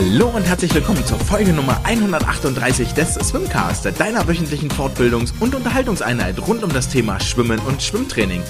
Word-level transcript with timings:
Hallo 0.00 0.28
und 0.28 0.44
herzlich 0.44 0.72
willkommen 0.76 1.04
zur 1.04 1.18
Folge 1.18 1.52
Nummer 1.52 1.80
138 1.82 2.92
des 2.92 3.14
Swimcast, 3.14 3.84
deiner 3.98 4.28
wöchentlichen 4.28 4.70
Fortbildungs- 4.70 5.32
und 5.40 5.56
Unterhaltungseinheit 5.56 6.38
rund 6.46 6.62
um 6.62 6.72
das 6.72 6.88
Thema 6.88 7.18
Schwimmen 7.18 7.58
und 7.58 7.82
Schwimmtraining. 7.82 8.40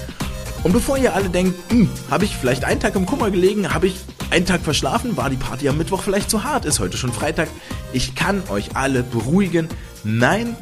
Und 0.63 0.73
bevor 0.75 0.99
ihr 0.99 1.15
alle 1.15 1.31
denkt, 1.31 1.55
hm, 1.71 1.89
habe 2.11 2.27
ich 2.27 2.37
vielleicht 2.37 2.67
einen 2.67 2.81
Tag 2.81 2.97
im 2.97 3.07
Kummer 3.07 3.31
gelegen, 3.31 3.73
habe 3.73 3.87
ich 3.87 3.97
einen 4.29 4.45
Tag 4.45 4.61
verschlafen, 4.61 5.17
war 5.17 5.31
die 5.31 5.37
Party 5.37 5.71
am 5.71 5.79
Mittwoch 5.79 6.03
vielleicht 6.03 6.29
zu 6.29 6.45
hart, 6.45 6.67
ist 6.67 6.81
heute 6.81 6.99
schon 6.99 7.15
Freitag, 7.15 7.49
ich 7.95 8.15
kann 8.15 8.43
euch 8.51 8.77
alle 8.77 9.03
beruhigen, 9.03 9.69
nein, 10.05 10.55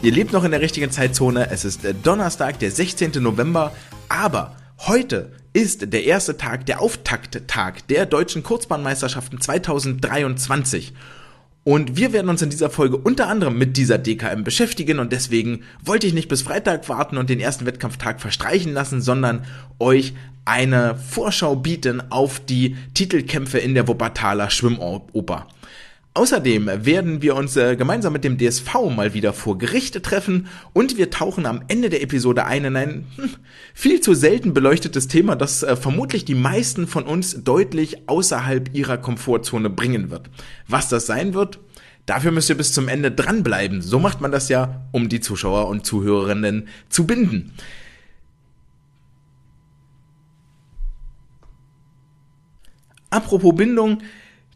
ihr 0.00 0.12
lebt 0.12 0.32
noch 0.32 0.44
in 0.44 0.50
der 0.50 0.62
richtigen 0.62 0.90
Zeitzone, 0.90 1.50
es 1.50 1.66
ist 1.66 1.80
Donnerstag, 2.04 2.58
der 2.58 2.70
16. 2.70 3.22
November, 3.22 3.70
aber 4.08 4.56
heute 4.86 5.32
ist 5.52 5.92
der 5.92 6.04
erste 6.04 6.36
Tag, 6.36 6.66
der 6.66 6.80
Auftakttag 6.80 7.86
der 7.88 8.06
deutschen 8.06 8.42
Kurzbahnmeisterschaften 8.42 9.40
2023. 9.40 10.92
Und 11.64 11.96
wir 11.96 12.12
werden 12.12 12.28
uns 12.28 12.42
in 12.42 12.50
dieser 12.50 12.70
Folge 12.70 12.96
unter 12.96 13.28
anderem 13.28 13.56
mit 13.56 13.76
dieser 13.76 13.98
DKM 13.98 14.42
beschäftigen 14.42 14.98
und 14.98 15.12
deswegen 15.12 15.62
wollte 15.84 16.08
ich 16.08 16.14
nicht 16.14 16.28
bis 16.28 16.42
Freitag 16.42 16.88
warten 16.88 17.16
und 17.16 17.30
den 17.30 17.38
ersten 17.38 17.66
Wettkampftag 17.66 18.20
verstreichen 18.20 18.72
lassen, 18.72 19.00
sondern 19.00 19.44
euch 19.78 20.14
eine 20.44 20.96
Vorschau 20.96 21.54
bieten 21.54 22.02
auf 22.10 22.40
die 22.40 22.76
Titelkämpfe 22.94 23.58
in 23.58 23.74
der 23.74 23.86
Wuppertaler 23.86 24.50
Schwimmoper. 24.50 25.46
Außerdem 26.14 26.70
werden 26.84 27.22
wir 27.22 27.34
uns 27.36 27.56
äh, 27.56 27.74
gemeinsam 27.74 28.12
mit 28.12 28.22
dem 28.22 28.36
DSV 28.36 28.74
mal 28.94 29.14
wieder 29.14 29.32
vor 29.32 29.56
Gerichte 29.56 30.02
treffen 30.02 30.46
und 30.74 30.98
wir 30.98 31.08
tauchen 31.08 31.46
am 31.46 31.62
Ende 31.68 31.88
der 31.88 32.02
Episode 32.02 32.44
ein 32.44 32.66
in 32.66 32.76
ein 32.76 33.06
hm, 33.16 33.30
viel 33.72 34.02
zu 34.02 34.12
selten 34.12 34.52
beleuchtetes 34.52 35.08
Thema, 35.08 35.36
das 35.36 35.62
äh, 35.62 35.74
vermutlich 35.74 36.26
die 36.26 36.34
meisten 36.34 36.86
von 36.86 37.04
uns 37.04 37.42
deutlich 37.44 38.10
außerhalb 38.10 38.74
ihrer 38.74 38.98
Komfortzone 38.98 39.70
bringen 39.70 40.10
wird. 40.10 40.28
Was 40.68 40.90
das 40.90 41.06
sein 41.06 41.32
wird, 41.32 41.60
dafür 42.04 42.30
müsst 42.30 42.50
ihr 42.50 42.58
bis 42.58 42.74
zum 42.74 42.88
Ende 42.88 43.10
dranbleiben. 43.10 43.80
So 43.80 43.98
macht 43.98 44.20
man 44.20 44.32
das 44.32 44.50
ja, 44.50 44.84
um 44.92 45.08
die 45.08 45.20
Zuschauer 45.20 45.68
und 45.68 45.86
Zuhörerinnen 45.86 46.68
zu 46.90 47.06
binden. 47.06 47.54
Apropos 53.08 53.54
Bindung, 53.54 54.02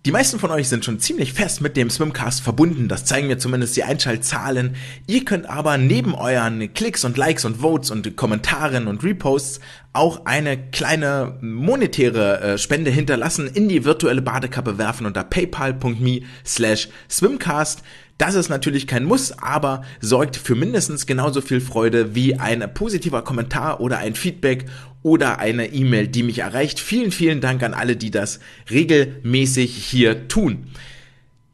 die 0.07 0.13
meisten 0.13 0.39
von 0.39 0.53
euch 0.53 0.69
sind 0.69 0.85
schon 0.85 1.01
ziemlich 1.01 1.33
fest 1.33 1.61
mit 1.61 1.77
dem 1.77 1.91
Swimcast 1.91 2.41
verbunden, 2.41 2.87
das 2.87 3.05
zeigen 3.05 3.27
mir 3.27 3.39
zumindest 3.39 3.77
die 3.77 3.83
Einschaltzahlen. 3.83 4.77
Ihr 5.09 5.25
könnt 5.25 5.51
aber 5.51 5.79
neben 5.79 6.15
euren 6.15 6.73
Klicks 6.75 7.05
und 7.05 7.17
Likes 7.17 7.45
und 7.45 7.57
Votes 7.57 7.91
und 7.91 8.17
Kommentaren 8.17 8.87
und 8.87 9.03
Reposts 9.03 9.59
auch 9.93 10.25
eine 10.25 10.71
kleine 10.71 11.39
monetäre 11.41 12.41
äh, 12.41 12.59
Spende 12.59 12.93
hinterlassen, 12.93 13.49
in 13.53 13.69
die 13.69 13.85
virtuelle 13.85 14.23
Badekappe 14.23 14.79
werfen 14.79 15.07
unter 15.07 15.25
paypal.me 15.25 16.21
slash 16.45 16.89
swimcast. 17.11 17.83
Das 18.17 18.37
ist 18.37 18.49
natürlich 18.49 18.87
kein 18.87 19.05
Muss, 19.05 19.33
aber 19.37 19.83
sorgt 20.01 20.37
für 20.37 20.55
mindestens 20.55 21.07
genauso 21.07 21.41
viel 21.41 21.61
Freude 21.61 22.15
wie 22.15 22.37
ein 22.37 22.73
positiver 22.73 23.23
Kommentar 23.23 23.81
oder 23.81 23.99
ein 23.99 24.15
Feedback 24.15 24.67
oder 25.07 25.39
eine 25.39 25.73
E-Mail, 25.73 26.09
die 26.09 26.25
mich 26.25 26.41
erreicht. 26.41 26.81
Vielen, 26.81 27.13
vielen 27.13 27.41
Dank 27.41 27.63
an 27.63 27.75
alle, 27.75 27.95
die 27.95 28.11
das 28.11 28.41
regelmäßig 28.69 29.73
hier 29.73 30.27
tun. 30.27 30.67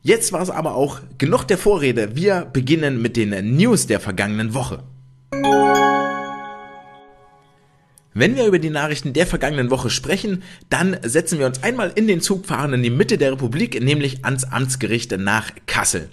Jetzt 0.00 0.32
war 0.32 0.40
es 0.40 0.48
aber 0.48 0.74
auch 0.74 1.00
genug 1.18 1.44
der 1.44 1.58
Vorrede. 1.58 2.16
Wir 2.16 2.46
beginnen 2.50 3.02
mit 3.02 3.14
den 3.18 3.54
News 3.54 3.86
der 3.86 4.00
vergangenen 4.00 4.54
Woche. 4.54 4.82
Wenn 8.14 8.36
wir 8.36 8.46
über 8.46 8.58
die 8.58 8.70
Nachrichten 8.70 9.12
der 9.12 9.26
vergangenen 9.26 9.70
Woche 9.70 9.90
sprechen, 9.90 10.42
dann 10.70 10.96
setzen 11.02 11.38
wir 11.38 11.44
uns 11.44 11.62
einmal 11.62 11.92
in 11.94 12.06
den 12.06 12.22
Zug 12.22 12.46
fahren 12.46 12.72
in 12.72 12.82
die 12.82 12.88
Mitte 12.88 13.18
der 13.18 13.32
Republik, 13.32 13.82
nämlich 13.82 14.24
ans 14.24 14.44
Amtsgericht 14.44 15.12
nach 15.18 15.50
Kassel. 15.66 16.08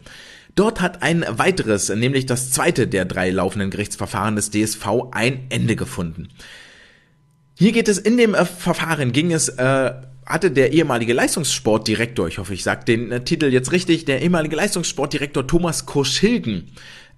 Dort 0.55 0.81
hat 0.81 1.03
ein 1.03 1.23
weiteres, 1.29 1.87
nämlich 1.87 2.25
das 2.25 2.51
zweite 2.51 2.85
der 2.85 3.05
drei 3.05 3.29
laufenden 3.29 3.69
Gerichtsverfahren 3.69 4.35
des 4.35 4.51
DSV 4.51 4.85
ein 5.11 5.45
Ende 5.47 5.77
gefunden. 5.77 6.27
Hier 7.59 7.73
geht 7.73 7.89
es 7.89 7.97
in 7.97 8.15
dem 8.15 8.35
äh, 8.35 8.45
Verfahren, 8.45 9.11
ging 9.11 9.33
es, 9.33 9.49
äh, 9.49 9.93
hatte 10.25 10.49
der 10.49 10.71
ehemalige 10.71 11.11
Leistungssportdirektor, 11.11 12.29
ich 12.29 12.37
hoffe, 12.37 12.53
ich 12.53 12.63
sage 12.63 12.85
den 12.85 13.11
äh, 13.11 13.21
Titel 13.25 13.47
jetzt 13.47 13.73
richtig, 13.73 14.05
der 14.05 14.21
ehemalige 14.21 14.55
Leistungssportdirektor 14.55 15.45
Thomas 15.45 15.85
Koschilgen 15.85 16.71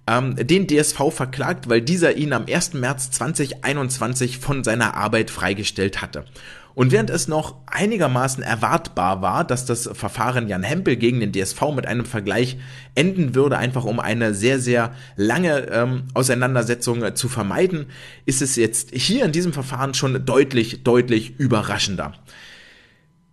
ähm, 0.08 0.34
den 0.34 0.66
DSV 0.66 1.12
verklagt, 1.12 1.68
weil 1.68 1.80
dieser 1.80 2.16
ihn 2.16 2.32
am 2.32 2.46
1. 2.52 2.74
März 2.74 3.12
2021 3.12 4.38
von 4.38 4.64
seiner 4.64 4.96
Arbeit 4.96 5.30
freigestellt 5.30 6.02
hatte. 6.02 6.24
Und 6.74 6.90
während 6.90 7.10
es 7.10 7.28
noch 7.28 7.56
einigermaßen 7.66 8.42
erwartbar 8.42 9.20
war, 9.20 9.44
dass 9.44 9.66
das 9.66 9.90
Verfahren 9.92 10.48
Jan 10.48 10.62
Hempel 10.62 10.96
gegen 10.96 11.20
den 11.20 11.32
DSV 11.32 11.60
mit 11.74 11.86
einem 11.86 12.04
Vergleich 12.04 12.58
enden 12.94 13.34
würde, 13.34 13.58
einfach 13.58 13.84
um 13.84 14.00
eine 14.00 14.34
sehr, 14.34 14.58
sehr 14.58 14.94
lange 15.16 15.68
ähm, 15.70 16.04
Auseinandersetzung 16.14 17.02
äh, 17.02 17.14
zu 17.14 17.28
vermeiden, 17.28 17.86
ist 18.24 18.42
es 18.42 18.56
jetzt 18.56 18.90
hier 18.92 19.24
in 19.24 19.32
diesem 19.32 19.52
Verfahren 19.52 19.94
schon 19.94 20.24
deutlich, 20.24 20.82
deutlich 20.82 21.38
überraschender. 21.38 22.14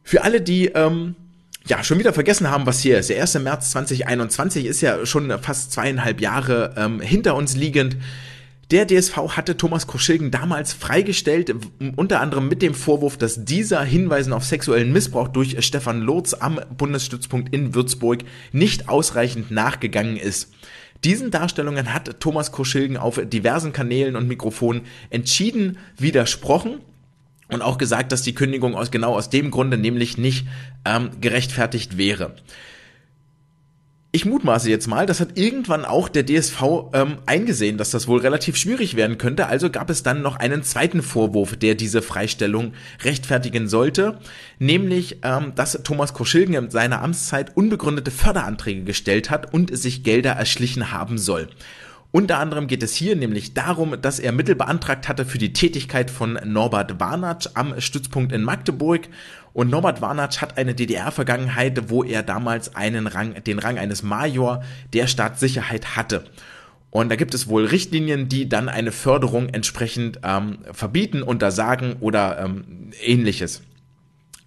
Für 0.03 0.23
alle, 0.23 0.41
die 0.41 0.67
ähm, 0.67 1.15
ja, 1.67 1.83
schon 1.83 1.99
wieder 1.99 2.13
vergessen 2.13 2.49
haben, 2.49 2.65
was 2.65 2.79
hier 2.79 2.99
ist. 2.99 3.09
Der 3.09 3.21
1. 3.21 3.35
März 3.39 3.71
2021 3.71 4.65
ist 4.65 4.81
ja 4.81 5.05
schon 5.05 5.31
fast 5.41 5.71
zweieinhalb 5.71 6.19
Jahre 6.19 6.73
ähm, 6.77 6.99
hinter 6.99 7.35
uns 7.35 7.55
liegend. 7.55 7.95
Der 8.71 8.85
DSV 8.85 9.35
hatte 9.35 9.57
Thomas 9.57 9.87
Koschilgen 9.87 10.29
damals 10.29 10.73
freigestellt, 10.73 11.55
unter 11.95 12.21
anderem 12.21 12.47
mit 12.47 12.61
dem 12.61 12.75
Vorwurf, 12.75 13.17
dass 13.17 13.43
dieser 13.43 13.83
Hinweisen 13.83 14.31
auf 14.31 14.45
sexuellen 14.45 14.93
Missbrauch 14.93 15.27
durch 15.27 15.65
Stefan 15.65 16.01
Lotz 16.01 16.35
am 16.35 16.59
Bundesstützpunkt 16.77 17.51
in 17.51 17.73
Würzburg 17.73 18.19
nicht 18.51 18.87
ausreichend 18.87 19.49
nachgegangen 19.49 20.17
ist. 20.17 20.53
Diesen 21.03 21.31
Darstellungen 21.31 21.95
hat 21.95 22.19
Thomas 22.19 22.51
Koschilgen 22.51 22.97
auf 22.97 23.19
diversen 23.23 23.73
Kanälen 23.73 24.15
und 24.15 24.27
Mikrofonen 24.27 24.81
entschieden 25.09 25.79
widersprochen 25.97 26.79
und 27.47 27.63
auch 27.63 27.79
gesagt, 27.79 28.11
dass 28.11 28.21
die 28.21 28.35
Kündigung 28.35 28.75
aus 28.75 28.91
genau 28.91 29.15
aus 29.15 29.31
dem 29.31 29.49
Grunde 29.49 29.79
nämlich 29.79 30.19
nicht 30.19 30.45
ähm, 30.85 31.09
gerechtfertigt 31.21 31.97
wäre 31.97 32.35
ich 34.11 34.25
mutmaße 34.25 34.71
jetzt 34.71 34.87
mal, 34.87 35.05
das 35.05 35.19
hat 35.19 35.37
irgendwann 35.37 35.85
auch 35.85 36.09
der 36.09 36.25
DSV 36.25 36.63
ähm, 36.93 37.17
eingesehen, 37.27 37.77
dass 37.77 37.91
das 37.91 38.07
wohl 38.07 38.19
relativ 38.19 38.55
schwierig 38.55 38.95
werden 38.95 39.19
könnte. 39.19 39.45
Also 39.45 39.69
gab 39.69 39.91
es 39.91 40.01
dann 40.01 40.23
noch 40.23 40.37
einen 40.37 40.63
zweiten 40.63 41.03
Vorwurf, 41.03 41.55
der 41.55 41.75
diese 41.75 42.01
Freistellung 42.01 42.73
rechtfertigen 43.03 43.67
sollte, 43.67 44.17
nämlich, 44.57 45.19
ähm, 45.21 45.53
dass 45.53 45.83
Thomas 45.83 46.15
Koschilgen 46.15 46.55
in 46.55 46.71
seiner 46.71 47.03
Amtszeit 47.03 47.55
unbegründete 47.55 48.09
Förderanträge 48.09 48.83
gestellt 48.83 49.29
hat 49.29 49.53
und 49.53 49.77
sich 49.77 50.01
Gelder 50.03 50.31
erschlichen 50.31 50.91
haben 50.91 51.19
soll. 51.19 51.47
Unter 52.11 52.39
anderem 52.39 52.65
geht 52.65 52.81
es 52.81 52.95
hier 52.95 53.15
nämlich 53.15 53.53
darum, 53.53 53.95
dass 54.01 54.17
er 54.17 54.31
Mittel 54.31 54.55
beantragt 54.55 55.07
hatte 55.07 55.25
für 55.25 55.37
die 55.37 55.53
Tätigkeit 55.53 56.09
von 56.09 56.39
Norbert 56.43 56.99
Warnatsch 56.99 57.49
am 57.53 57.79
Stützpunkt 57.79 58.31
in 58.31 58.43
Magdeburg. 58.43 59.07
Und 59.53 59.69
Norbert 59.69 60.01
Warnatsch 60.01 60.41
hat 60.41 60.57
eine 60.57 60.73
DDR-Vergangenheit, 60.73 61.89
wo 61.89 62.03
er 62.03 62.23
damals 62.23 62.75
einen 62.75 63.05
Rang, 63.05 63.35
den 63.43 63.59
Rang 63.59 63.77
eines 63.77 64.01
Major 64.01 64.63
der 64.93 65.05
Staatssicherheit 65.05 65.95
hatte. 65.95 66.23
Und 66.89 67.09
da 67.09 67.15
gibt 67.15 67.35
es 67.35 67.47
wohl 67.47 67.65
Richtlinien, 67.65 68.27
die 68.27 68.49
dann 68.49 68.69
eine 68.69 68.91
Förderung 68.91 69.49
entsprechend 69.49 70.19
ähm, 70.23 70.59
verbieten, 70.71 71.21
untersagen 71.21 71.97
oder 71.99 72.39
ähm, 72.39 72.91
ähnliches. 73.03 73.61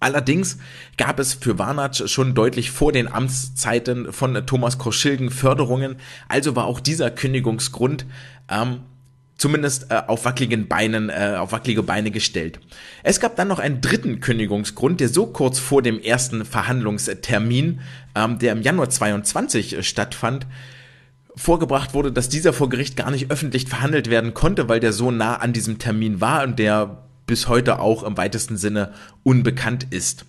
Allerdings 0.03 0.57
gab 0.97 1.17
es 1.17 1.33
für 1.33 1.57
Warnatsch 1.57 2.09
schon 2.09 2.35
deutlich 2.35 2.71
vor 2.71 2.91
den 2.91 3.07
Amtszeiten 3.07 4.11
von 4.11 4.45
Thomas 4.45 4.77
Koschilgen 4.77 5.29
Förderungen, 5.29 5.95
also 6.27 6.57
war 6.57 6.65
auch 6.65 6.81
dieser 6.81 7.09
Kündigungsgrund 7.09 8.05
ähm, 8.49 8.81
zumindest 9.37 9.91
äh, 9.91 10.01
auf 10.07 10.25
wackeligen 10.25 10.67
Beinen, 10.67 11.09
äh, 11.09 11.37
auf 11.39 11.53
wackelige 11.53 11.83
Beine 11.83 12.11
gestellt. 12.11 12.59
Es 13.03 13.21
gab 13.21 13.37
dann 13.37 13.47
noch 13.47 13.59
einen 13.59 13.79
dritten 13.79 14.19
Kündigungsgrund, 14.19 14.99
der 14.99 15.07
so 15.07 15.25
kurz 15.27 15.59
vor 15.59 15.81
dem 15.81 16.01
ersten 16.01 16.43
Verhandlungstermin, 16.43 17.79
ähm, 18.13 18.39
der 18.39 18.51
im 18.51 18.61
Januar 18.61 18.89
22 18.89 19.77
äh, 19.77 19.83
stattfand, 19.83 20.47
vorgebracht 21.37 21.93
wurde, 21.93 22.11
dass 22.11 22.27
dieser 22.27 22.51
vor 22.51 22.67
Gericht 22.67 22.97
gar 22.97 23.09
nicht 23.09 23.31
öffentlich 23.31 23.69
verhandelt 23.69 24.09
werden 24.09 24.33
konnte, 24.33 24.67
weil 24.67 24.81
der 24.81 24.91
so 24.91 25.11
nah 25.11 25.37
an 25.37 25.53
diesem 25.53 25.79
Termin 25.79 26.19
war 26.19 26.43
und 26.43 26.59
der 26.59 27.02
bis 27.25 27.47
heute 27.47 27.79
auch 27.79 28.03
im 28.03 28.17
weitesten 28.17 28.57
Sinne 28.57 28.93
unbekannt 29.23 29.87
ist. 29.89 30.25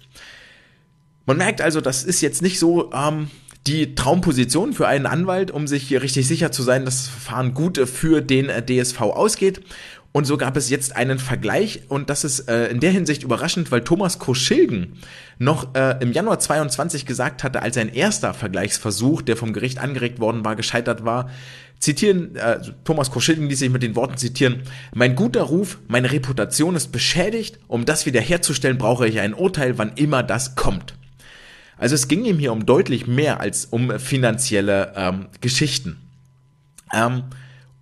Man 1.26 1.38
merkt 1.38 1.61
also, 1.61 1.81
das 1.81 2.05
ist 2.05 2.20
jetzt 2.20 2.43
nicht 2.43 2.58
so 2.58 2.93
ähm, 2.93 3.31
die 3.67 3.94
Traumposition 3.94 4.73
für 4.73 4.87
einen 4.87 5.06
Anwalt, 5.06 5.50
um 5.50 5.67
sich 5.67 5.85
hier 5.85 6.02
richtig 6.02 6.26
sicher 6.26 6.52
zu 6.52 6.62
sein, 6.62 6.85
dass 6.85 7.05
das 7.05 7.08
Verfahren 7.08 7.55
gut 7.55 7.79
für 7.88 8.20
den 8.20 8.49
äh, 8.49 8.64
DSV 8.64 9.00
ausgeht. 9.00 9.62
Und 10.17 10.26
so 10.26 10.37
gab 10.37 10.56
es 10.56 10.70
jetzt 10.70 10.94
einen 10.94 11.19
Vergleich 11.19 11.82
und 11.88 12.08
das 12.08 12.23
ist 12.23 12.49
äh, 12.49 12.69
in 12.69 12.79
der 12.79 12.93
Hinsicht 12.93 13.25
überraschend, 13.25 13.73
weil 13.73 13.81
Thomas 13.81 14.20
Koschilgen 14.20 14.99
noch 15.41 15.75
äh, 15.75 15.96
im 16.00 16.12
Januar 16.12 16.38
22 16.38 17.05
gesagt 17.05 17.43
hatte, 17.43 17.62
als 17.62 17.75
sein 17.75 17.88
erster 17.88 18.32
Vergleichsversuch, 18.32 19.23
der 19.23 19.37
vom 19.37 19.52
Gericht 19.52 19.79
angeregt 19.81 20.20
worden 20.20 20.44
war, 20.44 20.55
gescheitert 20.55 21.05
war, 21.05 21.31
zitieren, 21.85 22.35
äh, 22.37 22.61
Thomas 22.85 23.11
Koschilden 23.11 23.49
ließ 23.49 23.59
sich 23.59 23.71
mit 23.71 23.83
den 23.83 23.95
Worten 23.95 24.17
zitieren, 24.17 24.63
mein 24.95 25.15
guter 25.15 25.43
Ruf, 25.43 25.79
meine 25.87 26.11
Reputation 26.11 26.75
ist 26.75 26.93
beschädigt, 26.93 27.59
um 27.69 27.85
das 27.85 28.07
wiederherzustellen, 28.07 28.79
brauche 28.79 29.07
ich 29.07 29.21
ein 29.21 29.35
Urteil, 29.35 29.79
wann 29.79 29.93
immer 29.95 30.23
das 30.23 30.57
kommt. 30.57 30.95
Also 31.77 31.95
es 31.95 32.09
ging 32.09 32.25
ihm 32.25 32.39
hier 32.39 32.53
um 32.53 32.67
deutlich 32.67 33.07
mehr 33.07 33.41
als 33.41 33.67
um 33.67 33.99
finanzielle 33.99 34.93
ähm, 34.97 35.27
Geschichten. 35.41 35.99
Ähm, 36.93 37.25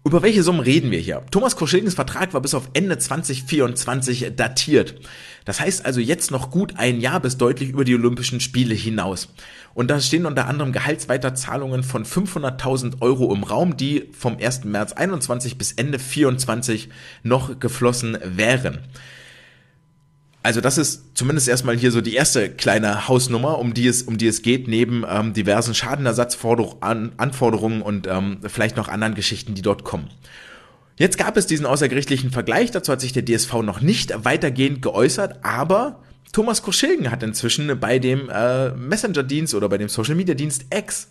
über 0.04 0.22
welche 0.22 0.42
Summen 0.42 0.60
reden 0.60 0.90
wir 0.90 0.98
hier? 0.98 1.22
Thomas 1.30 1.54
Koschilgens 1.54 1.94
Vertrag 1.94 2.34
war 2.34 2.40
bis 2.40 2.54
auf 2.54 2.70
Ende 2.72 2.98
2024 2.98 4.34
datiert. 4.34 4.96
Das 5.44 5.60
heißt 5.60 5.86
also 5.86 6.00
jetzt 6.00 6.32
noch 6.32 6.50
gut 6.50 6.74
ein 6.76 7.00
Jahr 7.00 7.20
bis 7.20 7.36
deutlich 7.36 7.68
über 7.68 7.84
die 7.84 7.94
Olympischen 7.94 8.40
Spiele 8.40 8.74
hinaus. 8.74 9.28
Und 9.74 9.90
da 9.90 10.00
stehen 10.00 10.26
unter 10.26 10.46
anderem 10.46 10.72
Gehaltsweiterzahlungen 10.72 11.82
von 11.82 12.04
500.000 12.04 13.00
Euro 13.00 13.34
im 13.34 13.42
Raum, 13.42 13.76
die 13.76 14.08
vom 14.12 14.36
1. 14.38 14.64
März 14.64 14.92
21 14.92 15.56
bis 15.56 15.72
Ende 15.72 15.98
24 15.98 16.90
noch 17.22 17.58
geflossen 17.58 18.18
wären. 18.22 18.80
Also 20.44 20.60
das 20.60 20.76
ist 20.76 21.16
zumindest 21.16 21.48
erstmal 21.48 21.76
hier 21.76 21.92
so 21.92 22.00
die 22.00 22.14
erste 22.14 22.50
kleine 22.50 23.06
Hausnummer, 23.06 23.58
um 23.58 23.74
die 23.74 23.86
es, 23.86 24.02
um 24.02 24.18
die 24.18 24.26
es 24.26 24.42
geht, 24.42 24.66
neben 24.66 25.04
ähm, 25.08 25.34
diversen 25.34 25.74
Schadenersatzanforderungen 25.74 27.82
und 27.82 28.08
ähm, 28.08 28.38
vielleicht 28.48 28.76
noch 28.76 28.88
anderen 28.88 29.14
Geschichten, 29.14 29.54
die 29.54 29.62
dort 29.62 29.84
kommen. 29.84 30.10
Jetzt 30.96 31.16
gab 31.16 31.36
es 31.36 31.46
diesen 31.46 31.64
außergerichtlichen 31.64 32.32
Vergleich, 32.32 32.72
dazu 32.72 32.92
hat 32.92 33.00
sich 33.00 33.12
der 33.12 33.24
DSV 33.24 33.62
noch 33.62 33.80
nicht 33.80 34.12
weitergehend 34.24 34.82
geäußert, 34.82 35.44
aber 35.44 36.02
Thomas 36.32 36.62
Koschilgen 36.62 37.10
hat 37.10 37.22
inzwischen 37.22 37.78
bei 37.78 37.98
dem 37.98 38.30
äh, 38.30 38.70
Messenger-Dienst 38.70 39.54
oder 39.54 39.68
bei 39.68 39.78
dem 39.78 39.88
Social-Media-Dienst 39.88 40.66
X 40.74 41.08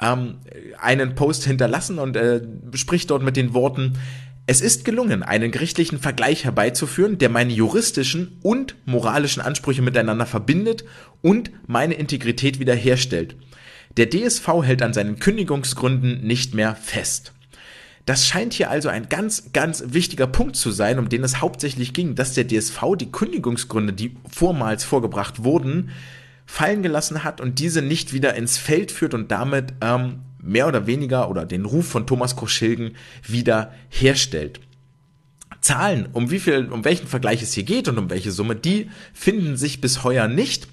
ähm, 0.00 0.36
einen 0.80 1.14
Post 1.14 1.44
hinterlassen 1.44 1.98
und 1.98 2.16
äh, 2.16 2.40
spricht 2.74 3.10
dort 3.10 3.22
mit 3.22 3.36
den 3.36 3.52
Worten, 3.52 3.98
es 4.46 4.60
ist 4.60 4.84
gelungen, 4.84 5.22
einen 5.22 5.50
gerichtlichen 5.50 5.98
Vergleich 5.98 6.44
herbeizuführen, 6.44 7.16
der 7.16 7.30
meine 7.30 7.52
juristischen 7.52 8.38
und 8.42 8.74
moralischen 8.84 9.42
Ansprüche 9.42 9.80
miteinander 9.80 10.26
verbindet 10.26 10.84
und 11.22 11.50
meine 11.66 11.94
Integrität 11.94 12.58
wiederherstellt. 12.58 13.36
Der 13.96 14.10
DSV 14.10 14.46
hält 14.62 14.82
an 14.82 14.92
seinen 14.92 15.18
Kündigungsgründen 15.18 16.26
nicht 16.26 16.54
mehr 16.54 16.74
fest. 16.74 17.33
Das 18.06 18.26
scheint 18.26 18.52
hier 18.52 18.70
also 18.70 18.90
ein 18.90 19.08
ganz, 19.08 19.52
ganz 19.52 19.82
wichtiger 19.86 20.26
Punkt 20.26 20.56
zu 20.56 20.70
sein, 20.70 20.98
um 20.98 21.08
den 21.08 21.24
es 21.24 21.40
hauptsächlich 21.40 21.94
ging, 21.94 22.14
dass 22.14 22.34
der 22.34 22.46
DSV 22.46 22.96
die 22.98 23.10
Kündigungsgründe, 23.10 23.94
die 23.94 24.16
vormals 24.30 24.84
vorgebracht 24.84 25.42
wurden, 25.42 25.90
fallen 26.44 26.82
gelassen 26.82 27.24
hat 27.24 27.40
und 27.40 27.58
diese 27.58 27.80
nicht 27.80 28.12
wieder 28.12 28.34
ins 28.34 28.58
Feld 28.58 28.92
führt 28.92 29.14
und 29.14 29.30
damit 29.30 29.72
ähm, 29.80 30.20
mehr 30.42 30.68
oder 30.68 30.86
weniger 30.86 31.30
oder 31.30 31.46
den 31.46 31.64
Ruf 31.64 31.88
von 31.88 32.06
Thomas 32.06 32.36
Koschilgen 32.36 32.96
wieder 33.26 33.72
herstellt. 33.88 34.60
Zahlen, 35.62 36.08
um 36.12 36.30
wie 36.30 36.40
viel, 36.40 36.68
um 36.70 36.84
welchen 36.84 37.06
Vergleich 37.06 37.40
es 37.40 37.54
hier 37.54 37.62
geht 37.62 37.88
und 37.88 37.96
um 37.96 38.10
welche 38.10 38.32
Summe, 38.32 38.54
die 38.54 38.90
finden 39.14 39.56
sich 39.56 39.80
bis 39.80 40.04
heuer 40.04 40.28
nicht. 40.28 40.68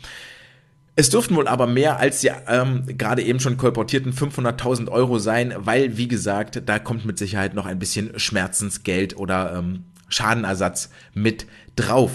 Es 1.01 1.09
dürften 1.09 1.36
wohl 1.36 1.48
aber 1.48 1.65
mehr 1.65 2.00
als 2.00 2.21
die 2.21 2.30
ähm, 2.48 2.83
gerade 2.86 3.24
eben 3.24 3.39
schon 3.39 3.57
kolportierten 3.57 4.13
500.000 4.13 4.88
Euro 4.88 5.18
sein, 5.18 5.51
weil, 5.57 5.98
wie 5.98 6.07
gesagt, 6.07 6.62
da 6.68 6.77
kommt 6.77 7.06
mit 7.06 7.18
Sicherheit 7.18 7.56
noch 7.56 7.65
ein 7.65 7.80
bisschen 7.80 8.19
Schmerzensgeld 8.19 9.18
oder 9.18 9.56
ähm, 9.57 9.86
Schadenersatz 10.09 10.92
mit 11.15 11.48
drauf. 11.75 12.12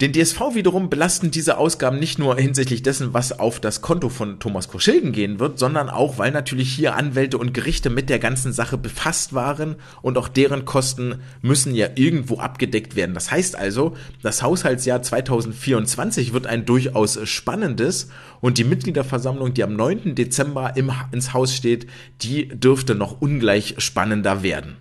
Den 0.00 0.12
DSV 0.12 0.54
wiederum 0.54 0.90
belasten 0.90 1.32
diese 1.32 1.58
Ausgaben 1.58 1.98
nicht 1.98 2.20
nur 2.20 2.36
hinsichtlich 2.36 2.84
dessen, 2.84 3.14
was 3.14 3.36
auf 3.36 3.58
das 3.58 3.80
Konto 3.80 4.08
von 4.08 4.38
Thomas 4.38 4.68
Koschilden 4.68 5.10
gehen 5.10 5.40
wird, 5.40 5.58
sondern 5.58 5.88
auch, 5.88 6.18
weil 6.18 6.30
natürlich 6.30 6.72
hier 6.72 6.94
Anwälte 6.94 7.36
und 7.36 7.52
Gerichte 7.52 7.90
mit 7.90 8.08
der 8.08 8.20
ganzen 8.20 8.52
Sache 8.52 8.78
befasst 8.78 9.32
waren 9.32 9.74
und 10.00 10.16
auch 10.16 10.28
deren 10.28 10.64
Kosten 10.64 11.16
müssen 11.42 11.74
ja 11.74 11.88
irgendwo 11.96 12.38
abgedeckt 12.38 12.94
werden. 12.94 13.12
Das 13.12 13.32
heißt 13.32 13.56
also, 13.56 13.96
das 14.22 14.40
Haushaltsjahr 14.40 15.02
2024 15.02 16.32
wird 16.32 16.46
ein 16.46 16.64
durchaus 16.64 17.18
spannendes 17.28 18.08
und 18.40 18.58
die 18.58 18.64
Mitgliederversammlung, 18.64 19.52
die 19.52 19.64
am 19.64 19.74
9. 19.74 20.14
Dezember 20.14 20.76
im, 20.76 20.92
ins 21.10 21.34
Haus 21.34 21.52
steht, 21.52 21.88
die 22.22 22.46
dürfte 22.46 22.94
noch 22.94 23.20
ungleich 23.20 23.74
spannender 23.78 24.44
werden. 24.44 24.76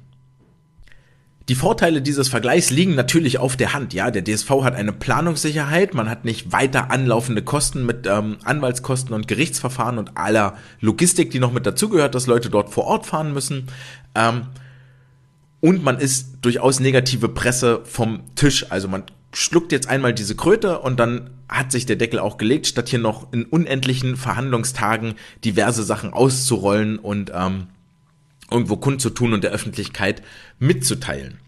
Die 1.50 1.56
Vorteile 1.56 2.02
dieses 2.02 2.28
Vergleichs 2.28 2.72
liegen 2.72 2.96
natürlich 2.96 3.40
auf 3.40 3.56
der 3.56 3.74
Hand. 3.74 3.94
Ja, 3.94 4.12
der 4.12 4.24
DSV 4.24 4.50
hat 4.64 4.76
eine 4.76 4.92
Planungssicherheit, 4.92 5.94
man 5.94 6.10
hat 6.10 6.26
nicht 6.26 6.52
weiter 6.52 6.92
anlaufende 6.92 7.42
Kosten 7.42 7.86
mit 7.86 8.06
ähm, 8.06 8.36
Anwaltskosten 8.44 9.14
und 9.14 9.30
Gerichtsverfahren 9.30 9.98
und 9.98 10.18
aller 10.18 10.58
Logistik, 10.82 11.32
die 11.32 11.40
noch 11.40 11.54
mit 11.54 11.66
dazugehört, 11.66 12.16
dass 12.16 12.28
Leute 12.28 12.50
dort 12.50 12.70
vor 12.70 12.84
Ort 12.84 13.06
fahren 13.06 13.32
müssen. 13.32 13.68
Ähm, 14.14 14.48
und 15.62 15.86
man 15.86 16.00
ist 16.00 16.40
durchaus 16.42 16.82
negative 16.82 17.30
Presse 17.30 17.80
vom 17.86 18.24
Tisch. 18.36 18.70
Also 18.70 18.90
man 18.90 19.04
schluckt 19.32 19.72
jetzt 19.72 19.88
einmal 19.88 20.14
diese 20.14 20.36
Kröte 20.36 20.80
und 20.80 21.00
dann 21.00 21.30
hat 21.48 21.72
sich 21.72 21.86
der 21.86 21.96
Deckel 21.96 22.20
auch 22.20 22.38
gelegt, 22.38 22.68
statt 22.68 22.90
hier 22.90 23.00
noch 23.00 23.32
in 23.32 23.46
unendlichen 23.46 24.18
Verhandlungstagen 24.18 25.14
diverse 25.46 25.84
Sachen 25.84 26.12
auszurollen 26.12 27.00
und 27.00 27.32
ähm, 27.34 27.68
irgendwo 28.52 28.78
kundzutun 28.78 29.34
und 29.34 29.44
der 29.44 29.52
Öffentlichkeit 29.52 30.22
mitzuteilen. 30.60 31.40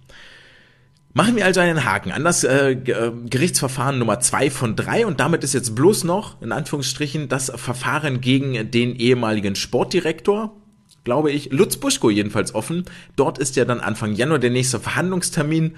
Machen 1.13 1.35
wir 1.35 1.45
also 1.45 1.59
einen 1.59 1.85
Haken 1.85 2.11
an 2.11 2.23
das 2.23 2.43
äh, 2.43 2.71
äh, 2.71 3.11
Gerichtsverfahren 3.29 3.97
Nummer 3.97 4.19
zwei 4.19 4.51
von 4.51 4.75
drei 4.75 5.07
und 5.07 5.19
damit 5.19 5.43
ist 5.43 5.53
jetzt 5.53 5.73
bloß 5.75 6.03
noch, 6.03 6.39
in 6.41 6.51
Anführungsstrichen, 6.51 7.27
das 7.29 7.51
Verfahren 7.55 8.21
gegen 8.21 8.69
den 8.69 8.95
ehemaligen 8.95 9.55
Sportdirektor, 9.55 10.55
glaube 11.03 11.31
ich, 11.31 11.51
Lutz 11.51 11.77
Buschko 11.77 12.11
jedenfalls 12.11 12.53
offen. 12.53 12.85
Dort 13.15 13.39
ist 13.39 13.55
ja 13.55 13.65
dann 13.65 13.79
Anfang 13.79 14.13
Januar 14.13 14.37
der 14.37 14.51
nächste 14.51 14.79
Verhandlungstermin. 14.79 15.77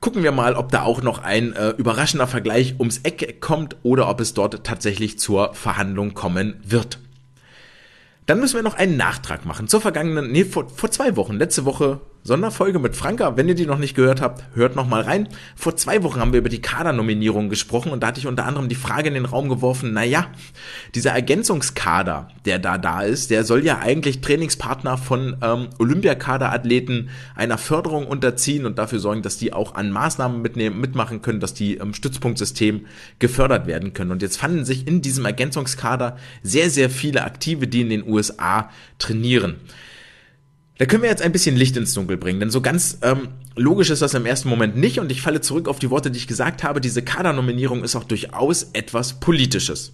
Gucken 0.00 0.24
wir 0.24 0.32
mal, 0.32 0.56
ob 0.56 0.72
da 0.72 0.82
auch 0.82 1.00
noch 1.00 1.22
ein 1.22 1.52
äh, 1.52 1.70
überraschender 1.70 2.26
Vergleich 2.26 2.74
ums 2.80 2.98
Eck 2.98 3.40
kommt 3.40 3.76
oder 3.84 4.08
ob 4.08 4.20
es 4.20 4.34
dort 4.34 4.64
tatsächlich 4.64 5.18
zur 5.18 5.54
Verhandlung 5.54 6.12
kommen 6.12 6.56
wird. 6.64 6.98
Dann 8.26 8.40
müssen 8.40 8.56
wir 8.56 8.62
noch 8.62 8.74
einen 8.74 8.96
Nachtrag 8.96 9.44
machen 9.44 9.68
zur 9.68 9.80
vergangenen, 9.80 10.30
nee, 10.30 10.44
vor, 10.44 10.68
vor 10.68 10.90
zwei 10.90 11.16
Wochen, 11.16 11.34
letzte 11.34 11.64
Woche 11.64 12.00
Sonderfolge 12.26 12.78
mit 12.78 12.96
Franka. 12.96 13.36
Wenn 13.36 13.48
ihr 13.48 13.54
die 13.54 13.66
noch 13.66 13.76
nicht 13.76 13.94
gehört 13.94 14.22
habt, 14.22 14.44
hört 14.54 14.76
noch 14.76 14.88
mal 14.88 15.02
rein. 15.02 15.28
Vor 15.56 15.76
zwei 15.76 16.02
Wochen 16.02 16.20
haben 16.20 16.32
wir 16.32 16.38
über 16.38 16.48
die 16.48 16.62
Kadernominierung 16.62 17.50
gesprochen 17.50 17.92
und 17.92 18.02
da 18.02 18.06
hatte 18.06 18.18
ich 18.18 18.26
unter 18.26 18.46
anderem 18.46 18.70
die 18.70 18.74
Frage 18.74 19.08
in 19.08 19.14
den 19.14 19.26
Raum 19.26 19.50
geworfen, 19.50 19.92
naja, 19.92 20.28
dieser 20.94 21.10
Ergänzungskader, 21.10 22.28
der 22.46 22.58
da 22.58 22.78
da 22.78 23.02
ist, 23.02 23.30
der 23.30 23.44
soll 23.44 23.62
ja 23.62 23.80
eigentlich 23.80 24.22
Trainingspartner 24.22 24.96
von 24.96 25.36
ähm, 25.42 25.68
Olympiakaderathleten 25.78 27.10
einer 27.34 27.58
Förderung 27.58 28.06
unterziehen 28.06 28.64
und 28.64 28.78
dafür 28.78 29.00
sorgen, 29.00 29.20
dass 29.20 29.36
die 29.36 29.52
auch 29.52 29.74
an 29.74 29.90
Maßnahmen 29.90 30.40
mitnehmen, 30.40 30.80
mitmachen 30.80 31.20
können, 31.20 31.40
dass 31.40 31.52
die 31.52 31.74
im 31.74 31.92
Stützpunktsystem 31.92 32.86
gefördert 33.18 33.66
werden 33.66 33.92
können. 33.92 34.12
Und 34.12 34.22
jetzt 34.22 34.38
fanden 34.38 34.64
sich 34.64 34.88
in 34.88 35.02
diesem 35.02 35.26
Ergänzungskader 35.26 36.16
sehr, 36.42 36.70
sehr 36.70 36.88
viele 36.88 37.22
Aktive, 37.22 37.68
die 37.68 37.82
in 37.82 37.90
den 37.90 38.08
USA 38.08 38.70
trainieren. 38.98 39.56
Da 40.76 40.86
können 40.86 41.02
wir 41.02 41.10
jetzt 41.10 41.22
ein 41.22 41.30
bisschen 41.30 41.54
Licht 41.54 41.76
ins 41.76 41.94
Dunkel 41.94 42.16
bringen, 42.16 42.40
denn 42.40 42.50
so 42.50 42.60
ganz 42.60 42.98
ähm, 43.02 43.28
logisch 43.54 43.90
ist 43.90 44.02
das 44.02 44.14
im 44.14 44.26
ersten 44.26 44.48
Moment 44.48 44.76
nicht 44.76 44.98
und 44.98 45.12
ich 45.12 45.22
falle 45.22 45.40
zurück 45.40 45.68
auf 45.68 45.78
die 45.78 45.90
Worte, 45.90 46.10
die 46.10 46.18
ich 46.18 46.26
gesagt 46.26 46.64
habe. 46.64 46.80
Diese 46.80 47.02
Kadernominierung 47.02 47.84
ist 47.84 47.94
auch 47.94 48.02
durchaus 48.02 48.70
etwas 48.72 49.20
Politisches. 49.20 49.92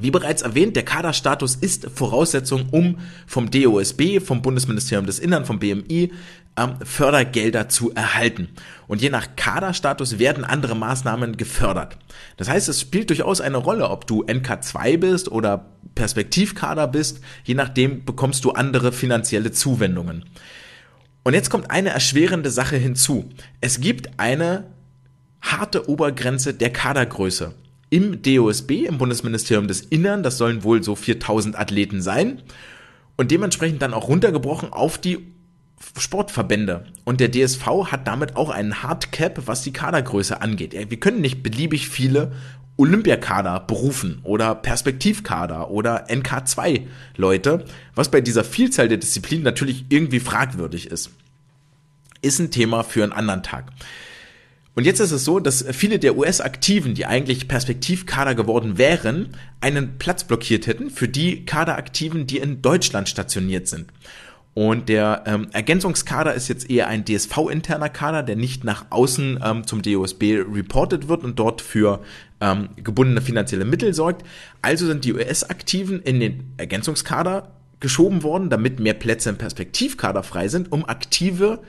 Wie 0.00 0.10
bereits 0.10 0.42
erwähnt, 0.42 0.76
der 0.76 0.84
Kaderstatus 0.84 1.54
ist 1.54 1.88
Voraussetzung, 1.94 2.68
um 2.70 2.98
vom 3.26 3.50
DOSB, 3.50 4.20
vom 4.20 4.42
Bundesministerium 4.42 5.06
des 5.06 5.18
Innern, 5.18 5.44
vom 5.44 5.58
BMI 5.58 6.10
ähm, 6.56 6.74
Fördergelder 6.82 7.68
zu 7.68 7.92
erhalten. 7.94 8.48
Und 8.86 9.02
je 9.02 9.10
nach 9.10 9.36
Kaderstatus 9.36 10.18
werden 10.18 10.44
andere 10.44 10.74
Maßnahmen 10.74 11.36
gefördert. 11.36 11.96
Das 12.36 12.48
heißt, 12.48 12.68
es 12.68 12.80
spielt 12.80 13.10
durchaus 13.10 13.40
eine 13.40 13.56
Rolle, 13.56 13.88
ob 13.88 14.06
du 14.06 14.24
NK2 14.24 14.98
bist 14.98 15.30
oder 15.30 15.66
Perspektivkader 15.94 16.88
bist. 16.88 17.20
Je 17.44 17.54
nachdem 17.54 18.04
bekommst 18.04 18.44
du 18.44 18.50
andere 18.50 18.92
finanzielle 18.92 19.52
Zuwendungen. 19.52 20.24
Und 21.22 21.34
jetzt 21.34 21.50
kommt 21.50 21.70
eine 21.70 21.90
erschwerende 21.90 22.50
Sache 22.50 22.76
hinzu. 22.76 23.30
Es 23.60 23.80
gibt 23.80 24.18
eine 24.18 24.66
harte 25.40 25.88
Obergrenze 25.88 26.52
der 26.52 26.70
Kadergröße 26.70 27.54
im 27.90 28.22
DOSB, 28.22 28.86
im 28.86 28.98
Bundesministerium 28.98 29.68
des 29.68 29.82
Innern. 29.82 30.22
Das 30.22 30.38
sollen 30.38 30.64
wohl 30.64 30.82
so 30.82 30.94
4000 30.94 31.58
Athleten 31.58 32.02
sein. 32.02 32.42
Und 33.16 33.30
dementsprechend 33.30 33.82
dann 33.82 33.94
auch 33.94 34.08
runtergebrochen 34.08 34.72
auf 34.72 34.98
die 34.98 35.18
Sportverbände. 35.98 36.86
Und 37.04 37.20
der 37.20 37.30
DSV 37.30 37.66
hat 37.86 38.06
damit 38.06 38.36
auch 38.36 38.50
einen 38.50 38.82
Hardcap, 38.82 39.46
was 39.46 39.62
die 39.62 39.72
Kadergröße 39.72 40.40
angeht. 40.40 40.72
Wir 40.72 41.00
können 41.00 41.20
nicht 41.20 41.42
beliebig 41.42 41.88
viele 41.88 42.32
Olympiakader 42.76 43.60
berufen 43.60 44.18
oder 44.24 44.54
Perspektivkader 44.54 45.70
oder 45.70 46.08
NK2 46.08 46.82
Leute, 47.16 47.64
was 47.94 48.10
bei 48.10 48.20
dieser 48.20 48.42
Vielzahl 48.42 48.88
der 48.88 48.98
Disziplinen 48.98 49.44
natürlich 49.44 49.84
irgendwie 49.90 50.20
fragwürdig 50.20 50.90
ist. 50.90 51.10
Ist 52.20 52.40
ein 52.40 52.50
Thema 52.50 52.82
für 52.82 53.04
einen 53.04 53.12
anderen 53.12 53.42
Tag. 53.44 53.70
Und 54.76 54.84
jetzt 54.84 54.98
ist 54.98 55.12
es 55.12 55.24
so, 55.24 55.38
dass 55.38 55.64
viele 55.70 55.98
der 56.00 56.16
US-Aktiven, 56.16 56.94
die 56.94 57.06
eigentlich 57.06 57.46
Perspektivkader 57.46 58.34
geworden 58.34 58.76
wären, 58.76 59.36
einen 59.60 59.98
Platz 59.98 60.24
blockiert 60.24 60.66
hätten 60.66 60.90
für 60.90 61.08
die 61.08 61.44
Kaderaktiven, 61.44 62.26
die 62.26 62.38
in 62.38 62.60
Deutschland 62.60 63.08
stationiert 63.08 63.68
sind. 63.68 63.86
Und 64.54 64.88
der 64.88 65.24
ähm, 65.26 65.48
Ergänzungskader 65.52 66.34
ist 66.34 66.48
jetzt 66.48 66.70
eher 66.70 66.86
ein 66.86 67.04
DSV-interner 67.04 67.88
Kader, 67.88 68.22
der 68.22 68.36
nicht 68.36 68.62
nach 68.62 68.86
außen 68.90 69.40
ähm, 69.44 69.66
zum 69.66 69.82
DOSB 69.82 70.44
reported 70.52 71.08
wird 71.08 71.24
und 71.24 71.38
dort 71.40 71.60
für 71.60 72.00
ähm, 72.40 72.68
gebundene 72.76 73.20
finanzielle 73.20 73.64
Mittel 73.64 73.94
sorgt. 73.94 74.24
Also 74.62 74.86
sind 74.86 75.04
die 75.04 75.12
US-Aktiven 75.12 76.00
in 76.02 76.20
den 76.20 76.54
Ergänzungskader 76.56 77.48
geschoben 77.80 78.22
worden, 78.22 78.48
damit 78.48 78.78
mehr 78.78 78.94
Plätze 78.94 79.30
im 79.30 79.38
Perspektivkader 79.38 80.22
frei 80.22 80.46
sind, 80.46 80.70
um 80.70 80.84
aktive 80.84 81.60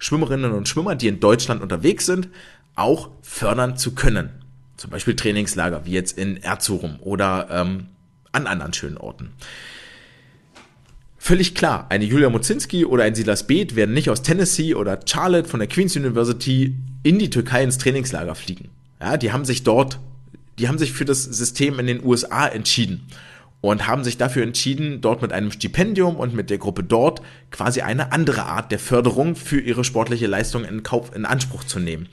Schwimmerinnen 0.00 0.50
und 0.50 0.68
Schwimmer, 0.68 0.96
die 0.96 1.06
in 1.06 1.20
Deutschland 1.20 1.62
unterwegs 1.62 2.06
sind, 2.06 2.28
auch 2.74 3.10
fördern 3.22 3.76
zu 3.76 3.94
können. 3.94 4.30
Zum 4.76 4.90
Beispiel 4.90 5.14
Trainingslager, 5.14 5.84
wie 5.84 5.92
jetzt 5.92 6.18
in 6.18 6.42
Erzurum 6.42 6.98
oder 7.00 7.48
ähm, 7.50 7.86
an 8.32 8.46
anderen 8.46 8.72
schönen 8.72 8.96
Orten. 8.96 9.30
Völlig 11.18 11.54
klar, 11.54 11.86
eine 11.90 12.06
Julia 12.06 12.30
Mozinski 12.30 12.86
oder 12.86 13.04
ein 13.04 13.14
Silas 13.14 13.46
Beeth 13.46 13.76
werden 13.76 13.92
nicht 13.92 14.08
aus 14.08 14.22
Tennessee 14.22 14.74
oder 14.74 14.98
Charlotte 15.04 15.48
von 15.48 15.60
der 15.60 15.68
Queen's 15.68 15.94
University 15.94 16.74
in 17.02 17.18
die 17.18 17.28
Türkei 17.28 17.62
ins 17.62 17.76
Trainingslager 17.76 18.34
fliegen. 18.34 18.70
Ja, 19.00 19.18
die 19.18 19.30
haben 19.32 19.44
sich 19.44 19.62
dort, 19.62 19.98
die 20.58 20.66
haben 20.66 20.78
sich 20.78 20.92
für 20.92 21.04
das 21.04 21.24
System 21.24 21.78
in 21.78 21.86
den 21.86 22.02
USA 22.02 22.48
entschieden 22.48 23.06
und 23.60 23.86
haben 23.86 24.02
sich 24.04 24.16
dafür 24.16 24.42
entschieden, 24.42 25.00
dort 25.00 25.22
mit 25.22 25.32
einem 25.32 25.52
Stipendium 25.52 26.16
und 26.16 26.34
mit 26.34 26.50
der 26.50 26.58
Gruppe 26.58 26.82
dort 26.82 27.22
quasi 27.50 27.82
eine 27.82 28.12
andere 28.12 28.44
Art 28.44 28.72
der 28.72 28.78
Förderung 28.78 29.36
für 29.36 29.60
ihre 29.60 29.84
sportliche 29.84 30.26
Leistung 30.26 30.64
in, 30.64 30.82
Kauf, 30.82 31.14
in 31.14 31.26
Anspruch 31.26 31.64
zu 31.64 31.78
nehmen. 31.78 32.08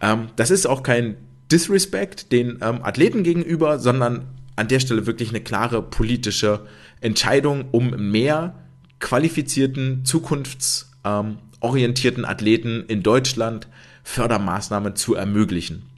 Ähm, 0.00 0.28
das 0.36 0.50
ist 0.50 0.66
auch 0.66 0.84
kein 0.84 1.16
Disrespect 1.50 2.30
den 2.30 2.60
ähm, 2.62 2.84
Athleten 2.84 3.24
gegenüber, 3.24 3.80
sondern 3.80 4.28
an 4.54 4.68
der 4.68 4.80
Stelle 4.80 5.06
wirklich 5.06 5.30
eine 5.30 5.40
klare 5.40 5.82
politische 5.82 6.66
Entscheidung, 7.00 7.64
um 7.72 8.10
mehr 8.10 8.54
qualifizierten, 9.00 10.04
zukunftsorientierten 10.04 12.24
Athleten 12.24 12.84
in 12.86 13.02
Deutschland 13.02 13.66
Fördermaßnahmen 14.04 14.94
zu 14.96 15.14
ermöglichen 15.14 15.89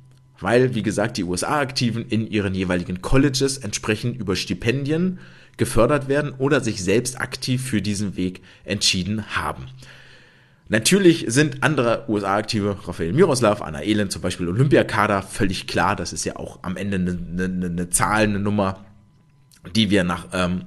weil, 0.42 0.74
wie 0.74 0.82
gesagt, 0.82 1.16
die 1.16 1.24
USA-Aktiven 1.24 2.06
in 2.08 2.26
ihren 2.26 2.54
jeweiligen 2.54 3.00
Colleges 3.00 3.58
entsprechend 3.58 4.18
über 4.18 4.36
Stipendien 4.36 5.18
gefördert 5.56 6.08
werden 6.08 6.32
oder 6.38 6.60
sich 6.60 6.82
selbst 6.82 7.20
aktiv 7.20 7.62
für 7.62 7.82
diesen 7.82 8.16
Weg 8.16 8.42
entschieden 8.64 9.36
haben. 9.36 9.66
Natürlich 10.68 11.26
sind 11.28 11.62
andere 11.62 12.04
USA-Aktive, 12.08 12.78
Rafael 12.86 13.12
Miroslav, 13.12 13.60
Anna 13.60 13.82
Elend 13.82 14.10
zum 14.10 14.22
Beispiel 14.22 14.48
Olympiakader, 14.48 15.22
völlig 15.22 15.66
klar, 15.66 15.96
das 15.96 16.12
ist 16.12 16.24
ja 16.24 16.36
auch 16.36 16.60
am 16.62 16.76
Ende 16.76 16.96
eine, 16.96 17.44
eine, 17.44 17.66
eine 17.66 17.90
Zahl, 17.90 18.22
eine 18.22 18.38
Nummer, 18.38 18.84
die 19.76 19.90
wir 19.90 20.02
nach, 20.02 20.28
ähm, 20.32 20.62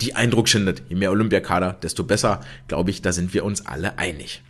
die 0.00 0.14
Eindruck 0.14 0.48
schindet. 0.48 0.82
Je 0.88 0.96
mehr 0.96 1.10
Olympiakader, 1.10 1.76
desto 1.82 2.04
besser, 2.04 2.40
glaube 2.66 2.90
ich, 2.90 3.02
da 3.02 3.12
sind 3.12 3.34
wir 3.34 3.44
uns 3.44 3.66
alle 3.66 3.98
einig. 3.98 4.42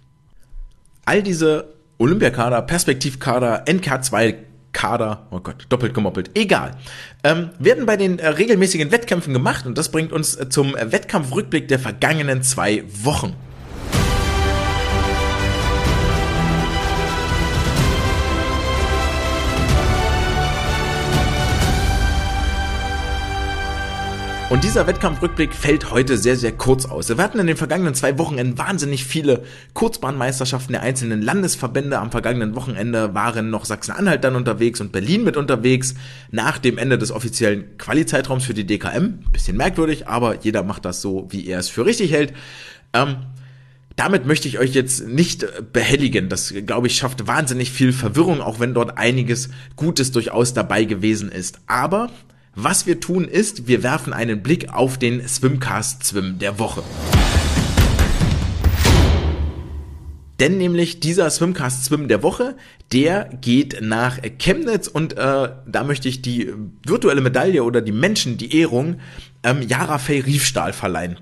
All 1.04 1.22
diese 1.22 1.74
Olympiakader, 1.98 2.62
Perspektivkader, 2.62 3.64
NK2 3.64 4.36
Kader, 4.72 5.26
oh 5.30 5.40
Gott, 5.40 5.66
doppelt 5.68 5.94
gemoppelt, 5.94 6.30
egal, 6.34 6.76
ähm, 7.24 7.50
werden 7.58 7.86
bei 7.86 7.96
den 7.96 8.18
äh, 8.18 8.28
regelmäßigen 8.28 8.90
Wettkämpfen 8.90 9.32
gemacht 9.32 9.66
und 9.66 9.76
das 9.76 9.90
bringt 9.90 10.12
uns 10.12 10.34
äh, 10.34 10.48
zum 10.48 10.76
äh, 10.76 10.92
Wettkampfrückblick 10.92 11.68
der 11.68 11.78
vergangenen 11.78 12.42
zwei 12.42 12.84
Wochen. 13.02 13.34
Und 24.52 24.64
dieser 24.64 24.86
Wettkampfrückblick 24.86 25.54
fällt 25.54 25.92
heute 25.92 26.18
sehr, 26.18 26.36
sehr 26.36 26.52
kurz 26.52 26.84
aus. 26.84 27.08
Wir 27.08 27.16
hatten 27.16 27.38
in 27.38 27.46
den 27.46 27.56
vergangenen 27.56 27.94
zwei 27.94 28.18
Wochenenden 28.18 28.58
wahnsinnig 28.58 29.06
viele 29.06 29.44
Kurzbahnmeisterschaften 29.72 30.74
der 30.74 30.82
einzelnen 30.82 31.22
Landesverbände. 31.22 31.98
Am 31.98 32.10
vergangenen 32.10 32.54
Wochenende 32.54 33.14
waren 33.14 33.48
noch 33.48 33.64
Sachsen-Anhalt 33.64 34.22
dann 34.24 34.36
unterwegs 34.36 34.82
und 34.82 34.92
Berlin 34.92 35.24
mit 35.24 35.38
unterwegs. 35.38 35.94
Nach 36.30 36.58
dem 36.58 36.76
Ende 36.76 36.98
des 36.98 37.12
offiziellen 37.12 37.78
Quali-Zeitraums 37.78 38.44
für 38.44 38.52
die 38.52 38.66
DKM. 38.66 39.20
Bisschen 39.32 39.56
merkwürdig, 39.56 40.06
aber 40.06 40.42
jeder 40.42 40.64
macht 40.64 40.84
das 40.84 41.00
so, 41.00 41.28
wie 41.30 41.46
er 41.46 41.58
es 41.58 41.70
für 41.70 41.86
richtig 41.86 42.12
hält. 42.12 42.34
Ähm, 42.92 43.16
damit 43.96 44.26
möchte 44.26 44.48
ich 44.48 44.58
euch 44.58 44.74
jetzt 44.74 45.08
nicht 45.08 45.46
behelligen. 45.72 46.28
Das, 46.28 46.52
glaube 46.66 46.88
ich, 46.88 46.96
schafft 46.96 47.26
wahnsinnig 47.26 47.72
viel 47.72 47.94
Verwirrung, 47.94 48.42
auch 48.42 48.60
wenn 48.60 48.74
dort 48.74 48.98
einiges 48.98 49.48
Gutes 49.76 50.12
durchaus 50.12 50.52
dabei 50.52 50.84
gewesen 50.84 51.32
ist. 51.32 51.58
Aber 51.66 52.10
was 52.54 52.86
wir 52.86 53.00
tun 53.00 53.26
ist, 53.26 53.66
wir 53.66 53.82
werfen 53.82 54.12
einen 54.12 54.42
Blick 54.42 54.72
auf 54.72 54.98
den 54.98 55.26
Swimcast 55.26 56.04
Swim 56.04 56.38
der 56.38 56.58
Woche. 56.58 56.82
Denn 60.38 60.58
nämlich 60.58 61.00
dieser 61.00 61.30
Swimcast 61.30 61.84
Swim 61.84 62.08
der 62.08 62.22
Woche, 62.22 62.56
der 62.92 63.30
geht 63.40 63.80
nach 63.80 64.18
Chemnitz 64.38 64.88
und 64.88 65.16
äh, 65.16 65.48
da 65.66 65.84
möchte 65.84 66.08
ich 66.08 66.20
die 66.20 66.52
virtuelle 66.84 67.20
Medaille 67.20 67.64
oder 67.64 67.80
die 67.80 67.92
Menschen, 67.92 68.36
die 68.36 68.58
Ehrung, 68.58 69.00
ähm, 69.44 69.62
Yara 69.62 69.98
Fay 69.98 70.20
Riefstahl 70.20 70.72
verleihen. 70.72 71.18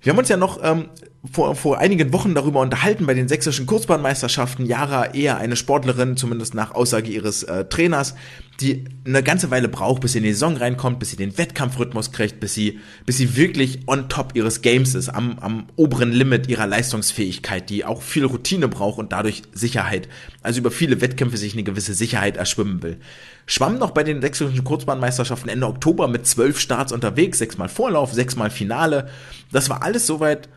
Wir 0.00 0.12
haben 0.12 0.18
uns 0.18 0.28
ja 0.28 0.36
noch 0.36 0.60
ähm, 0.62 0.88
vor, 1.30 1.54
vor 1.56 1.78
einigen 1.78 2.12
Wochen 2.12 2.34
darüber 2.34 2.60
unterhalten 2.60 3.06
bei 3.06 3.14
den 3.14 3.28
sächsischen 3.28 3.66
Kurzbahnmeisterschaften. 3.66 4.66
Jara 4.66 5.06
eher 5.14 5.36
eine 5.38 5.56
Sportlerin, 5.56 6.16
zumindest 6.16 6.54
nach 6.54 6.74
Aussage 6.74 7.10
ihres 7.10 7.42
äh, 7.42 7.64
Trainers, 7.66 8.14
die 8.60 8.86
eine 9.06 9.22
ganze 9.22 9.52
Weile 9.52 9.68
braucht, 9.68 10.00
bis 10.00 10.12
sie 10.12 10.18
in 10.18 10.24
die 10.24 10.32
Saison 10.32 10.56
reinkommt, 10.56 10.98
bis 10.98 11.10
sie 11.10 11.16
den 11.16 11.38
Wettkampfrhythmus 11.38 12.10
kriegt, 12.10 12.40
bis 12.40 12.54
sie, 12.54 12.80
bis 13.06 13.16
sie 13.16 13.36
wirklich 13.36 13.86
on 13.86 14.08
top 14.08 14.32
ihres 14.34 14.62
Games 14.62 14.96
ist, 14.96 15.08
am, 15.08 15.38
am 15.38 15.66
oberen 15.76 16.10
Limit 16.10 16.48
ihrer 16.48 16.66
Leistungsfähigkeit, 16.66 17.70
die 17.70 17.84
auch 17.84 18.02
viel 18.02 18.24
Routine 18.24 18.66
braucht 18.66 18.98
und 18.98 19.12
dadurch 19.12 19.42
Sicherheit. 19.52 20.08
Also 20.42 20.58
über 20.58 20.72
viele 20.72 21.00
Wettkämpfe 21.00 21.36
sich 21.36 21.52
eine 21.52 21.62
gewisse 21.62 21.94
Sicherheit 21.94 22.36
erschwimmen 22.36 22.82
will. 22.82 22.98
Schwamm 23.46 23.78
noch 23.78 23.92
bei 23.92 24.02
den 24.02 24.20
sächsischen 24.20 24.64
Kurzbahnmeisterschaften 24.64 25.48
Ende 25.48 25.68
Oktober 25.68 26.08
mit 26.08 26.26
zwölf 26.26 26.58
Starts 26.58 26.92
unterwegs, 26.92 27.38
sechsmal 27.38 27.68
Vorlauf, 27.68 28.12
sechsmal 28.12 28.50
Finale. 28.50 29.08
Das 29.52 29.70
war 29.70 29.82
alles 29.84 30.06
soweit 30.06 30.48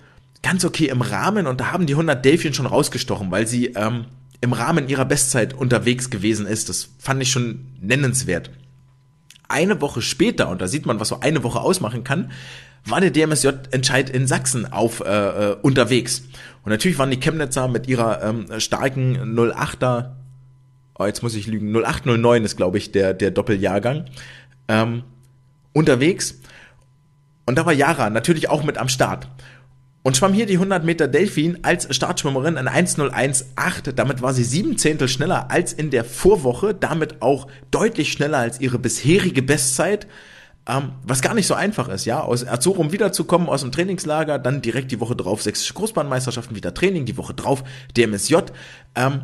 ganz 0.41 0.65
okay 0.65 0.88
im 0.88 1.01
Rahmen 1.01 1.46
und 1.46 1.62
da 1.62 1.72
haben 1.72 1.86
die 1.86 1.93
100 1.93 2.25
Delfien 2.25 2.55
schon 2.55 2.65
rausgestochen, 2.65 3.29
weil 3.29 3.46
sie 3.46 3.67
ähm, 3.67 4.05
im 4.41 4.53
Rahmen 4.53 4.89
ihrer 4.89 5.05
Bestzeit 5.05 5.53
unterwegs 5.53 6.10
gewesen 6.10 6.48
ist. 6.48 6.67
Das 6.67 6.89
fand 6.98 7.21
ich 7.21 7.31
schon 7.31 7.67
nennenswert. 7.79 8.50
Eine 9.48 9.79
Woche 9.81 10.01
später, 10.01 10.50
und 10.50 10.62
da 10.62 10.67
sieht 10.67 10.86
man, 10.86 11.00
was 11.00 11.10
so 11.10 11.19
eine 11.19 11.43
Woche 11.43 11.60
ausmachen 11.60 12.03
kann, 12.03 12.31
war 12.86 13.00
der 13.00 13.12
DMSJ-Entscheid 13.12 14.10
in 14.10 14.25
Sachsen 14.25 14.71
auf 14.71 15.01
äh, 15.01 15.51
äh, 15.51 15.55
unterwegs. 15.62 16.24
Und 16.63 16.71
natürlich 16.71 16.98
waren 16.98 17.12
die 17.12 17.19
Chemnitzer 17.19 17.67
mit 17.67 17.88
ihrer 17.88 18.24
ähm, 18.24 18.60
starken 18.60 19.38
08er, 19.38 20.12
oh, 20.98 21.05
jetzt 21.05 21.21
muss 21.21 21.36
ich 21.36 21.45
lügen, 21.48 21.71
0809 21.75 22.43
ist, 22.43 22.57
glaube 22.57 22.79
ich, 22.79 22.91
der, 22.91 23.13
der 23.13 23.29
Doppeljahrgang, 23.29 24.05
ähm, 24.67 25.03
unterwegs. 25.74 26.39
Und 27.45 27.57
da 27.57 27.65
war 27.65 27.74
Yara 27.74 28.10
natürlich 28.10 28.50
auch 28.50 28.63
mit 28.63 28.77
am 28.77 28.89
Start 28.89 29.27
und 30.03 30.17
schwamm 30.17 30.34
hier 30.34 30.46
die 30.46 30.53
100 30.53 30.84
Meter 30.84 31.08
Delfin 31.08 31.60
als 31.63 31.93
Startschwimmerin 31.96 32.58
in 32.58 32.67
1.01.8. 32.67 33.91
Damit 33.91 34.22
war 34.22 34.34
sie 34.34 34.43
sieben 34.43 34.77
Zehntel 34.77 35.08
schneller 35.08 35.51
als 35.51 35.74
in 35.74 35.91
der 35.91 36.03
Vorwoche, 36.03 36.74
damit 36.74 37.22
auch 37.22 37.48
deutlich 37.70 38.12
schneller 38.12 38.39
als 38.39 38.60
ihre 38.60 38.79
bisherige 38.79 39.43
Bestzeit. 39.43 40.08
Ähm, 40.67 40.93
was 41.03 41.22
gar 41.22 41.34
nicht 41.34 41.48
so 41.48 41.53
einfach 41.53 41.88
ist, 41.89 42.05
ja, 42.05 42.22
aus 42.22 42.43
Erzurum 42.43 42.91
wiederzukommen, 42.91 43.50
aus 43.50 43.62
dem 43.62 43.72
Trainingslager, 43.72 44.38
dann 44.38 44.62
direkt 44.62 44.91
die 44.91 45.00
Woche 45.00 45.15
drauf 45.15 45.41
sächsische 45.41 45.74
Großbahnmeisterschaften, 45.74 46.55
wieder 46.55 46.74
Training, 46.74 47.05
die 47.05 47.17
Woche 47.17 47.34
drauf 47.34 47.63
DMSJ. 47.98 48.36
Ähm, 48.96 49.22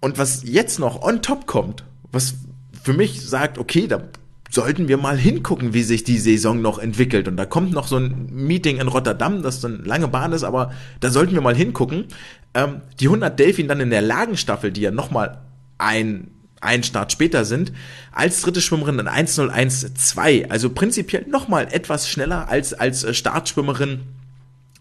und 0.00 0.18
was 0.18 0.42
jetzt 0.44 0.78
noch 0.78 1.02
on 1.02 1.22
top 1.22 1.46
kommt, 1.46 1.84
was 2.12 2.34
für 2.82 2.92
mich 2.92 3.20
sagt, 3.22 3.58
okay, 3.58 3.88
da 3.88 4.02
sollten 4.50 4.88
wir 4.88 4.96
mal 4.96 5.16
hingucken, 5.16 5.74
wie 5.74 5.82
sich 5.82 6.04
die 6.04 6.18
Saison 6.18 6.60
noch 6.60 6.78
entwickelt. 6.78 7.28
Und 7.28 7.36
da 7.36 7.46
kommt 7.46 7.72
noch 7.72 7.88
so 7.88 7.96
ein 7.96 8.28
Meeting 8.30 8.78
in 8.78 8.88
Rotterdam, 8.88 9.42
das 9.42 9.64
eine 9.64 9.76
lange 9.76 10.08
Bahn 10.08 10.32
ist, 10.32 10.44
aber 10.44 10.72
da 11.00 11.10
sollten 11.10 11.34
wir 11.34 11.40
mal 11.40 11.56
hingucken. 11.56 12.06
Ähm, 12.54 12.82
die 13.00 13.06
100 13.06 13.38
Delfin 13.38 13.68
dann 13.68 13.80
in 13.80 13.90
der 13.90 14.02
Lagenstaffel, 14.02 14.72
die 14.72 14.82
ja 14.82 14.90
nochmal 14.90 15.38
ein 15.78 16.30
ein 16.62 16.82
Start 16.82 17.12
später 17.12 17.44
sind, 17.44 17.70
als 18.12 18.40
dritte 18.40 18.62
Schwimmerin 18.62 18.98
in 18.98 19.08
1.01.2, 19.08 20.48
also 20.48 20.70
prinzipiell 20.70 21.26
nochmal 21.28 21.68
etwas 21.70 22.08
schneller 22.08 22.48
als 22.48 22.72
als 22.72 23.04
äh, 23.04 23.12
Startschwimmerin. 23.14 24.00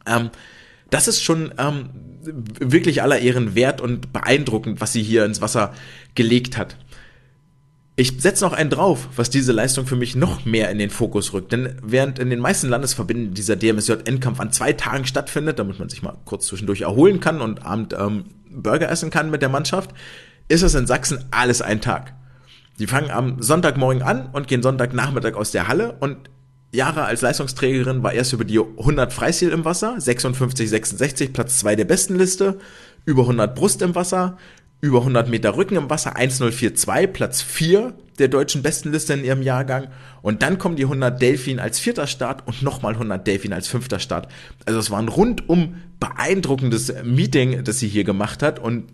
Ähm, 0.05 0.29
das 0.89 1.07
ist 1.07 1.21
schon 1.21 1.53
ähm, 1.57 1.89
wirklich 2.23 3.01
aller 3.01 3.19
Ehren 3.19 3.55
wert 3.55 3.81
und 3.81 4.13
beeindruckend, 4.13 4.81
was 4.81 4.93
sie 4.93 5.03
hier 5.03 5.25
ins 5.25 5.41
Wasser 5.41 5.73
gelegt 6.15 6.57
hat. 6.57 6.77
Ich 7.97 8.13
setze 8.21 8.43
noch 8.43 8.51
einen 8.51 8.69
drauf, 8.69 9.07
was 9.15 9.29
diese 9.29 9.53
Leistung 9.53 9.85
für 9.85 9.95
mich 9.95 10.17
noch 10.17 10.43
mehr 10.43 10.69
in 10.69 10.79
den 10.79 10.89
Fokus 10.89 11.31
rückt. 11.31 11.53
Denn 11.53 11.77
während 11.81 12.19
in 12.19 12.29
den 12.29 12.39
meisten 12.39 12.67
Landesverbänden 12.67 13.33
dieser 13.33 13.55
DMSJ-Endkampf 13.55 14.41
an 14.41 14.51
zwei 14.51 14.73
Tagen 14.73 15.05
stattfindet, 15.05 15.59
damit 15.59 15.79
man 15.79 15.87
sich 15.87 16.03
mal 16.03 16.17
kurz 16.25 16.47
zwischendurch 16.47 16.81
erholen 16.81 17.21
kann 17.21 17.39
und 17.39 17.65
abend 17.65 17.95
ähm, 17.97 18.25
Burger 18.49 18.89
essen 18.89 19.11
kann 19.11 19.31
mit 19.31 19.41
der 19.41 19.49
Mannschaft, 19.49 19.91
ist 20.49 20.61
es 20.61 20.75
in 20.75 20.87
Sachsen 20.87 21.23
alles 21.31 21.61
ein 21.61 21.79
Tag. 21.79 22.13
Die 22.79 22.87
fangen 22.87 23.11
am 23.11 23.41
Sonntagmorgen 23.41 24.01
an 24.01 24.27
und 24.33 24.49
gehen 24.49 24.61
Sonntagnachmittag 24.61 25.35
aus 25.35 25.51
der 25.51 25.69
Halle 25.69 25.95
und 26.01 26.29
Jahre 26.71 27.05
als 27.05 27.21
Leistungsträgerin 27.21 28.03
war 28.03 28.11
erst 28.11 28.33
über 28.33 28.43
die 28.43 28.59
100 28.59 29.13
Freistil 29.13 29.49
im 29.49 29.63
Wasser, 29.63 29.95
56, 29.97 30.69
66, 30.69 31.31
Platz 31.31 31.59
2 31.59 31.77
der 31.77 31.85
besten 31.85 32.17
Liste, 32.17 32.59
über 33.05 33.21
100 33.21 33.55
Brust 33.55 33.81
im 33.81 33.95
Wasser, 33.95 34.37
über 34.85 34.99
100 34.99 35.29
Meter 35.29 35.57
Rücken 35.57 35.75
im 35.75 35.89
Wasser 35.89 36.15
1042, 36.15 37.11
Platz 37.11 37.41
4 37.41 37.93
der 38.19 38.27
deutschen 38.27 38.61
Bestenliste 38.61 39.13
in 39.13 39.25
ihrem 39.25 39.41
Jahrgang. 39.41 39.87
Und 40.21 40.41
dann 40.41 40.57
kommen 40.57 40.75
die 40.75 40.83
100 40.83 41.21
Delfin 41.21 41.59
als 41.59 41.79
vierter 41.79 42.07
Start 42.07 42.47
und 42.47 42.61
nochmal 42.61 42.93
100 42.93 43.25
Delfin 43.25 43.53
als 43.53 43.67
fünfter 43.67 43.99
Start. 43.99 44.27
Also 44.65 44.79
es 44.79 44.91
war 44.91 44.99
ein 44.99 45.09
rundum 45.09 45.75
beeindruckendes 45.99 46.93
Meeting, 47.03 47.63
das 47.63 47.79
sie 47.79 47.87
hier 47.87 48.03
gemacht 48.03 48.41
hat 48.41 48.59
und 48.59 48.85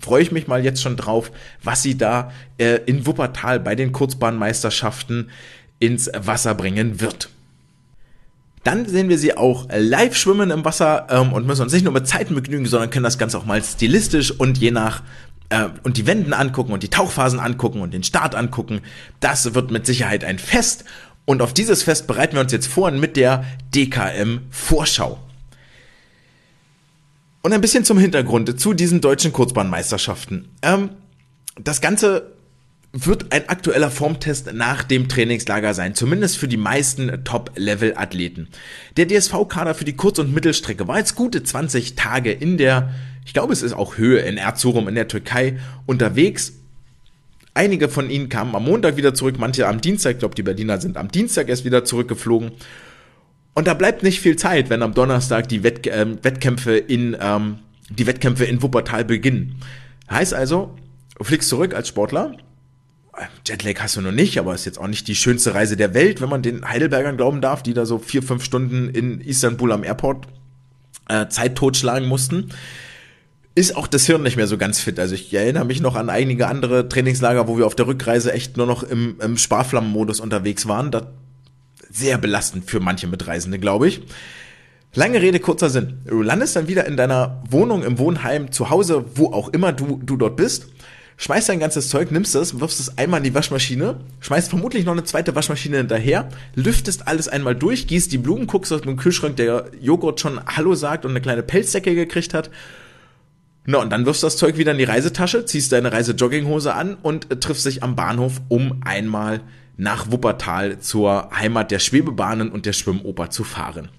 freue 0.00 0.22
ich 0.22 0.32
mich 0.32 0.46
mal 0.46 0.64
jetzt 0.64 0.82
schon 0.82 0.96
drauf, 0.96 1.30
was 1.62 1.82
sie 1.82 1.96
da 1.96 2.32
äh, 2.58 2.80
in 2.86 3.06
Wuppertal 3.06 3.60
bei 3.60 3.74
den 3.74 3.92
Kurzbahnmeisterschaften 3.92 5.30
ins 5.78 6.10
Wasser 6.14 6.54
bringen 6.54 7.00
wird. 7.00 7.30
Dann 8.62 8.86
sehen 8.86 9.08
wir 9.08 9.18
sie 9.18 9.36
auch 9.36 9.68
live 9.74 10.14
schwimmen 10.14 10.50
im 10.50 10.64
Wasser 10.64 11.06
ähm, 11.10 11.32
und 11.32 11.46
müssen 11.46 11.62
uns 11.62 11.72
nicht 11.72 11.84
nur 11.84 11.94
mit 11.94 12.06
Zeiten 12.06 12.34
begnügen, 12.34 12.66
sondern 12.66 12.90
können 12.90 13.04
das 13.04 13.18
Ganze 13.18 13.38
auch 13.38 13.46
mal 13.46 13.62
stilistisch 13.62 14.32
und 14.32 14.58
je 14.58 14.70
nach 14.70 15.02
äh, 15.48 15.68
und 15.82 15.96
die 15.96 16.06
Wenden 16.06 16.34
angucken 16.34 16.72
und 16.72 16.82
die 16.82 16.90
Tauchphasen 16.90 17.40
angucken 17.40 17.80
und 17.80 17.94
den 17.94 18.02
Start 18.02 18.34
angucken. 18.34 18.82
Das 19.20 19.54
wird 19.54 19.70
mit 19.70 19.86
Sicherheit 19.86 20.24
ein 20.24 20.38
Fest 20.38 20.84
und 21.24 21.42
auf 21.42 21.54
dieses 21.54 21.82
Fest 21.82 22.06
bereiten 22.06 22.34
wir 22.34 22.40
uns 22.40 22.52
jetzt 22.52 22.66
vor 22.66 22.90
mit 22.90 23.16
der 23.16 23.44
DKM 23.74 24.40
Vorschau. 24.50 25.18
Und 27.42 27.52
ein 27.52 27.60
bisschen 27.60 27.84
zum 27.84 27.98
Hintergrund 27.98 28.60
zu 28.60 28.74
diesen 28.74 29.00
deutschen 29.00 29.32
Kurzbahnmeisterschaften. 29.32 30.48
Ähm, 30.62 30.90
das 31.54 31.80
Ganze 31.80 32.32
wird 32.92 33.32
ein 33.32 33.48
aktueller 33.48 33.90
Formtest 33.90 34.52
nach 34.52 34.82
dem 34.82 35.08
Trainingslager 35.08 35.74
sein, 35.74 35.94
zumindest 35.94 36.38
für 36.38 36.48
die 36.48 36.56
meisten 36.56 37.24
Top-Level-Athleten. 37.24 38.48
Der 38.96 39.06
DSV-Kader 39.06 39.74
für 39.74 39.84
die 39.84 39.96
Kurz- 39.96 40.18
und 40.18 40.34
Mittelstrecke 40.34 40.88
war 40.88 40.98
jetzt 40.98 41.14
gute 41.14 41.42
20 41.42 41.94
Tage 41.94 42.32
in 42.32 42.58
der, 42.58 42.92
ich 43.24 43.32
glaube 43.32 43.52
es 43.52 43.62
ist 43.62 43.74
auch 43.74 43.96
Höhe 43.96 44.18
in 44.20 44.38
Erzurum 44.38 44.88
in 44.88 44.96
der 44.96 45.06
Türkei 45.06 45.58
unterwegs. 45.86 46.54
Einige 47.54 47.88
von 47.88 48.10
ihnen 48.10 48.28
kamen 48.28 48.56
am 48.56 48.64
Montag 48.64 48.96
wieder 48.96 49.14
zurück, 49.14 49.36
manche 49.38 49.68
am 49.68 49.80
Dienstag, 49.80 50.14
ich 50.14 50.18
glaube 50.18 50.34
die 50.34 50.42
Berliner 50.42 50.80
sind 50.80 50.96
am 50.96 51.12
Dienstag 51.12 51.48
erst 51.48 51.64
wieder 51.64 51.84
zurückgeflogen. 51.84 52.52
Und 53.54 53.66
da 53.68 53.74
bleibt 53.74 54.02
nicht 54.02 54.20
viel 54.20 54.36
Zeit, 54.36 54.68
wenn 54.68 54.82
am 54.82 54.94
Donnerstag 54.94 55.48
die 55.48 55.62
Wett 55.62 55.86
äh, 55.86 56.06
Wettkämpfe 56.22 56.76
in 56.76 57.16
ähm, 57.20 57.58
die 57.88 58.06
Wettkämpfe 58.06 58.44
in 58.44 58.62
Wuppertal 58.62 59.04
beginnen. 59.04 59.56
Heißt 60.10 60.34
also, 60.34 60.76
du 61.18 61.24
fliegst 61.24 61.48
zurück 61.48 61.74
als 61.74 61.88
Sportler, 61.88 62.36
Jetlag 63.46 63.80
hast 63.80 63.96
du 63.96 64.00
noch 64.00 64.12
nicht, 64.12 64.38
aber 64.38 64.54
ist 64.54 64.64
jetzt 64.64 64.78
auch 64.78 64.86
nicht 64.86 65.08
die 65.08 65.14
schönste 65.14 65.54
Reise 65.54 65.76
der 65.76 65.94
Welt, 65.94 66.20
wenn 66.20 66.28
man 66.28 66.42
den 66.42 66.68
Heidelbergern 66.68 67.16
glauben 67.16 67.40
darf, 67.40 67.62
die 67.62 67.74
da 67.74 67.86
so 67.86 67.98
vier, 67.98 68.22
fünf 68.22 68.44
Stunden 68.44 68.88
in 68.88 69.20
Istanbul 69.20 69.72
am 69.72 69.84
Airport 69.84 70.26
äh, 71.08 71.28
Zeit 71.28 71.56
totschlagen 71.56 72.08
mussten. 72.08 72.50
Ist 73.54 73.76
auch 73.76 73.86
das 73.86 74.06
Hirn 74.06 74.22
nicht 74.22 74.36
mehr 74.36 74.46
so 74.46 74.56
ganz 74.56 74.80
fit. 74.80 74.98
Also 74.98 75.14
ich 75.14 75.34
erinnere 75.34 75.64
mich 75.64 75.80
noch 75.80 75.96
an 75.96 76.08
einige 76.08 76.46
andere 76.46 76.88
Trainingslager, 76.88 77.48
wo 77.48 77.58
wir 77.58 77.66
auf 77.66 77.74
der 77.74 77.86
Rückreise 77.86 78.32
echt 78.32 78.56
nur 78.56 78.66
noch 78.66 78.82
im, 78.84 79.16
im 79.20 79.36
Sparflammenmodus 79.36 80.20
unterwegs 80.20 80.68
waren. 80.68 80.90
Das 80.90 81.04
sehr 81.90 82.18
belastend 82.18 82.70
für 82.70 82.80
manche 82.80 83.08
Mitreisende, 83.08 83.58
glaube 83.58 83.88
ich. 83.88 84.02
Lange 84.94 85.20
Rede, 85.20 85.40
kurzer 85.40 85.70
Sinn. 85.70 86.00
Du 86.06 86.22
landest 86.22 86.56
dann 86.56 86.68
wieder 86.68 86.86
in 86.86 86.96
deiner 86.96 87.42
Wohnung, 87.48 87.82
im 87.82 87.98
Wohnheim, 87.98 88.52
zu 88.52 88.70
Hause, 88.70 89.04
wo 89.14 89.32
auch 89.32 89.48
immer 89.48 89.72
du, 89.72 90.00
du 90.02 90.16
dort 90.16 90.36
bist 90.36 90.66
schmeißt 91.20 91.50
dein 91.50 91.60
ganzes 91.60 91.90
Zeug, 91.90 92.10
nimmst 92.10 92.34
es, 92.34 92.60
wirfst 92.60 92.80
es 92.80 92.96
einmal 92.96 93.18
in 93.18 93.24
die 93.24 93.34
Waschmaschine, 93.34 94.00
schmeißt 94.20 94.48
vermutlich 94.48 94.86
noch 94.86 94.92
eine 94.92 95.04
zweite 95.04 95.34
Waschmaschine 95.34 95.76
hinterher, 95.76 96.30
lüftest 96.54 97.06
alles 97.06 97.28
einmal 97.28 97.54
durch, 97.54 97.86
gießt 97.86 98.10
die 98.10 98.18
Blumen, 98.18 98.46
guckst 98.46 98.72
aus 98.72 98.80
dem 98.80 98.96
Kühlschrank, 98.96 99.36
der 99.36 99.66
Joghurt 99.80 100.18
schon 100.18 100.40
Hallo 100.46 100.74
sagt 100.74 101.04
und 101.04 101.10
eine 101.10 101.20
kleine 101.20 101.42
Pelzdecke 101.42 101.94
gekriegt 101.94 102.32
hat. 102.32 102.50
Na, 103.66 103.78
und 103.78 103.90
dann 103.90 104.06
wirfst 104.06 104.22
du 104.22 104.26
das 104.26 104.38
Zeug 104.38 104.56
wieder 104.56 104.72
in 104.72 104.78
die 104.78 104.84
Reisetasche, 104.84 105.44
ziehst 105.44 105.70
deine 105.72 105.92
Reisejogginghose 105.92 106.74
an 106.74 106.96
und 107.02 107.30
äh, 107.30 107.36
triffst 107.36 107.66
dich 107.66 107.82
am 107.82 107.94
Bahnhof, 107.94 108.40
um 108.48 108.80
einmal 108.82 109.42
nach 109.76 110.10
Wuppertal 110.10 110.80
zur 110.80 111.28
Heimat 111.38 111.70
der 111.70 111.80
Schwebebahnen 111.80 112.50
und 112.50 112.64
der 112.64 112.72
Schwimmoper 112.72 113.28
zu 113.28 113.44
fahren. 113.44 113.90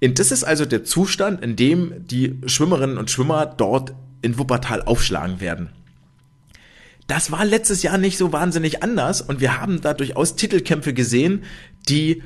Und 0.00 0.18
das 0.20 0.30
ist 0.30 0.44
also 0.44 0.64
der 0.64 0.84
Zustand, 0.84 1.42
in 1.42 1.56
dem 1.56 2.06
die 2.06 2.38
Schwimmerinnen 2.46 2.98
und 2.98 3.10
Schwimmer 3.10 3.46
dort 3.46 3.94
in 4.20 4.38
Wuppertal 4.38 4.82
aufschlagen 4.82 5.40
werden. 5.40 5.70
Das 7.06 7.30
war 7.30 7.44
letztes 7.44 7.82
Jahr 7.82 7.98
nicht 7.98 8.16
so 8.16 8.32
wahnsinnig 8.32 8.82
anders 8.82 9.20
und 9.20 9.40
wir 9.40 9.60
haben 9.60 9.80
da 9.80 9.94
durchaus 9.94 10.36
Titelkämpfe 10.36 10.94
gesehen, 10.94 11.44
die 11.88 12.22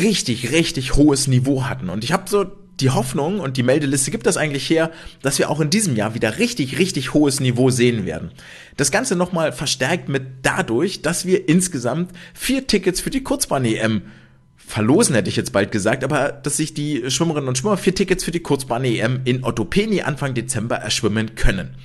richtig, 0.00 0.52
richtig 0.52 0.94
hohes 0.96 1.26
Niveau 1.26 1.64
hatten. 1.64 1.90
Und 1.90 2.04
ich 2.04 2.12
habe 2.12 2.28
so 2.28 2.46
die 2.80 2.90
Hoffnung 2.90 3.40
und 3.40 3.56
die 3.56 3.62
Meldeliste 3.62 4.10
gibt 4.10 4.26
das 4.26 4.36
eigentlich 4.36 4.68
her, 4.68 4.90
dass 5.22 5.38
wir 5.38 5.50
auch 5.50 5.60
in 5.60 5.70
diesem 5.70 5.96
Jahr 5.96 6.14
wieder 6.14 6.38
richtig, 6.38 6.78
richtig 6.78 7.14
hohes 7.14 7.40
Niveau 7.40 7.70
sehen 7.70 8.04
werden. 8.04 8.30
Das 8.76 8.90
Ganze 8.90 9.16
nochmal 9.16 9.52
verstärkt 9.52 10.08
mit 10.08 10.22
dadurch, 10.42 11.02
dass 11.02 11.24
wir 11.24 11.48
insgesamt 11.48 12.12
vier 12.34 12.66
Tickets 12.66 13.00
für 13.00 13.10
die 13.10 13.22
Kurzbahn-EM 13.22 14.02
verlosen, 14.56 15.14
hätte 15.14 15.30
ich 15.30 15.36
jetzt 15.36 15.52
bald 15.52 15.72
gesagt, 15.72 16.04
aber 16.04 16.32
dass 16.32 16.58
sich 16.58 16.74
die 16.74 17.10
Schwimmerinnen 17.10 17.48
und 17.48 17.56
Schwimmer 17.56 17.76
vier 17.76 17.94
Tickets 17.94 18.24
für 18.24 18.32
die 18.32 18.40
Kurzbahn-EM 18.40 19.20
in 19.24 19.44
Ottopeni 19.44 20.02
Anfang 20.02 20.34
Dezember 20.34 20.76
erschwimmen 20.76 21.34
können. 21.34 21.76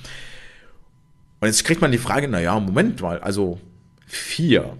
Und 1.42 1.48
jetzt 1.48 1.64
kriegt 1.64 1.80
man 1.80 1.90
die 1.90 1.98
Frage, 1.98 2.28
naja, 2.28 2.58
Moment 2.60 3.02
mal, 3.02 3.18
also 3.18 3.58
vier. 4.06 4.76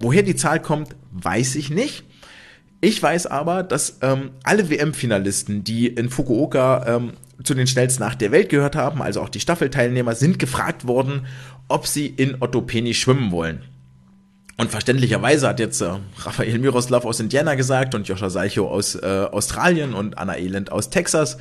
Woher 0.00 0.22
die 0.22 0.36
Zahl 0.36 0.58
kommt, 0.58 0.96
weiß 1.12 1.56
ich 1.56 1.68
nicht. 1.68 2.04
Ich 2.80 3.02
weiß 3.02 3.26
aber, 3.26 3.62
dass 3.62 3.98
ähm, 4.00 4.30
alle 4.42 4.70
WM-Finalisten, 4.70 5.62
die 5.62 5.88
in 5.88 6.08
Fukuoka 6.08 6.86
ähm, 6.86 7.12
zu 7.42 7.52
den 7.52 7.66
schnellsten 7.66 8.02
nach 8.02 8.14
der 8.14 8.32
Welt 8.32 8.48
gehört 8.48 8.74
haben, 8.74 9.02
also 9.02 9.20
auch 9.20 9.28
die 9.28 9.38
Staffelteilnehmer, 9.38 10.14
sind 10.14 10.38
gefragt 10.38 10.86
worden, 10.86 11.26
ob 11.68 11.86
sie 11.86 12.06
in 12.06 12.40
Ottopeni 12.40 12.94
schwimmen 12.94 13.30
wollen. 13.30 13.64
Und 14.56 14.70
verständlicherweise 14.70 15.46
hat 15.46 15.60
jetzt 15.60 15.82
äh, 15.82 15.90
Raphael 16.20 16.58
Miroslav 16.58 17.04
aus 17.04 17.20
Indiana 17.20 17.54
gesagt 17.54 17.94
und 17.94 18.08
Joscha 18.08 18.30
Seicho 18.30 18.66
aus 18.66 18.94
äh, 18.94 19.26
Australien 19.30 19.92
und 19.92 20.16
Anna 20.16 20.38
Elend 20.38 20.72
aus 20.72 20.88
Texas, 20.88 21.36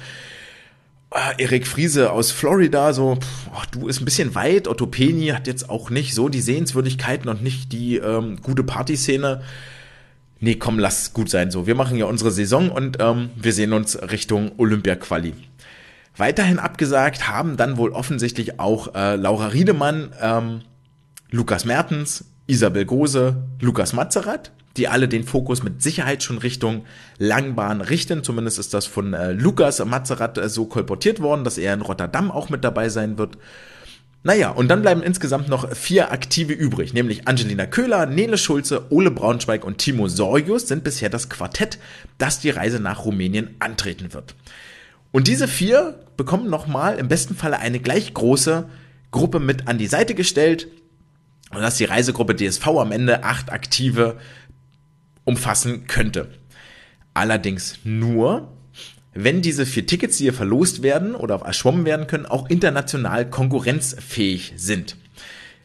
Erik 1.37 1.67
Friese 1.67 2.11
aus 2.11 2.31
Florida, 2.31 2.91
so, 2.93 3.19
ach, 3.53 3.65
du 3.67 3.87
ist 3.87 4.01
ein 4.01 4.05
bisschen 4.05 4.35
weit. 4.35 4.67
Otto 4.67 4.87
Peni 4.87 5.27
hat 5.27 5.47
jetzt 5.47 5.69
auch 5.69 5.89
nicht 5.89 6.15
so 6.15 6.27
die 6.27 6.41
Sehenswürdigkeiten 6.41 7.29
und 7.29 7.43
nicht 7.43 7.71
die 7.71 7.97
ähm, 7.97 8.37
gute 8.41 8.63
Partyszene. 8.63 9.41
Nee, 10.39 10.55
komm, 10.55 10.79
lass 10.79 11.13
gut 11.13 11.29
sein 11.29 11.51
so. 11.51 11.67
Wir 11.67 11.75
machen 11.75 11.97
ja 11.97 12.05
unsere 12.05 12.31
Saison 12.31 12.69
und 12.69 12.97
ähm, 12.99 13.29
wir 13.35 13.53
sehen 13.53 13.73
uns 13.73 13.97
Richtung 14.01 14.51
Olympia-Quali. 14.57 15.33
Weiterhin 16.17 16.59
abgesagt 16.59 17.27
haben 17.27 17.57
dann 17.57 17.77
wohl 17.77 17.91
offensichtlich 17.91 18.59
auch 18.59 18.93
äh, 18.93 19.15
Laura 19.15 19.47
Riedemann, 19.47 20.13
ähm, 20.21 20.61
Lukas 21.31 21.65
Mertens, 21.65 22.25
Isabel 22.47 22.85
Gose, 22.85 23.43
Lukas 23.59 23.93
Mazerat 23.93 24.51
die 24.77 24.87
alle 24.87 25.07
den 25.07 25.23
Fokus 25.23 25.63
mit 25.63 25.83
Sicherheit 25.83 26.23
schon 26.23 26.39
Richtung 26.39 26.85
Langbahn 27.19 27.81
richten. 27.81 28.23
Zumindest 28.23 28.59
ist 28.59 28.73
das 28.73 28.85
von 28.85 29.13
äh, 29.13 29.31
Lukas 29.31 29.83
Mazerat 29.83 30.37
äh, 30.37 30.49
so 30.49 30.65
kolportiert 30.65 31.21
worden, 31.21 31.43
dass 31.43 31.57
er 31.57 31.73
in 31.73 31.81
Rotterdam 31.81 32.31
auch 32.31 32.49
mit 32.49 32.63
dabei 32.63 32.89
sein 32.89 33.17
wird. 33.17 33.37
Naja, 34.23 34.49
und 34.49 34.69
dann 34.69 34.81
bleiben 34.81 35.03
insgesamt 35.03 35.49
noch 35.49 35.75
vier 35.75 36.11
Aktive 36.11 36.53
übrig, 36.53 36.93
nämlich 36.93 37.27
Angelina 37.27 37.65
Köhler, 37.65 38.05
Nele 38.05 38.37
Schulze, 38.37 38.85
Ole 38.89 39.11
Braunschweig 39.11 39.65
und 39.65 39.79
Timo 39.79 40.07
Sorgius 40.07 40.67
sind 40.69 40.85
bisher 40.85 41.09
das 41.09 41.27
Quartett, 41.27 41.77
das 42.17 42.39
die 42.39 42.49
Reise 42.49 42.79
nach 42.79 43.03
Rumänien 43.03 43.55
antreten 43.59 44.13
wird. 44.13 44.35
Und 45.11 45.27
diese 45.27 45.49
vier 45.49 45.99
bekommen 46.15 46.49
nochmal 46.49 46.97
im 46.97 47.09
besten 47.09 47.35
Falle 47.35 47.59
eine 47.59 47.79
gleich 47.79 48.13
große 48.13 48.69
Gruppe 49.11 49.41
mit 49.41 49.67
an 49.67 49.77
die 49.77 49.87
Seite 49.87 50.15
gestellt, 50.15 50.69
und 51.55 51.61
dass 51.61 51.77
die 51.77 51.85
Reisegruppe 51.85 52.35
DSV 52.35 52.67
am 52.67 52.91
Ende 52.91 53.23
acht 53.23 53.51
aktive 53.51 54.17
umfassen 55.25 55.87
könnte. 55.87 56.29
Allerdings 57.13 57.79
nur, 57.83 58.51
wenn 59.13 59.41
diese 59.41 59.65
vier 59.65 59.85
Tickets, 59.85 60.17
die 60.17 60.23
hier 60.23 60.33
verlost 60.33 60.81
werden 60.83 61.15
oder 61.15 61.35
erschwommen 61.41 61.85
werden 61.85 62.07
können, 62.07 62.25
auch 62.25 62.49
international 62.49 63.29
konkurrenzfähig 63.29 64.53
sind. 64.55 64.97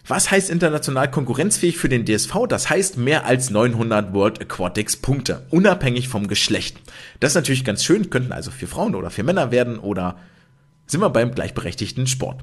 Was 0.07 0.31
heißt 0.31 0.49
international 0.49 1.11
konkurrenzfähig 1.11 1.77
für 1.77 1.91
den 1.91 2.07
DSV? 2.07 2.47
Das 2.49 2.71
heißt 2.71 2.97
mehr 2.97 3.27
als 3.27 3.51
900 3.51 4.15
World 4.15 4.41
Aquatics 4.41 4.97
Punkte, 4.97 5.47
unabhängig 5.51 6.09
vom 6.09 6.29
Geschlecht. 6.29 6.79
Das 7.21 7.33
ist 7.33 7.35
natürlich 7.35 7.65
ganz 7.65 7.85
schön, 7.85 8.09
könnten 8.09 8.33
also 8.33 8.51
für 8.51 8.67
Frauen 8.67 8.95
oder 8.95 9.11
für 9.11 9.23
Männer 9.23 9.51
werden 9.51 9.79
oder 9.79 10.17
sind 10.87 11.01
wir 11.01 11.11
beim 11.11 11.35
gleichberechtigten 11.35 12.07
Sport. 12.07 12.43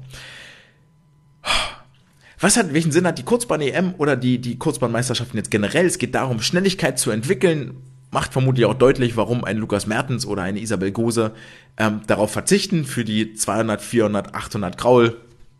Was 2.38 2.56
hat, 2.56 2.74
welchen 2.74 2.92
Sinn 2.92 3.06
hat 3.06 3.18
die 3.18 3.22
Kurzbahn-EM 3.22 3.94
oder 3.96 4.16
die, 4.16 4.38
die 4.38 4.58
Kurzbahnmeisterschaften 4.58 5.38
jetzt 5.38 5.50
generell? 5.50 5.86
Es 5.86 5.98
geht 5.98 6.14
darum, 6.14 6.40
Schnelligkeit 6.40 6.98
zu 6.98 7.10
entwickeln. 7.10 7.76
Macht 8.10 8.32
vermutlich 8.32 8.66
auch 8.66 8.74
deutlich, 8.74 9.16
warum 9.16 9.44
ein 9.44 9.56
Lukas 9.56 9.86
Mertens 9.86 10.26
oder 10.26 10.42
eine 10.42 10.60
Isabel 10.60 10.92
Gose 10.92 11.32
ähm, 11.76 12.02
darauf 12.06 12.30
verzichten, 12.30 12.84
für 12.84 13.04
die 13.04 13.34
200, 13.34 13.80
400, 13.80 14.34
800 14.34 14.78
Graul 14.78 15.16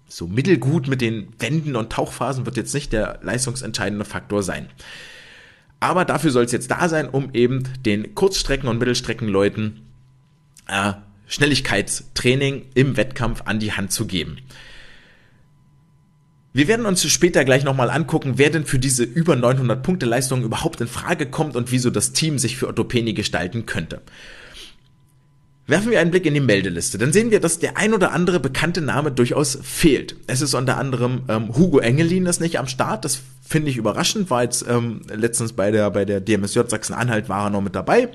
so 0.09 0.27
mittelgut 0.27 0.87
mit 0.87 1.01
den 1.01 1.29
Wänden 1.39 1.77
und 1.77 1.91
Tauchphasen 1.91 2.47
wird 2.47 2.57
jetzt 2.57 2.75
nicht 2.75 2.93
der 2.93 3.19
leistungsentscheidende 3.23 4.05
Faktor 4.05 4.43
sein. 4.43 4.69
Aber 5.81 6.05
dafür 6.05 6.31
soll 6.31 6.45
es 6.45 6.53
jetzt 6.53 6.71
da 6.71 6.89
sein, 6.89 7.09
um 7.09 7.31
eben 7.33 7.65
den 7.85 8.15
Kurzstrecken- 8.15 8.69
und 8.69 8.79
Mittelstreckenleuten 8.79 9.83
äh, 10.69 10.93
Schnelligkeitstraining 11.27 12.67
im 12.75 12.97
Wettkampf 12.97 13.43
an 13.47 13.59
die 13.59 13.73
Hand 13.73 13.93
zu 13.93 14.07
geben. 14.07 14.39
Wir 16.57 16.69
werden 16.69 16.87
uns 16.87 17.07
später 17.07 17.45
gleich 17.45 17.65
nochmal 17.65 17.91
angucken, 17.91 18.39
wer 18.39 18.49
denn 18.49 18.65
für 18.65 18.79
diese 18.79 19.05
über 19.05 19.37
900 19.37 19.83
Punkte 19.83 20.07
Leistung 20.07 20.43
überhaupt 20.43 20.81
in 20.81 20.89
Frage 20.89 21.27
kommt 21.27 21.55
und 21.55 21.71
wieso 21.71 21.91
das 21.91 22.13
Team 22.13 22.39
sich 22.39 22.57
für 22.57 22.67
Otto 22.67 22.83
Penny 22.83 23.13
gestalten 23.13 23.67
könnte. 23.67 24.01
Werfen 25.67 25.91
wir 25.91 26.01
einen 26.01 26.13
Blick 26.13 26.25
in 26.25 26.33
die 26.33 26.41
Meldeliste, 26.41 26.97
dann 26.97 27.13
sehen 27.13 27.31
wir, 27.31 27.41
dass 27.41 27.59
der 27.59 27.77
ein 27.77 27.93
oder 27.93 28.13
andere 28.13 28.41
bekannte 28.41 28.81
Name 28.81 29.13
durchaus 29.13 29.59
fehlt. 29.63 30.17
Es 30.29 30.41
ist 30.41 30.55
unter 30.55 30.79
anderem 30.79 31.25
ähm, 31.29 31.55
Hugo 31.55 31.81
Engelin 31.81 32.25
ist 32.25 32.41
nicht 32.41 32.59
am 32.59 32.69
Start, 32.69 33.05
das 33.05 33.21
finde 33.47 33.69
ich 33.69 33.77
überraschend, 33.77 34.31
war 34.31 34.43
jetzt 34.43 34.65
ähm, 34.67 35.03
letztens 35.15 35.53
bei 35.53 35.71
der, 35.71 35.91
bei 35.91 36.07
der 36.07 36.23
DMSJ 36.23 36.61
Sachsen-Anhalt 36.69 37.29
war 37.29 37.49
er 37.49 37.51
noch 37.51 37.61
mit 37.61 37.75
dabei. 37.75 38.09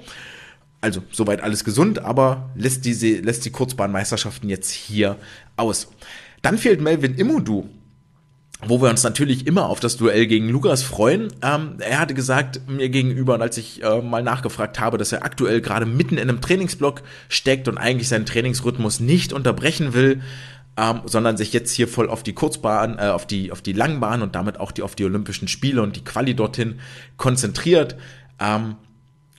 Also 0.79 1.03
soweit 1.11 1.43
alles 1.43 1.63
gesund, 1.63 1.99
aber 1.99 2.49
lässt 2.55 2.85
diese, 2.85 3.19
lässt 3.19 3.45
die 3.45 3.51
Kurzbahnmeisterschaften 3.51 4.49
jetzt 4.49 4.71
hier 4.71 5.17
aus. 5.57 5.89
Dann 6.41 6.57
fehlt 6.57 6.81
Melvin 6.81 7.13
Immodu 7.13 7.69
wo 8.67 8.81
wir 8.81 8.89
uns 8.89 9.03
natürlich 9.03 9.47
immer 9.47 9.67
auf 9.67 9.79
das 9.79 9.97
Duell 9.97 10.27
gegen 10.27 10.49
Lukas 10.49 10.83
freuen. 10.83 11.33
Ähm, 11.41 11.77
er 11.79 11.99
hatte 11.99 12.13
gesagt 12.13 12.61
mir 12.67 12.89
gegenüber, 12.89 13.39
als 13.41 13.57
ich 13.57 13.83
äh, 13.83 14.01
mal 14.01 14.21
nachgefragt 14.21 14.79
habe, 14.79 14.97
dass 14.97 15.11
er 15.11 15.23
aktuell 15.23 15.61
gerade 15.61 15.85
mitten 15.85 16.17
in 16.17 16.29
einem 16.29 16.41
Trainingsblock 16.41 17.01
steckt 17.27 17.67
und 17.67 17.77
eigentlich 17.77 18.07
seinen 18.07 18.25
Trainingsrhythmus 18.25 18.99
nicht 18.99 19.33
unterbrechen 19.33 19.93
will, 19.93 20.21
ähm, 20.77 21.01
sondern 21.05 21.37
sich 21.37 21.53
jetzt 21.53 21.71
hier 21.71 21.87
voll 21.87 22.09
auf 22.09 22.23
die 22.23 22.33
Kurzbahn, 22.33 22.99
äh, 22.99 23.07
auf 23.07 23.25
die 23.25 23.51
auf 23.51 23.61
die 23.61 23.73
Langbahn 23.73 24.21
und 24.21 24.35
damit 24.35 24.59
auch 24.59 24.71
die 24.71 24.83
auf 24.83 24.95
die 24.95 25.05
Olympischen 25.05 25.47
Spiele 25.47 25.81
und 25.81 25.95
die 25.95 26.03
Quali 26.03 26.35
dorthin 26.35 26.79
konzentriert. 27.17 27.95
Ähm, 28.39 28.75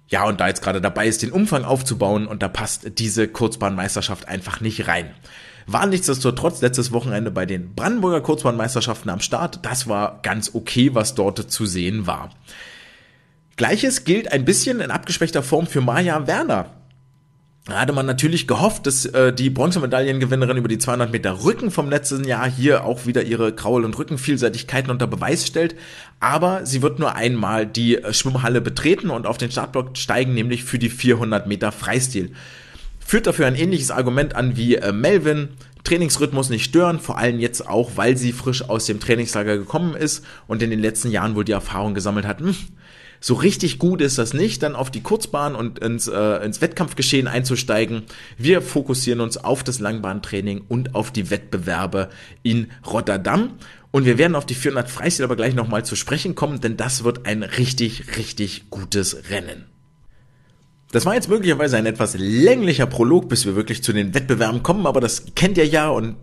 ja, 0.08 0.24
und 0.24 0.40
da 0.40 0.48
jetzt 0.48 0.62
gerade 0.62 0.80
dabei 0.80 1.06
ist, 1.06 1.22
den 1.22 1.32
Umfang 1.32 1.64
aufzubauen 1.64 2.26
und 2.26 2.42
da 2.42 2.48
passt 2.48 2.98
diese 2.98 3.28
Kurzbahnmeisterschaft 3.28 4.28
einfach 4.28 4.61
nicht 4.61 4.87
rein. 4.88 5.11
War 5.66 5.87
nichtsdestotrotz 5.87 6.61
letztes 6.61 6.92
Wochenende 6.92 7.31
bei 7.31 7.46
den 7.46 7.75
Brandenburger 7.75 8.20
Kurzbahnmeisterschaften 8.20 9.11
am 9.11 9.20
Start. 9.20 9.61
Das 9.64 9.88
war 9.88 10.20
ganz 10.22 10.55
okay, 10.55 10.94
was 10.94 11.14
dort 11.14 11.38
zu 11.51 11.66
sehen 11.66 12.07
war. 12.07 12.31
Gleiches 13.57 14.05
gilt 14.05 14.33
ein 14.33 14.44
bisschen 14.44 14.81
in 14.81 14.90
abgeschwächter 14.90 15.42
Form 15.42 15.66
für 15.66 15.81
Maja 15.81 16.27
Werner. 16.27 16.70
Da 17.66 17.81
hatte 17.81 17.92
man 17.92 18.07
natürlich 18.07 18.48
gehofft, 18.48 18.88
dass 18.88 19.05
äh, 19.07 19.33
die 19.33 19.48
Bronzemedaillengewinnerin 19.48 20.57
über 20.57 20.66
die 20.66 20.79
200 20.79 21.12
Meter 21.12 21.44
Rücken 21.44 21.70
vom 21.70 21.88
letzten 21.88 22.25
Jahr 22.25 22.51
hier 22.51 22.85
auch 22.85 23.07
wieder 23.07 23.22
ihre 23.22 23.55
Kraul- 23.55 23.85
und 23.85 23.96
Rückenvielseitigkeiten 23.96 24.90
unter 24.90 25.07
Beweis 25.07 25.46
stellt. 25.46 25.77
Aber 26.18 26.66
sie 26.66 26.83
wird 26.83 26.98
nur 26.98 27.14
einmal 27.14 27.64
die 27.64 28.03
äh, 28.03 28.12
Schwimmhalle 28.12 28.61
betreten 28.61 29.11
und 29.11 29.29
auf 29.29 29.38
den 29.38 29.53
Startblock 29.53 29.96
steigen, 29.96 30.35
nämlich 30.35 30.64
für 30.64 30.81
die 30.81 30.90
400 30.90 31.46
Meter 31.46 31.70
Freistil 31.70 32.33
führt 33.04 33.26
dafür 33.26 33.46
ein 33.46 33.54
ähnliches 33.54 33.90
Argument 33.90 34.34
an 34.36 34.56
wie 34.56 34.76
äh, 34.76 34.92
Melvin. 34.92 35.50
Trainingsrhythmus 35.84 36.48
nicht 36.48 36.64
stören, 36.64 37.00
vor 37.00 37.18
allem 37.18 37.40
jetzt 37.40 37.68
auch, 37.68 37.92
weil 37.96 38.16
sie 38.16 38.32
frisch 38.32 38.68
aus 38.68 38.86
dem 38.86 39.00
Trainingslager 39.00 39.58
gekommen 39.58 39.94
ist 39.94 40.24
und 40.46 40.62
in 40.62 40.70
den 40.70 40.78
letzten 40.78 41.10
Jahren 41.10 41.34
wohl 41.34 41.44
die 41.44 41.52
Erfahrung 41.52 41.92
gesammelt 41.92 42.24
hat, 42.24 42.38
hm, 42.38 42.54
so 43.22 43.34
richtig 43.34 43.78
gut 43.78 44.00
ist 44.00 44.18
das 44.18 44.34
nicht, 44.34 44.64
dann 44.64 44.74
auf 44.74 44.90
die 44.90 45.00
Kurzbahn 45.00 45.54
und 45.54 45.78
ins, 45.78 46.08
äh, 46.08 46.44
ins 46.44 46.60
Wettkampfgeschehen 46.60 47.28
einzusteigen. 47.28 48.02
Wir 48.36 48.60
fokussieren 48.60 49.20
uns 49.20 49.36
auf 49.36 49.62
das 49.62 49.78
Langbahntraining 49.78 50.64
und 50.68 50.96
auf 50.96 51.12
die 51.12 51.30
Wettbewerbe 51.30 52.10
in 52.42 52.72
Rotterdam. 52.84 53.50
Und 53.92 54.06
wir 54.06 54.18
werden 54.18 54.34
auf 54.34 54.44
die 54.44 54.54
400 54.54 54.90
Freistil 54.90 55.24
aber 55.24 55.36
gleich 55.36 55.54
nochmal 55.54 55.84
zu 55.84 55.94
sprechen 55.94 56.34
kommen, 56.34 56.60
denn 56.60 56.76
das 56.76 57.04
wird 57.04 57.26
ein 57.26 57.44
richtig, 57.44 58.16
richtig 58.16 58.70
gutes 58.70 59.30
Rennen. 59.30 59.71
Das 60.92 61.07
war 61.07 61.14
jetzt 61.14 61.28
möglicherweise 61.28 61.78
ein 61.78 61.87
etwas 61.87 62.14
länglicher 62.16 62.87
Prolog, 62.87 63.28
bis 63.28 63.46
wir 63.46 63.57
wirklich 63.57 63.83
zu 63.83 63.94
den 63.94 64.14
Wettbewerben 64.14 64.62
kommen, 64.62 64.87
aber 64.87 65.00
das 65.00 65.24
kennt 65.35 65.57
ihr 65.57 65.66
ja 65.66 65.88
und 65.88 66.16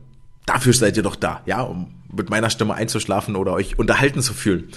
dafür 0.45 0.73
seid 0.73 0.95
ihr 0.95 1.03
doch 1.03 1.15
da, 1.15 1.41
ja, 1.47 1.61
um 1.61 1.87
mit 2.15 2.29
meiner 2.29 2.51
Stimme 2.51 2.75
einzuschlafen 2.75 3.35
oder 3.35 3.53
euch 3.53 3.79
unterhalten 3.79 4.21
zu 4.21 4.33
fühlen. 4.33 4.69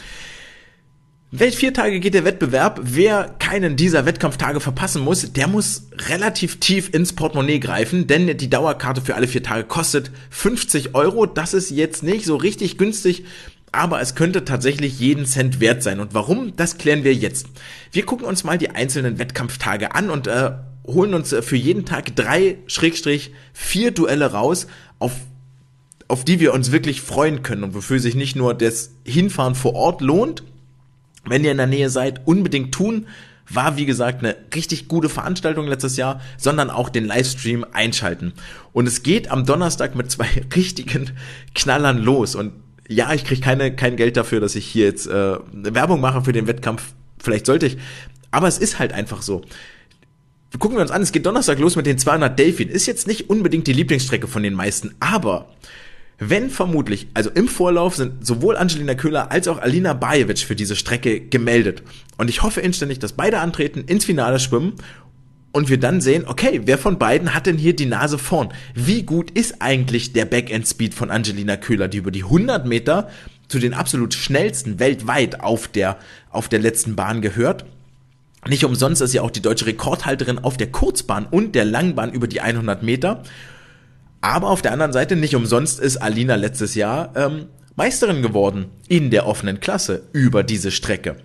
Welch 1.30 1.56
vier 1.56 1.72
Tage 1.72 2.00
geht 2.00 2.12
der 2.12 2.26
Wettbewerb? 2.26 2.80
Wer 2.82 3.34
keinen 3.38 3.76
dieser 3.76 4.04
Wettkampftage 4.04 4.60
verpassen 4.60 5.02
muss, 5.02 5.32
der 5.32 5.46
muss 5.46 5.88
relativ 6.08 6.60
tief 6.60 6.92
ins 6.92 7.14
Portemonnaie 7.14 7.58
greifen, 7.58 8.06
denn 8.06 8.36
die 8.36 8.50
Dauerkarte 8.50 9.00
für 9.00 9.14
alle 9.14 9.28
vier 9.28 9.42
Tage 9.42 9.64
kostet 9.64 10.10
50 10.28 10.94
Euro. 10.94 11.24
Das 11.24 11.54
ist 11.54 11.70
jetzt 11.70 12.02
nicht 12.02 12.26
so 12.26 12.36
richtig 12.36 12.76
günstig, 12.76 13.24
aber 13.72 14.02
es 14.02 14.14
könnte 14.14 14.44
tatsächlich 14.44 15.00
jeden 15.00 15.24
Cent 15.24 15.58
wert 15.58 15.82
sein. 15.82 15.98
Und 15.98 16.12
warum, 16.12 16.54
das 16.56 16.76
klären 16.76 17.04
wir 17.04 17.14
jetzt. 17.14 17.46
Wir 17.90 18.04
gucken 18.04 18.26
uns 18.26 18.44
mal 18.44 18.58
die 18.58 18.70
einzelnen 18.70 19.18
Wettkampftage 19.18 19.94
an 19.94 20.10
und 20.10 20.26
äh, 20.26 20.52
holen 20.86 21.14
uns 21.14 21.32
äh, 21.32 21.40
für 21.40 21.56
jeden 21.56 21.86
Tag 21.86 22.14
drei, 22.14 22.58
Schrägstrich, 22.66 23.32
vier 23.54 23.90
Duelle 23.90 24.32
raus, 24.32 24.66
auf, 24.98 25.12
auf 26.06 26.24
die 26.24 26.38
wir 26.38 26.52
uns 26.52 26.70
wirklich 26.70 27.00
freuen 27.00 27.42
können 27.42 27.64
und 27.64 27.74
wofür 27.74 27.98
sich 27.98 28.14
nicht 28.14 28.36
nur 28.36 28.54
das 28.54 28.90
Hinfahren 29.04 29.54
vor 29.54 29.74
Ort 29.74 30.02
lohnt, 30.02 30.42
wenn 31.24 31.44
ihr 31.44 31.50
in 31.50 31.56
der 31.56 31.66
Nähe 31.66 31.88
seid, 31.88 32.26
unbedingt 32.26 32.72
tun. 32.74 33.06
War, 33.48 33.76
wie 33.76 33.86
gesagt, 33.86 34.20
eine 34.20 34.36
richtig 34.54 34.86
gute 34.88 35.08
Veranstaltung 35.08 35.66
letztes 35.66 35.96
Jahr, 35.96 36.20
sondern 36.38 36.70
auch 36.70 36.88
den 36.88 37.04
Livestream 37.04 37.66
einschalten. 37.72 38.32
Und 38.72 38.86
es 38.86 39.02
geht 39.02 39.30
am 39.30 39.44
Donnerstag 39.44 39.94
mit 39.94 40.10
zwei 40.10 40.28
richtigen 40.54 41.10
Knallern 41.54 41.98
los. 41.98 42.34
Und 42.34 42.52
ja, 42.92 43.12
ich 43.12 43.24
kriege 43.24 43.40
keine, 43.40 43.74
kein 43.74 43.96
Geld 43.96 44.16
dafür, 44.16 44.40
dass 44.40 44.54
ich 44.54 44.66
hier 44.66 44.86
jetzt 44.86 45.06
äh, 45.06 45.38
Werbung 45.52 46.00
mache 46.00 46.22
für 46.22 46.32
den 46.32 46.46
Wettkampf. 46.46 46.94
Vielleicht 47.18 47.46
sollte 47.46 47.66
ich. 47.66 47.78
Aber 48.30 48.48
es 48.48 48.58
ist 48.58 48.78
halt 48.78 48.92
einfach 48.92 49.22
so. 49.22 49.42
Gucken 50.58 50.76
wir 50.76 50.82
uns 50.82 50.90
an, 50.90 51.02
es 51.02 51.12
geht 51.12 51.24
Donnerstag 51.24 51.58
los 51.58 51.76
mit 51.76 51.86
den 51.86 51.98
200 51.98 52.38
Delfin. 52.38 52.68
Ist 52.68 52.86
jetzt 52.86 53.06
nicht 53.06 53.30
unbedingt 53.30 53.66
die 53.66 53.72
Lieblingsstrecke 53.72 54.26
von 54.26 54.42
den 54.42 54.54
meisten, 54.54 54.94
aber 55.00 55.48
wenn 56.18 56.50
vermutlich, 56.50 57.08
also 57.14 57.30
im 57.30 57.48
Vorlauf 57.48 57.96
sind 57.96 58.24
sowohl 58.24 58.56
Angelina 58.56 58.94
Köhler 58.94 59.32
als 59.32 59.48
auch 59.48 59.60
Alina 59.60 59.92
Bajevic 59.92 60.38
für 60.38 60.54
diese 60.54 60.76
Strecke 60.76 61.20
gemeldet. 61.20 61.82
Und 62.16 62.30
ich 62.30 62.42
hoffe 62.42 62.60
inständig, 62.60 63.00
dass 63.00 63.14
beide 63.14 63.40
antreten, 63.40 63.84
ins 63.86 64.04
Finale 64.04 64.38
schwimmen 64.38 64.74
und 65.52 65.68
wir 65.68 65.78
dann 65.78 66.00
sehen, 66.00 66.24
okay, 66.26 66.62
wer 66.64 66.78
von 66.78 66.98
beiden 66.98 67.34
hat 67.34 67.46
denn 67.46 67.58
hier 67.58 67.76
die 67.76 67.86
Nase 67.86 68.18
vorn? 68.18 68.52
Wie 68.74 69.02
gut 69.02 69.30
ist 69.30 69.60
eigentlich 69.60 70.12
der 70.12 70.24
Backend-Speed 70.24 70.94
von 70.94 71.10
Angelina 71.10 71.56
Köhler, 71.56 71.88
die 71.88 71.98
über 71.98 72.10
die 72.10 72.24
100 72.24 72.66
Meter 72.66 73.08
zu 73.48 73.58
den 73.58 73.74
absolut 73.74 74.14
schnellsten 74.14 74.78
weltweit 74.78 75.40
auf 75.40 75.68
der, 75.68 75.98
auf 76.30 76.48
der 76.48 76.58
letzten 76.58 76.96
Bahn 76.96 77.20
gehört? 77.20 77.66
Nicht 78.48 78.64
umsonst 78.64 79.02
ist 79.02 79.12
sie 79.12 79.20
auch 79.20 79.30
die 79.30 79.42
deutsche 79.42 79.66
Rekordhalterin 79.66 80.38
auf 80.38 80.56
der 80.56 80.72
Kurzbahn 80.72 81.26
und 81.30 81.54
der 81.54 81.64
Langbahn 81.64 82.12
über 82.12 82.26
die 82.26 82.40
100 82.40 82.82
Meter. 82.82 83.22
Aber 84.20 84.48
auf 84.48 84.62
der 84.62 84.72
anderen 84.72 84.92
Seite 84.92 85.16
nicht 85.16 85.36
umsonst 85.36 85.78
ist 85.78 85.98
Alina 85.98 86.34
letztes 86.36 86.74
Jahr 86.74 87.12
ähm, 87.14 87.46
Meisterin 87.76 88.22
geworden 88.22 88.66
in 88.88 89.10
der 89.10 89.26
offenen 89.26 89.60
Klasse 89.60 90.02
über 90.12 90.42
diese 90.42 90.70
Strecke. 90.70 91.16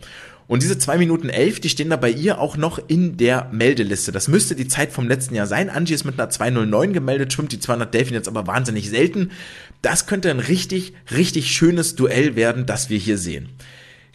Und 0.47 0.63
diese 0.63 0.77
zwei 0.77 0.97
Minuten 0.97 1.27
elf, 1.29 1.59
die 1.59 1.69
stehen 1.69 1.89
da 1.89 1.97
bei 1.97 2.09
ihr 2.09 2.39
auch 2.39 2.55
noch 2.55 2.79
in 2.87 3.17
der 3.17 3.49
Meldeliste. 3.51 4.13
Das 4.13 4.29
müsste 4.29 4.55
die 4.55 4.67
Zeit 4.67 4.93
vom 4.93 5.07
letzten 5.07 5.35
Jahr 5.35 5.47
sein. 5.47 5.69
Angie 5.69 5.93
ist 5.93 6.05
mit 6.05 6.17
einer 6.17 6.29
209 6.29 6.93
gemeldet, 6.93 7.33
schwimmt 7.33 7.51
die 7.51 7.59
200 7.59 7.93
Delfin 7.93 8.13
jetzt 8.13 8.29
aber 8.29 8.47
wahnsinnig 8.47 8.89
selten. 8.89 9.31
Das 9.81 10.07
könnte 10.07 10.31
ein 10.31 10.39
richtig, 10.39 10.93
richtig 11.13 11.51
schönes 11.51 11.95
Duell 11.95 12.37
werden, 12.37 12.65
das 12.65 12.89
wir 12.89 12.97
hier 12.97 13.17
sehen. 13.17 13.49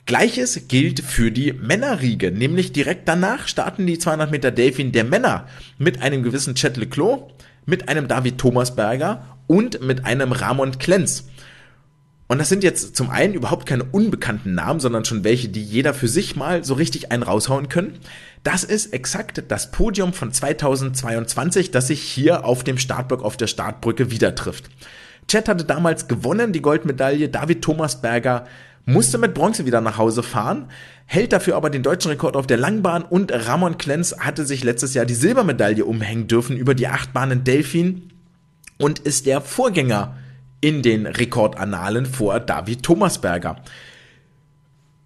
Gleiches 0.06 0.66
gilt 0.68 1.00
für 1.00 1.30
die 1.30 1.52
Männerriege, 1.52 2.32
nämlich 2.32 2.72
direkt 2.72 3.06
danach 3.06 3.46
starten 3.46 3.86
die 3.86 3.98
200 3.98 4.30
Meter 4.30 4.50
Delfin 4.50 4.90
der 4.90 5.04
Männer 5.04 5.46
mit 5.78 6.02
einem 6.02 6.22
gewissen 6.22 6.54
Chet 6.54 6.76
Leclos, 6.76 7.20
mit 7.66 7.88
einem 7.88 8.08
David 8.08 8.38
Thomasberger 8.38 9.38
und 9.46 9.80
mit 9.80 10.04
einem 10.04 10.32
Ramon 10.32 10.78
Klenz. 10.78 11.28
Und 12.32 12.38
das 12.38 12.48
sind 12.48 12.64
jetzt 12.64 12.96
zum 12.96 13.10
einen 13.10 13.34
überhaupt 13.34 13.66
keine 13.66 13.84
unbekannten 13.84 14.54
Namen, 14.54 14.80
sondern 14.80 15.04
schon 15.04 15.22
welche, 15.22 15.50
die 15.50 15.62
jeder 15.62 15.92
für 15.92 16.08
sich 16.08 16.34
mal 16.34 16.64
so 16.64 16.72
richtig 16.72 17.12
einen 17.12 17.22
raushauen 17.22 17.68
können. 17.68 17.98
Das 18.42 18.64
ist 18.64 18.94
exakt 18.94 19.44
das 19.48 19.70
Podium 19.70 20.14
von 20.14 20.32
2022, 20.32 21.72
das 21.72 21.88
sich 21.88 22.00
hier 22.00 22.46
auf 22.46 22.64
dem 22.64 22.78
Startblock 22.78 23.22
auf 23.22 23.36
der 23.36 23.48
Startbrücke 23.48 24.10
wieder 24.10 24.34
trifft. 24.34 24.70
Chet 25.28 25.46
hatte 25.46 25.64
damals 25.64 26.08
gewonnen, 26.08 26.54
die 26.54 26.62
Goldmedaille. 26.62 27.28
David 27.28 27.60
Thomasberger 27.60 28.46
musste 28.86 29.18
mit 29.18 29.34
Bronze 29.34 29.66
wieder 29.66 29.82
nach 29.82 29.98
Hause 29.98 30.22
fahren, 30.22 30.70
hält 31.04 31.34
dafür 31.34 31.56
aber 31.56 31.68
den 31.68 31.82
deutschen 31.82 32.12
Rekord 32.12 32.34
auf 32.34 32.46
der 32.46 32.56
Langbahn 32.56 33.02
und 33.02 33.30
Ramon 33.30 33.76
Klenz 33.76 34.16
hatte 34.20 34.46
sich 34.46 34.64
letztes 34.64 34.94
Jahr 34.94 35.04
die 35.04 35.12
Silbermedaille 35.12 35.84
umhängen 35.84 36.28
dürfen 36.28 36.56
über 36.56 36.74
die 36.74 36.88
acht 36.88 37.12
Bahnen 37.12 37.44
Delfin 37.44 38.08
und 38.78 39.00
ist 39.00 39.26
der 39.26 39.42
Vorgänger 39.42 40.16
in 40.62 40.80
den 40.80 41.04
Rekordannalen 41.04 42.06
vor 42.06 42.40
David 42.40 42.82
Thomasberger. 42.82 43.56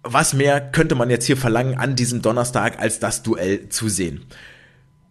Was 0.03 0.33
mehr 0.33 0.61
könnte 0.61 0.95
man 0.95 1.09
jetzt 1.09 1.25
hier 1.25 1.35
verlangen 1.35 1.77
an 1.77 1.97
diesem 1.97 2.21
Donnerstag, 2.21 2.79
als 2.79 2.99
das 2.99 3.23
Duell 3.23 3.67
zu 3.67 3.89
sehen? 3.89 4.25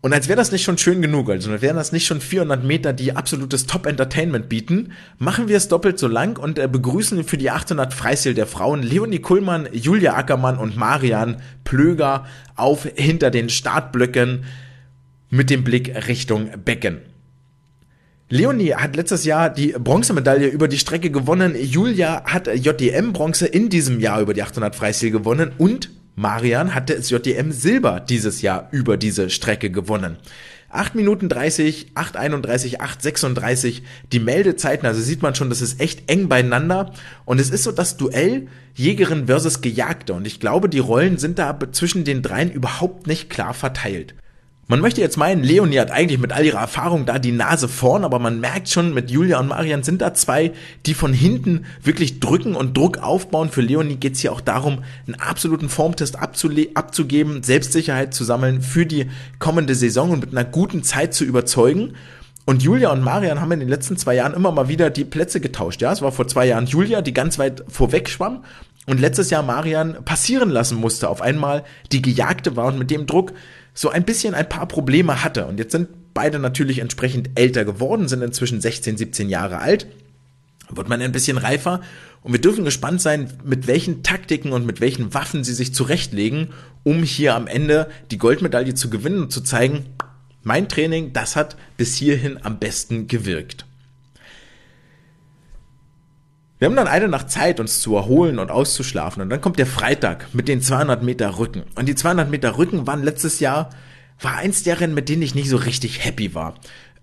Und 0.06 0.12
als 0.12 0.28
wäre 0.28 0.36
das 0.36 0.52
nicht 0.52 0.62
schon 0.62 0.78
schön 0.78 1.02
genug, 1.02 1.28
also 1.30 1.60
wären 1.60 1.74
das 1.74 1.90
nicht 1.90 2.06
schon 2.06 2.20
400 2.20 2.62
Meter, 2.62 2.92
die 2.92 3.16
absolutes 3.16 3.66
Top-Entertainment 3.66 4.48
bieten, 4.48 4.92
machen 5.18 5.48
wir 5.48 5.56
es 5.56 5.66
doppelt 5.66 5.98
so 5.98 6.06
lang 6.06 6.38
und 6.38 6.60
äh, 6.60 6.68
begrüßen 6.68 7.24
für 7.24 7.36
die 7.36 7.50
800 7.50 7.92
Freistil 7.92 8.34
der 8.34 8.46
Frauen 8.46 8.84
Leonie 8.84 9.18
Kuhlmann, 9.18 9.68
Julia 9.72 10.14
Ackermann 10.14 10.58
und 10.58 10.76
Marian 10.76 11.42
Plöger 11.64 12.24
auf 12.54 12.86
hinter 12.94 13.32
den 13.32 13.48
Startblöcken 13.48 14.44
mit 15.28 15.50
dem 15.50 15.64
Blick 15.64 16.06
Richtung 16.06 16.50
Becken. 16.64 17.00
Leonie 18.28 18.74
hat 18.74 18.96
letztes 18.96 19.24
Jahr 19.24 19.50
die 19.50 19.68
Bronzemedaille 19.78 20.48
über 20.48 20.66
die 20.66 20.80
Strecke 20.80 21.10
gewonnen. 21.10 21.54
Julia 21.56 22.24
hat 22.24 22.48
JDM 22.48 23.12
Bronze 23.12 23.46
in 23.46 23.68
diesem 23.68 24.00
Jahr 24.00 24.20
über 24.20 24.34
die 24.34 24.42
800 24.42 24.74
Freistil 24.74 25.12
gewonnen 25.12 25.52
und 25.58 25.90
Marian 26.16 26.74
hatte 26.74 26.94
es 26.94 27.08
JDM 27.08 27.52
Silber 27.52 28.00
dieses 28.00 28.42
Jahr 28.42 28.66
über 28.72 28.96
diese 28.96 29.30
Strecke 29.30 29.70
gewonnen. 29.70 30.16
8 30.70 30.96
Minuten 30.96 31.28
30, 31.28 31.92
8,31, 31.94 32.80
8,36 32.80 33.82
die 34.10 34.18
Meldezeiten, 34.18 34.88
also 34.88 35.00
sieht 35.00 35.22
man 35.22 35.36
schon, 35.36 35.48
das 35.48 35.62
ist 35.62 35.80
echt 35.80 36.10
eng 36.10 36.28
beieinander 36.28 36.92
und 37.26 37.40
es 37.40 37.50
ist 37.50 37.62
so 37.62 37.70
das 37.70 37.96
Duell 37.96 38.48
Jägerin 38.74 39.26
versus 39.26 39.60
Gejagte 39.60 40.14
und 40.14 40.26
ich 40.26 40.40
glaube, 40.40 40.68
die 40.68 40.80
Rollen 40.80 41.18
sind 41.18 41.38
da 41.38 41.56
zwischen 41.70 42.02
den 42.02 42.22
dreien 42.22 42.50
überhaupt 42.50 43.06
nicht 43.06 43.30
klar 43.30 43.54
verteilt. 43.54 44.16
Man 44.68 44.80
möchte 44.80 45.00
jetzt 45.00 45.16
meinen, 45.16 45.44
Leonie 45.44 45.78
hat 45.78 45.92
eigentlich 45.92 46.18
mit 46.18 46.32
all 46.32 46.44
ihrer 46.44 46.58
Erfahrung 46.58 47.06
da 47.06 47.20
die 47.20 47.30
Nase 47.30 47.68
vorn, 47.68 48.04
aber 48.04 48.18
man 48.18 48.40
merkt 48.40 48.68
schon, 48.68 48.92
mit 48.92 49.12
Julia 49.12 49.38
und 49.38 49.46
Marian 49.46 49.84
sind 49.84 50.02
da 50.02 50.12
zwei, 50.12 50.50
die 50.86 50.94
von 50.94 51.12
hinten 51.12 51.66
wirklich 51.84 52.18
drücken 52.18 52.56
und 52.56 52.76
Druck 52.76 52.98
aufbauen. 52.98 53.50
Für 53.50 53.60
Leonie 53.60 53.94
geht's 53.94 54.18
hier 54.18 54.32
auch 54.32 54.40
darum, 54.40 54.82
einen 55.06 55.20
absoluten 55.20 55.68
Formtest 55.68 56.18
abzugeben, 56.18 57.44
Selbstsicherheit 57.44 58.12
zu 58.12 58.24
sammeln 58.24 58.60
für 58.60 58.86
die 58.86 59.08
kommende 59.38 59.76
Saison 59.76 60.10
und 60.10 60.20
mit 60.20 60.32
einer 60.32 60.44
guten 60.44 60.82
Zeit 60.82 61.14
zu 61.14 61.24
überzeugen. 61.24 61.92
Und 62.44 62.64
Julia 62.64 62.90
und 62.90 63.04
Marian 63.04 63.40
haben 63.40 63.52
in 63.52 63.60
den 63.60 63.68
letzten 63.68 63.96
zwei 63.96 64.16
Jahren 64.16 64.34
immer 64.34 64.50
mal 64.50 64.66
wieder 64.66 64.90
die 64.90 65.04
Plätze 65.04 65.40
getauscht. 65.40 65.80
Ja, 65.80 65.92
es 65.92 66.02
war 66.02 66.10
vor 66.10 66.26
zwei 66.26 66.46
Jahren 66.46 66.66
Julia, 66.66 67.02
die 67.02 67.14
ganz 67.14 67.38
weit 67.38 67.62
vorweg 67.68 68.08
schwamm 68.08 68.42
und 68.86 69.00
letztes 69.00 69.30
Jahr 69.30 69.44
Marian 69.44 70.04
passieren 70.04 70.50
lassen 70.50 70.76
musste. 70.76 71.08
Auf 71.08 71.22
einmal 71.22 71.62
die 71.92 72.02
Gejagte 72.02 72.56
war 72.56 72.66
und 72.66 72.80
mit 72.80 72.90
dem 72.90 73.06
Druck 73.06 73.32
so 73.76 73.90
ein 73.90 74.04
bisschen 74.04 74.34
ein 74.34 74.48
paar 74.48 74.66
Probleme 74.66 75.22
hatte. 75.22 75.46
Und 75.46 75.58
jetzt 75.58 75.72
sind 75.72 76.14
beide 76.14 76.38
natürlich 76.38 76.78
entsprechend 76.80 77.30
älter 77.34 77.64
geworden, 77.64 78.08
sind 78.08 78.22
inzwischen 78.22 78.60
16, 78.60 78.96
17 78.96 79.28
Jahre 79.28 79.58
alt. 79.58 79.86
Wird 80.70 80.88
man 80.88 81.00
ein 81.00 81.12
bisschen 81.12 81.38
reifer. 81.38 81.82
Und 82.22 82.32
wir 82.32 82.40
dürfen 82.40 82.64
gespannt 82.64 83.00
sein, 83.00 83.30
mit 83.44 83.68
welchen 83.68 84.02
Taktiken 84.02 84.52
und 84.52 84.66
mit 84.66 84.80
welchen 84.80 85.14
Waffen 85.14 85.44
sie 85.44 85.54
sich 85.54 85.74
zurechtlegen, 85.74 86.48
um 86.82 87.02
hier 87.02 87.34
am 87.34 87.46
Ende 87.46 87.88
die 88.10 88.18
Goldmedaille 88.18 88.74
zu 88.74 88.90
gewinnen 88.90 89.20
und 89.22 89.32
zu 89.32 89.42
zeigen, 89.42 89.84
mein 90.42 90.68
Training, 90.68 91.12
das 91.12 91.36
hat 91.36 91.56
bis 91.76 91.96
hierhin 91.96 92.38
am 92.42 92.58
besten 92.58 93.06
gewirkt. 93.08 93.66
Wir 96.58 96.66
haben 96.66 96.76
dann 96.76 96.86
eine 96.86 97.08
Nacht 97.08 97.30
Zeit, 97.30 97.60
uns 97.60 97.80
zu 97.80 97.96
erholen 97.96 98.38
und 98.38 98.50
auszuschlafen. 98.50 99.22
Und 99.22 99.28
dann 99.28 99.42
kommt 99.42 99.58
der 99.58 99.66
Freitag 99.66 100.32
mit 100.32 100.48
den 100.48 100.62
200 100.62 101.02
Meter 101.02 101.38
Rücken. 101.38 101.64
Und 101.74 101.86
die 101.86 101.94
200 101.94 102.30
Meter 102.30 102.56
Rücken 102.56 102.86
waren 102.86 103.02
letztes 103.02 103.40
Jahr, 103.40 103.70
war 104.20 104.36
eins 104.36 104.62
der 104.62 104.80
Rennen, 104.80 104.94
mit 104.94 105.10
denen 105.10 105.22
ich 105.22 105.34
nicht 105.34 105.50
so 105.50 105.58
richtig 105.58 106.04
happy 106.04 106.34
war. 106.34 106.54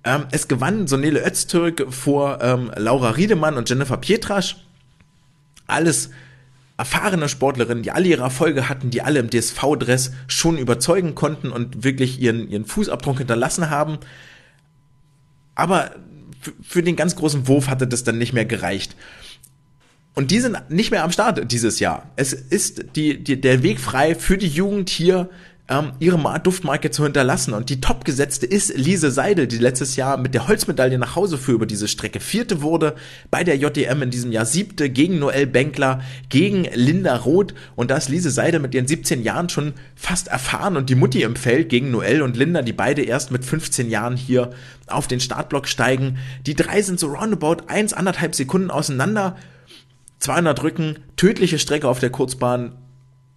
Ähm, 0.04 0.26
es 0.32 0.48
gewann 0.48 0.88
Sonele 0.88 1.24
Öztürk 1.24 1.86
vor 1.94 2.40
ähm, 2.42 2.72
Laura 2.76 3.12
Riedemann 3.12 3.58
und 3.58 3.70
Jennifer 3.70 3.98
Pietrasch. 3.98 4.58
Alles 5.68 6.10
erfahrene 6.76 7.30
Sportlerinnen, 7.30 7.84
die 7.84 7.92
alle 7.92 8.08
ihre 8.08 8.24
Erfolge 8.24 8.68
hatten, 8.68 8.90
die 8.90 9.04
alle 9.04 9.20
im 9.20 9.30
DSV-Dress 9.30 10.12
schon 10.28 10.58
überzeugen 10.58 11.14
konnten 11.14 11.52
und 11.52 11.84
wirklich 11.84 12.20
ihren, 12.20 12.50
ihren 12.50 12.66
Fußabdruck 12.66 13.20
hinterlassen 13.20 13.70
haben. 13.70 14.00
Aber 15.54 15.92
für 16.62 16.82
den 16.82 16.96
ganz 16.96 17.16
großen 17.16 17.48
Wurf 17.48 17.68
hatte 17.68 17.88
das 17.88 18.04
dann 18.04 18.18
nicht 18.18 18.34
mehr 18.34 18.46
gereicht. 18.46 18.96
Und 20.16 20.30
die 20.30 20.40
sind 20.40 20.58
nicht 20.70 20.92
mehr 20.92 21.04
am 21.04 21.12
Start 21.12 21.52
dieses 21.52 21.80
Jahr. 21.80 22.12
Es 22.16 22.34
ist 22.34 22.86
die, 22.96 23.24
die, 23.24 23.42
der 23.42 23.64
Weg 23.64 23.80
frei 23.80 24.14
für 24.14 24.38
die 24.38 24.48
Jugend 24.48 24.90
hier, 24.90 25.30
ähm, 25.70 25.94
ihre 26.00 26.20
Duftmarke 26.40 26.92
zu 26.92 27.04
hinterlassen. 27.04 27.54
Und 27.54 27.70
die 27.70 27.80
Topgesetzte 27.82 28.46
ist 28.46 28.78
Lise 28.78 29.12
Seidel, 29.12 29.48
die 29.48 29.58
letztes 29.58 29.96
Jahr 29.96 30.18
mit 30.18 30.34
der 30.34 30.48
Holzmedaille 30.48 31.00
nach 31.00 31.16
Hause 31.16 31.38
fuhr 31.38 31.56
über 31.56 31.66
diese 31.66 31.88
Strecke. 31.88 32.20
Vierte 32.20 32.62
wurde 32.62 32.96
bei 33.32 33.44
der 33.44 33.58
JDM 33.58 34.04
in 34.04 34.12
diesem 34.12 34.32
Jahr. 34.32 34.46
Siebte 34.46 34.90
gegen 34.90 35.20
Noel 35.20 35.48
Benkler, 35.48 36.02
gegen 36.30 36.66
Linda 36.76 37.16
Roth. 37.16 37.56
Und 37.76 37.90
da 37.92 37.98
ist 37.98 38.10
Lise 38.10 38.30
Seidel 38.30 38.60
mit 38.60 38.76
ihren 38.76 38.88
17 38.88 39.24
Jahren 39.24 39.50
schon 39.50 39.74
fast 39.96 40.28
erfahren. 40.28 40.78
Und 40.78 40.90
die 40.90 40.96
Mutti 40.96 41.24
im 41.24 41.36
Feld 41.36 41.70
gegen 41.70 41.92
Noel 41.92 42.22
und 42.22 42.38
Linda, 42.38 42.62
die 42.62 42.74
beide 42.74 43.02
erst 43.02 43.32
mit 43.32 43.46
15 43.46 43.90
Jahren 43.90 44.18
hier 44.18 44.52
auf 44.88 45.08
den 45.08 45.22
Startblock 45.22 45.68
steigen. 45.68 46.18
Die 46.46 46.56
drei 46.56 46.82
sind 46.82 47.00
so 47.00 47.08
roundabout 47.08 47.64
eins, 47.68 47.94
anderthalb 47.94 48.36
Sekunden 48.36 48.70
auseinander 48.70 49.38
200 50.24 50.64
Rücken, 50.64 51.00
tödliche 51.18 51.60
Strecke 51.60 51.90
auf 51.90 52.00
der 52.00 52.10
Kurzbahn. 52.10 52.76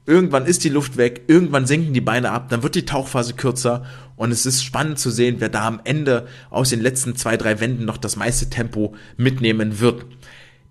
Irgendwann 0.07 0.46
ist 0.46 0.62
die 0.62 0.68
Luft 0.68 0.96
weg, 0.96 1.22
irgendwann 1.27 1.66
sinken 1.66 1.92
die 1.92 2.01
Beine 2.01 2.31
ab, 2.31 2.49
dann 2.49 2.62
wird 2.62 2.77
die 2.77 2.85
Tauchphase 2.85 3.35
kürzer 3.35 3.85
und 4.14 4.31
es 4.31 4.46
ist 4.46 4.62
spannend 4.62 5.01
zu 5.01 5.11
sehen, 5.11 5.37
wer 5.40 5.49
da 5.49 5.66
am 5.66 5.81
Ende 5.83 6.29
aus 6.49 6.70
den 6.70 6.81
letzten 6.81 7.16
zwei, 7.16 7.37
drei 7.37 7.59
Wänden 7.59 7.85
noch 7.85 7.96
das 7.96 8.14
meiste 8.14 8.51
Tempo 8.51 8.94
mitnehmen 9.16 9.81
wird. 9.81 10.07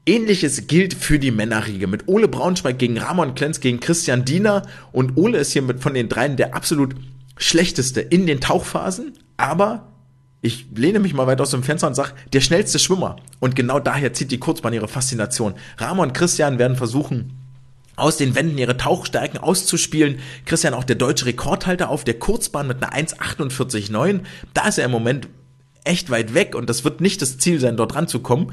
Ähnliches 0.05 0.67
gilt 0.67 0.93
für 0.93 1.19
die 1.19 1.31
Männerriege 1.31 1.87
mit 1.87 2.07
Ole 2.07 2.29
Braunschweig 2.29 2.79
gegen 2.79 2.97
Ramon 2.97 3.35
Klenz 3.35 3.59
gegen 3.59 3.81
Christian 3.81 4.23
Diener 4.23 4.61
und 4.93 5.17
Ole 5.17 5.39
ist 5.39 5.51
hier 5.51 5.63
mit 5.63 5.81
von 5.81 5.95
den 5.95 6.07
dreien 6.07 6.37
der 6.37 6.55
absolut 6.55 6.95
schlechteste 7.35 7.99
in 7.99 8.25
den 8.25 8.39
Tauchphasen, 8.39 9.11
aber 9.35 9.91
ich 10.45 10.67
lehne 10.75 10.99
mich 10.99 11.15
mal 11.15 11.25
weit 11.25 11.41
aus 11.41 11.49
dem 11.49 11.63
Fenster 11.63 11.87
und 11.87 11.95
sage, 11.95 12.11
der 12.31 12.39
schnellste 12.39 12.77
Schwimmer. 12.77 13.15
Und 13.39 13.55
genau 13.55 13.79
daher 13.79 14.13
zieht 14.13 14.29
die 14.29 14.37
Kurzbahn 14.37 14.73
ihre 14.73 14.87
Faszination. 14.87 15.55
Ramon 15.79 16.09
und 16.09 16.13
Christian 16.13 16.59
werden 16.59 16.77
versuchen, 16.77 17.33
aus 17.95 18.17
den 18.17 18.35
Wänden 18.35 18.59
ihre 18.59 18.77
Tauchstärken 18.77 19.39
auszuspielen. 19.39 20.19
Christian 20.45 20.75
auch 20.75 20.83
der 20.83 20.97
deutsche 20.97 21.25
Rekordhalter 21.25 21.89
auf 21.89 22.03
der 22.03 22.19
Kurzbahn 22.19 22.67
mit 22.67 22.83
einer 22.83 22.93
1,48,9. 22.93 24.19
Da 24.53 24.67
ist 24.67 24.77
er 24.77 24.85
im 24.85 24.91
Moment 24.91 25.29
echt 25.83 26.11
weit 26.11 26.35
weg 26.35 26.53
und 26.53 26.69
das 26.69 26.83
wird 26.83 27.01
nicht 27.01 27.23
das 27.23 27.39
Ziel 27.39 27.59
sein, 27.59 27.75
dort 27.75 27.95
ranzukommen. 27.95 28.51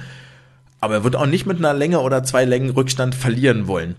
Aber 0.80 0.94
er 0.94 1.04
wird 1.04 1.16
auch 1.16 1.26
nicht 1.26 1.44
mit 1.44 1.58
einer 1.58 1.74
Länge 1.74 2.00
oder 2.00 2.24
zwei 2.24 2.46
Längen 2.46 2.70
Rückstand 2.70 3.14
verlieren 3.14 3.66
wollen. 3.66 3.96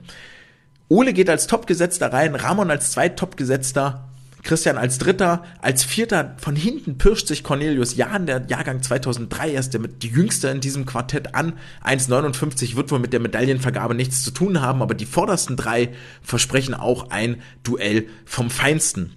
Ole 0.90 1.14
geht 1.14 1.30
als 1.30 1.46
Topgesetzter 1.46 2.12
rein, 2.12 2.34
Ramon 2.34 2.72
als 2.72 2.90
Zweittopgesetzter 2.90 4.10
Christian 4.44 4.78
als 4.78 4.98
Dritter, 4.98 5.44
als 5.62 5.84
Vierter 5.84 6.36
von 6.38 6.56
hinten 6.56 6.98
pirscht 6.98 7.28
sich 7.28 7.44
Cornelius 7.44 7.96
Jahn, 7.96 8.26
der 8.26 8.46
Jahrgang 8.48 8.84
2003 8.84 9.52
erst, 9.52 9.74
der 9.74 9.80
mit 9.80 10.04
die 10.04 10.10
Jüngste 10.10 10.50
in 10.50 10.60
diesem 10.60 10.86
Quartett 10.86 11.34
an. 11.34 11.54
1,59 11.84 12.76
wird 12.76 12.92
wohl 12.92 13.00
mit 13.00 13.14
der 13.14 13.22
Medaillenvergabe 13.22 13.96
nichts 13.96 14.24
zu 14.24 14.32
tun 14.32 14.62
haben, 14.62 14.82
aber 14.82 14.96
die 14.96 15.06
vordersten 15.06 15.56
drei 15.56 15.94
versprechen 16.22 16.74
auch 16.74 17.10
ein 17.10 17.42
Duell 17.64 18.08
vom 18.26 18.50
Feinsten. 18.50 19.14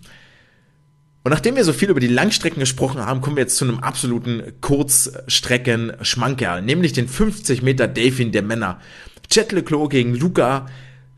Und 1.25 1.33
nachdem 1.33 1.57
wir 1.57 1.65
so 1.65 1.73
viel 1.73 1.91
über 1.91 1.99
die 1.99 2.07
Langstrecken 2.07 2.61
gesprochen 2.61 3.05
haben, 3.05 3.21
kommen 3.21 3.35
wir 3.35 3.43
jetzt 3.43 3.57
zu 3.57 3.65
einem 3.65 3.81
absoluten 3.81 4.53
Kurzstrecken-Schmankerl, 4.61 6.63
nämlich 6.63 6.93
den 6.93 7.09
50 7.09 7.63
Meter 7.63 7.89
Delfin 7.89 8.31
der 8.31 8.43
Männer. 8.43 8.79
Chet 9.29 9.51
Leclos 9.51 9.91
gegen 9.91 10.15
Luca 10.15 10.67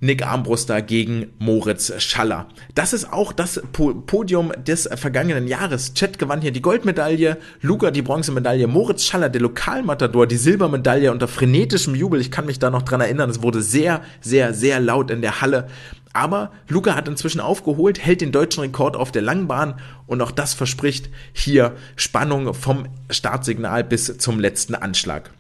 Nick 0.01 0.25
Armbruster 0.25 0.81
gegen 0.81 1.33
Moritz 1.39 1.93
Schaller. 2.01 2.47
Das 2.75 2.93
ist 2.93 3.13
auch 3.13 3.33
das 3.33 3.61
Podium 3.73 4.53
des 4.65 4.89
vergangenen 4.95 5.49
Jahres. 5.49 5.93
Chet 5.95 6.21
gewann 6.21 6.41
hier 6.41 6.53
die 6.53 6.63
Goldmedaille, 6.63 7.37
Luca 7.63 7.91
die 7.91 8.03
Bronzemedaille, 8.03 8.69
Moritz 8.69 9.05
Schaller, 9.05 9.29
der 9.29 9.41
Lokalmatador, 9.41 10.29
die 10.29 10.37
Silbermedaille 10.37 11.11
unter 11.11 11.27
frenetischem 11.27 11.97
Jubel. 11.97 12.21
Ich 12.21 12.31
kann 12.31 12.47
mich 12.47 12.61
da 12.61 12.71
noch 12.71 12.83
dran 12.83 13.01
erinnern, 13.01 13.29
es 13.29 13.43
wurde 13.43 13.61
sehr, 13.61 14.03
sehr, 14.21 14.55
sehr 14.55 14.79
laut 14.79 15.11
in 15.11 15.21
der 15.21 15.41
Halle. 15.41 15.67
Aber 16.13 16.53
Luca 16.69 16.95
hat 16.95 17.09
inzwischen 17.09 17.41
aufgeholt, 17.41 17.99
hält 17.99 18.21
den 18.21 18.33
deutschen 18.33 18.61
Rekord 18.61 18.97
auf 18.97 19.11
der 19.13 19.23
Langbahn 19.23 19.81
und 20.07 20.23
auch 20.23 20.31
das 20.31 20.55
verspricht 20.55 21.11
hier 21.33 21.75
Spannung 21.97 22.55
vom 22.55 22.87
Startsignal 23.11 23.85
bis 23.85 24.17
zum 24.19 24.39
letzten 24.39 24.75
Anschlag. 24.75 25.31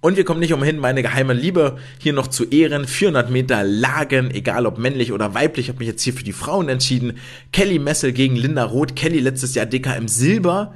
Und 0.00 0.16
wir 0.16 0.24
kommen 0.24 0.38
nicht 0.38 0.52
umhin, 0.52 0.78
meine 0.78 1.02
geheime 1.02 1.32
Liebe 1.32 1.76
hier 1.98 2.12
noch 2.12 2.28
zu 2.28 2.44
ehren. 2.44 2.86
400 2.86 3.30
Meter 3.30 3.64
Lagen, 3.64 4.30
egal 4.30 4.66
ob 4.66 4.78
männlich 4.78 5.12
oder 5.12 5.34
weiblich. 5.34 5.66
Ich 5.66 5.70
habe 5.70 5.80
mich 5.80 5.88
jetzt 5.88 6.02
hier 6.02 6.12
für 6.12 6.22
die 6.22 6.32
Frauen 6.32 6.68
entschieden. 6.68 7.18
Kelly 7.52 7.80
Messel 7.80 8.12
gegen 8.12 8.36
Linda 8.36 8.62
Roth. 8.64 8.94
Kelly 8.94 9.18
letztes 9.18 9.56
Jahr 9.56 9.66
DKM 9.66 10.06
Silber. 10.06 10.72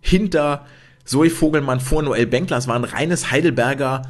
Hinter 0.00 0.64
Zoe 1.04 1.28
Vogelmann 1.28 1.80
vor 1.80 2.02
Noel 2.02 2.26
Benkler. 2.26 2.56
Es 2.56 2.66
war 2.66 2.76
ein 2.76 2.84
reines 2.84 3.30
Heidelberger 3.30 4.02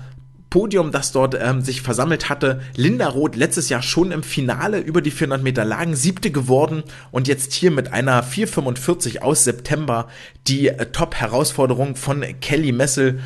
Podium, 0.50 0.92
das 0.92 1.10
dort 1.10 1.34
ähm, 1.34 1.62
sich 1.62 1.82
versammelt 1.82 2.28
hatte. 2.28 2.60
Linda 2.76 3.08
Roth 3.08 3.34
letztes 3.34 3.70
Jahr 3.70 3.82
schon 3.82 4.12
im 4.12 4.22
Finale 4.22 4.78
über 4.78 5.02
die 5.02 5.10
400 5.10 5.42
Meter 5.42 5.64
Lagen, 5.64 5.96
siebte 5.96 6.30
geworden 6.30 6.84
und 7.10 7.26
jetzt 7.26 7.54
hier 7.54 7.72
mit 7.72 7.92
einer 7.92 8.22
4,45 8.22 9.18
aus 9.18 9.42
September 9.42 10.06
die 10.46 10.68
äh, 10.68 10.86
Top-Herausforderung 10.92 11.96
von 11.96 12.24
Kelly 12.40 12.70
Messel. 12.70 13.18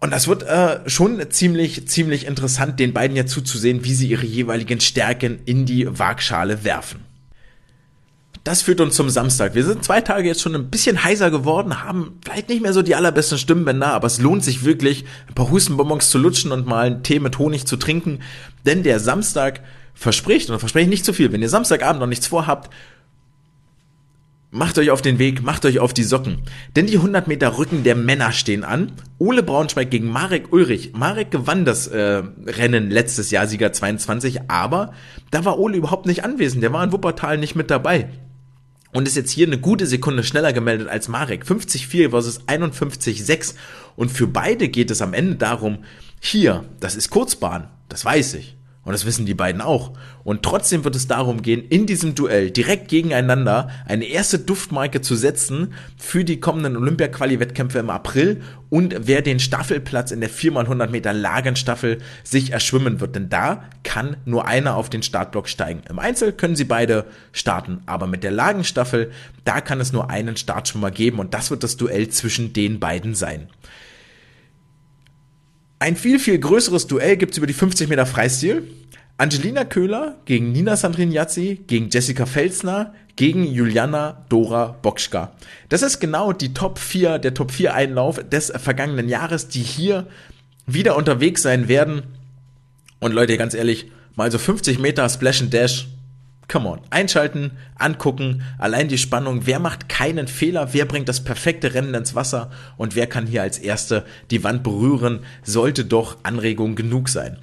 Und 0.00 0.12
das 0.12 0.28
wird 0.28 0.44
äh, 0.44 0.88
schon 0.88 1.20
ziemlich, 1.30 1.88
ziemlich 1.88 2.26
interessant, 2.26 2.78
den 2.78 2.92
beiden 2.92 3.16
ja 3.16 3.26
zuzusehen, 3.26 3.84
wie 3.84 3.94
sie 3.94 4.08
ihre 4.08 4.26
jeweiligen 4.26 4.80
Stärken 4.80 5.40
in 5.44 5.66
die 5.66 5.86
Waagschale 5.98 6.62
werfen. 6.62 7.00
Das 8.44 8.62
führt 8.62 8.80
uns 8.80 8.94
zum 8.94 9.10
Samstag. 9.10 9.54
Wir 9.54 9.64
sind 9.64 9.84
zwei 9.84 10.00
Tage 10.00 10.28
jetzt 10.28 10.40
schon 10.40 10.54
ein 10.54 10.70
bisschen 10.70 11.02
heiser 11.02 11.30
geworden, 11.30 11.82
haben 11.82 12.18
vielleicht 12.24 12.48
nicht 12.48 12.62
mehr 12.62 12.72
so 12.72 12.82
die 12.82 12.94
allerbesten 12.94 13.36
Stimmbänder, 13.36 13.88
aber 13.88 14.06
es 14.06 14.20
lohnt 14.20 14.44
sich 14.44 14.64
wirklich, 14.64 15.04
ein 15.26 15.34
paar 15.34 15.50
Hustenbonbons 15.50 16.08
zu 16.08 16.18
lutschen 16.18 16.52
und 16.52 16.66
mal 16.66 16.86
einen 16.86 17.02
Tee 17.02 17.18
mit 17.18 17.38
Honig 17.38 17.66
zu 17.66 17.76
trinken, 17.76 18.20
denn 18.64 18.84
der 18.84 19.00
Samstag 19.00 19.60
verspricht, 19.94 20.48
und 20.48 20.60
verspreche 20.60 20.88
nicht 20.88 21.04
zu 21.04 21.12
viel, 21.12 21.32
wenn 21.32 21.42
ihr 21.42 21.48
Samstagabend 21.48 22.00
noch 22.00 22.06
nichts 22.06 22.28
vorhabt, 22.28 22.72
Macht 24.50 24.78
euch 24.78 24.90
auf 24.90 25.02
den 25.02 25.18
Weg, 25.18 25.42
macht 25.42 25.66
euch 25.66 25.78
auf 25.78 25.92
die 25.92 26.04
Socken. 26.04 26.38
Denn 26.74 26.86
die 26.86 26.96
100 26.96 27.28
Meter 27.28 27.58
Rücken 27.58 27.84
der 27.84 27.94
Männer 27.94 28.32
stehen 28.32 28.64
an. 28.64 28.92
Ole 29.18 29.42
Braunschweig 29.42 29.90
gegen 29.90 30.08
Marek 30.08 30.54
Ulrich. 30.54 30.92
Marek 30.94 31.30
gewann 31.30 31.66
das 31.66 31.86
äh, 31.86 32.22
Rennen 32.46 32.90
letztes 32.90 33.30
Jahr, 33.30 33.46
Sieger 33.46 33.74
22, 33.74 34.50
aber 34.50 34.94
da 35.30 35.44
war 35.44 35.58
Ole 35.58 35.76
überhaupt 35.76 36.06
nicht 36.06 36.24
anwesend. 36.24 36.62
Der 36.62 36.72
war 36.72 36.82
in 36.82 36.92
Wuppertal 36.92 37.36
nicht 37.36 37.56
mit 37.56 37.70
dabei. 37.70 38.08
Und 38.94 39.06
ist 39.06 39.16
jetzt 39.16 39.32
hier 39.32 39.46
eine 39.46 39.58
gute 39.58 39.86
Sekunde 39.86 40.24
schneller 40.24 40.54
gemeldet 40.54 40.88
als 40.88 41.08
Marek. 41.08 41.44
50,4 41.44 42.08
versus 42.08 42.40
51,6. 42.46 43.54
Und 43.96 44.10
für 44.10 44.26
beide 44.26 44.70
geht 44.70 44.90
es 44.90 45.02
am 45.02 45.12
Ende 45.12 45.36
darum, 45.36 45.84
hier, 46.20 46.64
das 46.80 46.96
ist 46.96 47.10
Kurzbahn, 47.10 47.68
das 47.90 48.06
weiß 48.06 48.34
ich. 48.34 48.57
Und 48.88 48.94
das 48.94 49.04
wissen 49.04 49.26
die 49.26 49.34
beiden 49.34 49.60
auch. 49.60 49.92
Und 50.24 50.42
trotzdem 50.42 50.82
wird 50.82 50.96
es 50.96 51.06
darum 51.06 51.42
gehen, 51.42 51.62
in 51.62 51.84
diesem 51.84 52.14
Duell 52.14 52.50
direkt 52.50 52.88
gegeneinander 52.88 53.68
eine 53.84 54.06
erste 54.06 54.38
Duftmarke 54.38 55.02
zu 55.02 55.14
setzen 55.14 55.74
für 55.98 56.24
die 56.24 56.40
kommenden 56.40 56.74
Olympia-Quali-Wettkämpfe 56.74 57.80
im 57.80 57.90
April 57.90 58.40
und 58.70 58.94
wer 59.00 59.20
den 59.20 59.40
Staffelplatz 59.40 60.10
in 60.10 60.22
der 60.22 60.30
4x100 60.30 60.88
Meter 60.88 61.12
Lagenstaffel 61.12 61.98
sich 62.24 62.52
erschwimmen 62.52 62.98
wird. 63.00 63.14
Denn 63.14 63.28
da 63.28 63.64
kann 63.82 64.16
nur 64.24 64.46
einer 64.46 64.74
auf 64.74 64.88
den 64.88 65.02
Startblock 65.02 65.50
steigen. 65.50 65.82
Im 65.90 65.98
Einzel 65.98 66.32
können 66.32 66.56
sie 66.56 66.64
beide 66.64 67.04
starten, 67.32 67.82
aber 67.84 68.06
mit 68.06 68.24
der 68.24 68.30
Lagenstaffel, 68.30 69.10
da 69.44 69.60
kann 69.60 69.82
es 69.82 69.92
nur 69.92 70.08
einen 70.08 70.38
Startschwimmer 70.38 70.90
geben 70.90 71.18
und 71.18 71.34
das 71.34 71.50
wird 71.50 71.62
das 71.62 71.76
Duell 71.76 72.08
zwischen 72.08 72.54
den 72.54 72.80
beiden 72.80 73.14
sein. 73.14 73.50
Ein 75.80 75.96
viel, 75.96 76.18
viel 76.18 76.38
größeres 76.38 76.88
Duell 76.88 77.16
gibt's 77.16 77.38
über 77.38 77.46
die 77.46 77.52
50 77.52 77.88
Meter 77.88 78.04
Freistil. 78.04 78.64
Angelina 79.16 79.64
Köhler 79.64 80.16
gegen 80.24 80.52
Nina 80.52 80.76
Sandrin-Yazzi, 80.76 81.60
gegen 81.66 81.88
Jessica 81.88 82.26
Felsner, 82.26 82.94
gegen 83.14 83.44
Juliana 83.44 84.24
Dora 84.28 84.76
Bokschka. 84.82 85.32
Das 85.68 85.82
ist 85.82 86.00
genau 86.00 86.32
die 86.32 86.54
Top 86.54 86.78
4, 86.78 87.18
der 87.18 87.34
Top 87.34 87.50
4 87.50 87.74
Einlauf 87.74 88.20
des 88.28 88.52
vergangenen 88.56 89.08
Jahres, 89.08 89.48
die 89.48 89.62
hier 89.62 90.06
wieder 90.66 90.96
unterwegs 90.96 91.42
sein 91.42 91.68
werden. 91.68 92.02
Und 93.00 93.12
Leute, 93.12 93.36
ganz 93.36 93.54
ehrlich, 93.54 93.90
mal 94.16 94.30
so 94.30 94.38
50 94.38 94.78
Meter 94.78 95.08
Splash 95.08 95.42
and 95.42 95.52
Dash, 95.52 95.88
Come 96.48 96.66
on, 96.66 96.80
einschalten, 96.88 97.52
angucken, 97.74 98.42
allein 98.56 98.88
die 98.88 98.96
Spannung, 98.96 99.46
wer 99.46 99.58
macht 99.58 99.90
keinen 99.90 100.28
Fehler, 100.28 100.72
wer 100.72 100.86
bringt 100.86 101.06
das 101.06 101.22
perfekte 101.22 101.74
Rennen 101.74 101.92
ins 101.92 102.14
Wasser? 102.14 102.50
Und 102.78 102.96
wer 102.96 103.06
kann 103.06 103.26
hier 103.26 103.42
als 103.42 103.58
Erste 103.58 104.06
die 104.30 104.42
Wand 104.44 104.62
berühren, 104.62 105.20
sollte 105.42 105.84
doch 105.84 106.16
Anregung 106.22 106.74
genug 106.74 107.10
sein. 107.10 107.36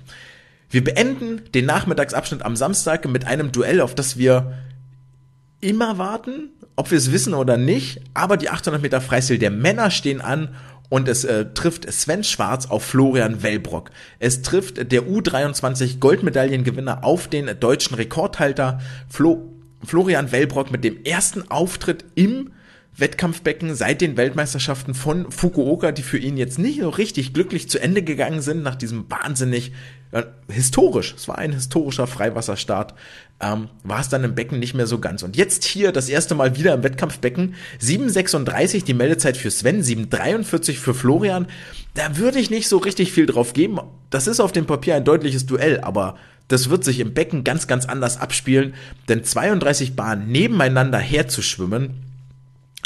Wir 0.72 0.84
beenden 0.84 1.44
den 1.54 1.68
Nachmittagsabschnitt 1.68 2.42
am 2.42 2.56
Samstag 2.56 3.08
mit 3.08 3.26
einem 3.28 3.52
Duell, 3.52 3.80
auf 3.80 3.94
das 3.94 4.18
wir 4.18 4.54
immer 5.62 6.00
warten, 6.00 6.50
ob 6.76 6.90
wir 6.90 6.98
es 6.98 7.12
wissen 7.12 7.36
oder 7.36 7.58
nicht, 7.58 8.02
aber 8.16 8.38
die 8.38 8.50
800 8.50 8.82
Meter 8.82 9.02
Freistil 9.02 9.38
der 9.38 9.52
Männer 9.52 9.92
stehen 9.92 10.20
an 10.20 10.50
und 10.90 11.08
es 11.08 11.24
äh, 11.24 11.46
trifft 11.54 11.92
Sven 11.92 12.24
Schwarz 12.24 12.68
auf 12.68 12.84
Florian 12.84 13.44
Wellbrock. 13.44 13.92
Es 14.20 14.42
trifft 14.42 14.92
der 14.92 15.04
U23 15.04 16.00
Goldmedaillengewinner 16.00 17.04
auf 17.04 17.28
den 17.28 17.60
deutschen 17.60 17.96
Rekordhalter 17.96 18.80
Flo 19.10 19.52
Florian 19.84 20.32
Wellbrock 20.32 20.72
mit 20.72 20.84
dem 20.84 21.04
ersten 21.04 21.50
Auftritt 21.52 22.06
im 22.16 22.52
Wettkampfbecken 22.98 23.76
seit 23.76 24.02
den 24.02 24.18
Weltmeisterschaften 24.18 24.94
von 24.94 25.32
Fukuoka, 25.32 25.92
die 25.92 26.02
für 26.02 26.18
ihn 26.18 26.38
jetzt 26.38 26.58
nicht 26.58 26.80
so 26.80 26.90
richtig 26.90 27.34
glücklich 27.34 27.70
zu 27.70 27.80
Ende 27.80 28.02
gegangen 28.02 28.42
sind, 28.42 28.64
nach 28.64 28.76
diesem 28.76 29.10
wahnsinnig 29.12 29.74
äh, 30.16 30.24
historisch, 30.48 31.14
es 31.18 31.28
war 31.28 31.38
ein 31.38 31.52
historischer 31.52 32.08
Freiwasserstart, 32.08 32.94
ähm, 33.42 33.68
war 33.84 34.00
es 34.00 34.08
dann 34.08 34.24
im 34.24 34.34
Becken 34.34 34.60
nicht 34.60 34.74
mehr 34.74 34.88
so 34.88 35.00
ganz. 35.00 35.24
Und 35.24 35.36
jetzt 35.36 35.66
hier 35.66 35.92
das 35.92 36.08
erste 36.08 36.36
Mal 36.36 36.56
wieder 36.56 36.74
im 36.74 36.84
Wettkampfbecken, 36.84 37.56
7,36 37.82 38.86
die 38.86 38.94
Meldezeit 38.94 39.36
für 39.36 39.52
Sven, 39.52 39.84
7,43 39.84 40.78
für 40.78 40.94
Florian. 40.94 41.48
Da 41.96 42.16
würde 42.16 42.40
ich 42.40 42.50
nicht 42.50 42.70
so 42.70 42.78
richtig 42.78 43.12
viel 43.12 43.26
drauf 43.26 43.52
geben. 43.52 43.78
Das 44.10 44.28
ist 44.28 44.40
auf 44.40 44.54
dem 44.54 44.66
Papier 44.66 44.96
ein 44.96 45.04
deutliches 45.04 45.48
Duell, 45.48 45.82
aber 45.82 46.16
das 46.48 46.70
wird 46.70 46.86
sich 46.86 47.02
im 47.02 47.14
Becken 47.14 47.44
ganz, 47.44 47.68
ganz 47.68 47.86
anders 47.86 48.18
abspielen, 48.18 48.74
denn 49.10 49.26
32 49.26 49.98
Bahnen 49.98 50.32
nebeneinander 50.32 51.00
herzuschwimmen, 51.00 52.06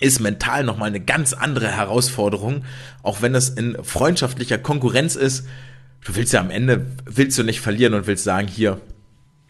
ist 0.02 0.20
mental 0.20 0.64
nochmal 0.64 0.88
eine 0.88 1.02
ganz 1.02 1.34
andere 1.34 1.68
Herausforderung, 1.68 2.64
auch 3.04 3.22
wenn 3.22 3.36
es 3.36 3.50
in 3.50 3.78
freundschaftlicher 3.84 4.58
Konkurrenz 4.58 5.16
ist. 5.16 5.46
Du 6.06 6.16
willst 6.16 6.34
ja 6.34 6.40
am 6.40 6.50
Ende, 6.50 6.86
willst 7.06 7.38
du 7.38 7.44
nicht 7.44 7.62
verlieren 7.62 7.94
und 7.94 8.08
willst 8.08 8.24
sagen, 8.24 8.48
hier, 8.48 8.80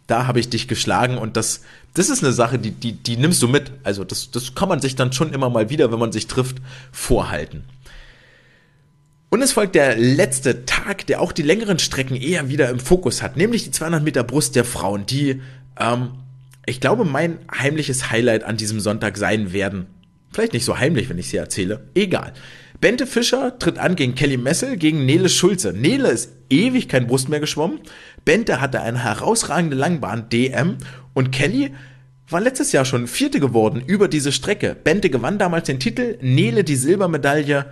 da 0.08 0.26
habe 0.26 0.40
ich 0.40 0.50
dich 0.50 0.68
geschlagen 0.68 1.18
und 1.18 1.38
das, 1.38 1.62
das 1.94 2.10
ist 2.10 2.24
eine 2.24 2.34
Sache, 2.34 2.58
die, 2.58 2.72
die, 2.72 2.94
die 2.94 3.18
nimmst 3.18 3.42
du 3.44 3.48
mit. 3.48 3.72
Also 3.84 4.04
das, 4.04 4.32
das 4.32 4.56
kann 4.56 4.68
man 4.68 4.80
sich 4.80 4.96
dann 4.96 5.14
schon 5.14 5.34
immer 5.34 5.50
mal 5.50 5.70
wieder, 5.70 5.92
wenn 5.92 6.00
man 6.00 6.12
sich 6.12 6.28
trifft, 6.28 6.58
vorhalten. 6.92 7.64
Und 9.30 9.44
es 9.44 9.52
folgt 9.52 9.76
der 9.76 9.96
letzte 9.96 10.66
Tag, 10.66 11.06
der 11.06 11.22
auch 11.22 11.32
die 11.32 11.44
längeren 11.44 11.78
Strecken 11.78 12.16
eher 12.16 12.50
wieder 12.50 12.70
im 12.70 12.80
Fokus 12.80 13.22
hat, 13.22 13.38
nämlich 13.38 13.64
die 13.64 13.72
200 13.72 14.04
Meter 14.04 14.24
Brust 14.24 14.56
der 14.56 14.66
Frauen, 14.66 15.06
die, 15.06 15.42
ähm, 15.80 16.10
ich 16.66 16.82
glaube, 16.82 17.06
mein 17.06 17.38
heimliches 17.56 18.10
Highlight 18.10 18.44
an 18.44 18.58
diesem 18.58 18.80
Sonntag 18.80 19.18
sein 19.18 19.54
werden. 19.54 19.86
Vielleicht 20.32 20.54
nicht 20.54 20.66
so 20.66 20.80
heimlich, 20.80 21.10
wenn 21.10 21.20
ich 21.20 21.30
sie 21.30 21.38
erzähle. 21.38 21.88
Egal. 21.94 22.34
Bente 22.82 23.08
Fischer 23.08 23.60
tritt 23.60 23.78
an 23.78 23.96
gegen 23.96 24.16
Kelly 24.16 24.38
Messel, 24.38 24.78
gegen 24.78 25.06
Nele 25.06 25.28
Schulze. 25.28 25.74
Nele 25.74 26.10
ist 26.10 26.32
ewig 26.50 26.88
kein 26.88 27.08
Brust 27.08 27.28
mehr 27.28 27.42
geschwommen. 27.42 27.80
Bente 28.24 28.62
hatte 28.62 28.82
eine 28.82 29.04
herausragende 29.04 29.76
Langbahn 29.76 30.30
DM 30.30 30.78
und 31.14 31.32
Kelly 31.32 31.72
war 32.30 32.40
letztes 32.40 32.72
Jahr 32.72 32.86
schon 32.86 33.08
Vierte 33.08 33.40
geworden 33.40 33.84
über 33.86 34.08
diese 34.08 34.32
Strecke. 34.32 34.76
Bente 34.82 35.10
gewann 35.10 35.38
damals 35.38 35.68
den 35.68 35.80
Titel, 35.80 36.18
Nele 36.22 36.64
die 36.64 36.76
Silbermedaille 36.76 37.66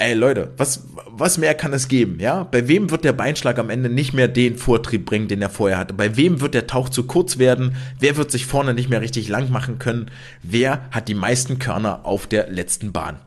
ey 0.00 0.14
Leute, 0.14 0.52
was, 0.56 0.86
was 1.08 1.36
mehr 1.36 1.54
kann 1.54 1.74
es 1.74 1.86
geben, 1.86 2.20
ja? 2.20 2.44
Bei 2.44 2.66
wem 2.68 2.90
wird 2.90 3.04
der 3.04 3.12
Beinschlag 3.12 3.58
am 3.58 3.68
Ende 3.68 3.90
nicht 3.90 4.14
mehr 4.14 4.28
den 4.28 4.56
Vortrieb 4.56 5.04
bringen, 5.04 5.28
den 5.28 5.42
er 5.42 5.50
vorher 5.50 5.76
hatte? 5.76 5.92
Bei 5.92 6.16
wem 6.16 6.40
wird 6.40 6.54
der 6.54 6.66
Tauch 6.66 6.88
zu 6.88 7.06
kurz 7.06 7.38
werden? 7.38 7.76
Wer 7.98 8.16
wird 8.16 8.30
sich 8.30 8.46
vorne 8.46 8.72
nicht 8.72 8.88
mehr 8.88 9.02
richtig 9.02 9.28
lang 9.28 9.50
machen 9.50 9.78
können? 9.78 10.10
Wer 10.42 10.88
hat 10.90 11.08
die 11.08 11.14
meisten 11.14 11.58
Körner 11.58 12.06
auf 12.06 12.26
der 12.26 12.50
letzten 12.50 12.92
Bahn? 12.92 13.18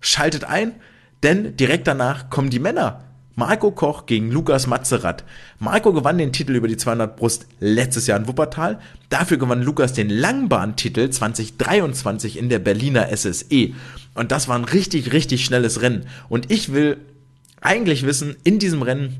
Schaltet 0.00 0.44
ein, 0.44 0.72
denn 1.22 1.56
direkt 1.56 1.86
danach 1.86 2.30
kommen 2.30 2.50
die 2.50 2.58
Männer. 2.58 3.04
Marco 3.38 3.70
Koch 3.70 4.06
gegen 4.06 4.32
Lukas 4.32 4.66
Mazerat. 4.66 5.22
Marco 5.60 5.92
gewann 5.92 6.18
den 6.18 6.32
Titel 6.32 6.56
über 6.56 6.66
die 6.66 6.76
200 6.76 7.14
Brust 7.14 7.46
letztes 7.60 8.08
Jahr 8.08 8.18
in 8.18 8.26
Wuppertal. 8.26 8.80
Dafür 9.10 9.36
gewann 9.36 9.62
Lukas 9.62 9.92
den 9.92 10.10
Langbahntitel 10.10 11.08
2023 11.08 12.36
in 12.36 12.48
der 12.48 12.58
Berliner 12.58 13.16
SSE. 13.16 13.74
Und 14.14 14.32
das 14.32 14.48
war 14.48 14.58
ein 14.58 14.64
richtig, 14.64 15.12
richtig 15.12 15.44
schnelles 15.44 15.82
Rennen. 15.82 16.06
Und 16.28 16.50
ich 16.50 16.72
will 16.72 16.96
eigentlich 17.60 18.04
wissen, 18.04 18.34
in 18.42 18.58
diesem 18.58 18.82
Rennen, 18.82 19.18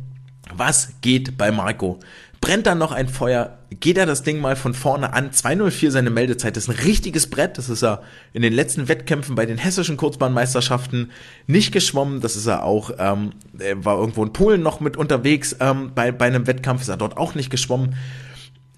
was 0.53 0.95
geht 1.01 1.39
bei 1.39 1.53
Marco? 1.53 2.01
Brennt 2.41 2.67
da 2.67 2.75
noch 2.75 2.93
ein 2.93 3.09
Feuer? 3.09 3.59
Geht 3.81 3.99
er 3.99 4.07
das 4.07 4.23
Ding 4.23 4.41
mal 4.41 4.55
von 4.55 4.73
vorne 4.73 5.13
an? 5.13 5.33
204 5.33 5.91
seine 5.91 6.11
Meldezeit. 6.11 6.57
Das 6.57 6.69
ist 6.69 6.71
ein 6.71 6.85
richtiges 6.85 7.29
Brett. 7.29 7.59
Das 7.59 7.69
ist 7.69 7.83
er 7.83 8.03
in 8.33 8.43
den 8.43 8.53
letzten 8.53 8.89
Wettkämpfen 8.89 9.35
bei 9.35 9.45
den 9.45 9.59
hessischen 9.59 9.97
Kurzbahnmeisterschaften 9.97 11.11
nicht 11.47 11.73
geschwommen. 11.73 12.21
Das 12.21 12.37
ist 12.37 12.47
er 12.47 12.65
auch, 12.65 12.93
ähm, 12.99 13.33
er 13.59 13.85
war 13.85 13.99
irgendwo 13.99 14.23
in 14.25 14.33
Polen 14.33 14.63
noch 14.63 14.81
mit 14.81 14.97
unterwegs. 14.97 15.57
Ähm, 15.59 15.93
bei, 15.95 16.13
bei 16.13 16.27
einem 16.27 16.47
Wettkampf 16.47 16.83
ist 16.83 16.89
er 16.89 16.97
dort 16.97 17.17
auch 17.17 17.35
nicht 17.35 17.51
geschwommen. 17.51 17.97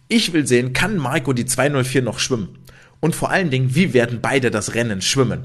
Ich 0.09 0.33
will 0.33 0.47
sehen, 0.47 0.73
kann 0.73 0.97
Marco 0.97 1.33
die 1.33 1.47
204 1.47 2.03
noch 2.03 2.19
schwimmen? 2.19 2.59
Und 2.99 3.15
vor 3.15 3.31
allen 3.31 3.51
Dingen, 3.51 3.75
wie 3.75 3.93
werden 3.95 4.21
beide 4.21 4.51
das 4.51 4.75
Rennen 4.75 5.03
schwimmen? 5.03 5.45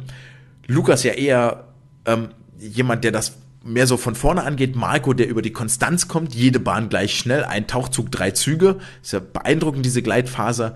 Lukas 0.67 1.03
ja 1.03 1.13
eher 1.13 1.67
ähm, 2.05 2.29
jemand, 2.59 3.03
der 3.03 3.11
das 3.11 3.37
mehr 3.65 3.87
so 3.87 3.97
von 3.97 4.15
vorne 4.15 4.43
angeht. 4.43 4.75
Marco, 4.75 5.13
der 5.13 5.27
über 5.27 5.41
die 5.41 5.51
Konstanz 5.51 6.07
kommt, 6.07 6.33
jede 6.33 6.59
Bahn 6.59 6.87
gleich 6.87 7.17
schnell, 7.17 7.43
ein 7.43 7.67
Tauchzug, 7.67 8.11
drei 8.11 8.31
Züge. 8.31 8.77
Ist 9.01 9.13
ja 9.13 9.19
beeindruckend, 9.19 9.85
diese 9.85 10.01
Gleitphase. 10.01 10.75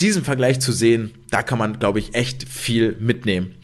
Diesen 0.00 0.24
Vergleich 0.24 0.60
zu 0.60 0.72
sehen, 0.72 1.12
da 1.30 1.42
kann 1.42 1.58
man, 1.58 1.78
glaube 1.78 1.98
ich, 1.98 2.14
echt 2.14 2.48
viel 2.48 2.96
mitnehmen. 2.98 3.54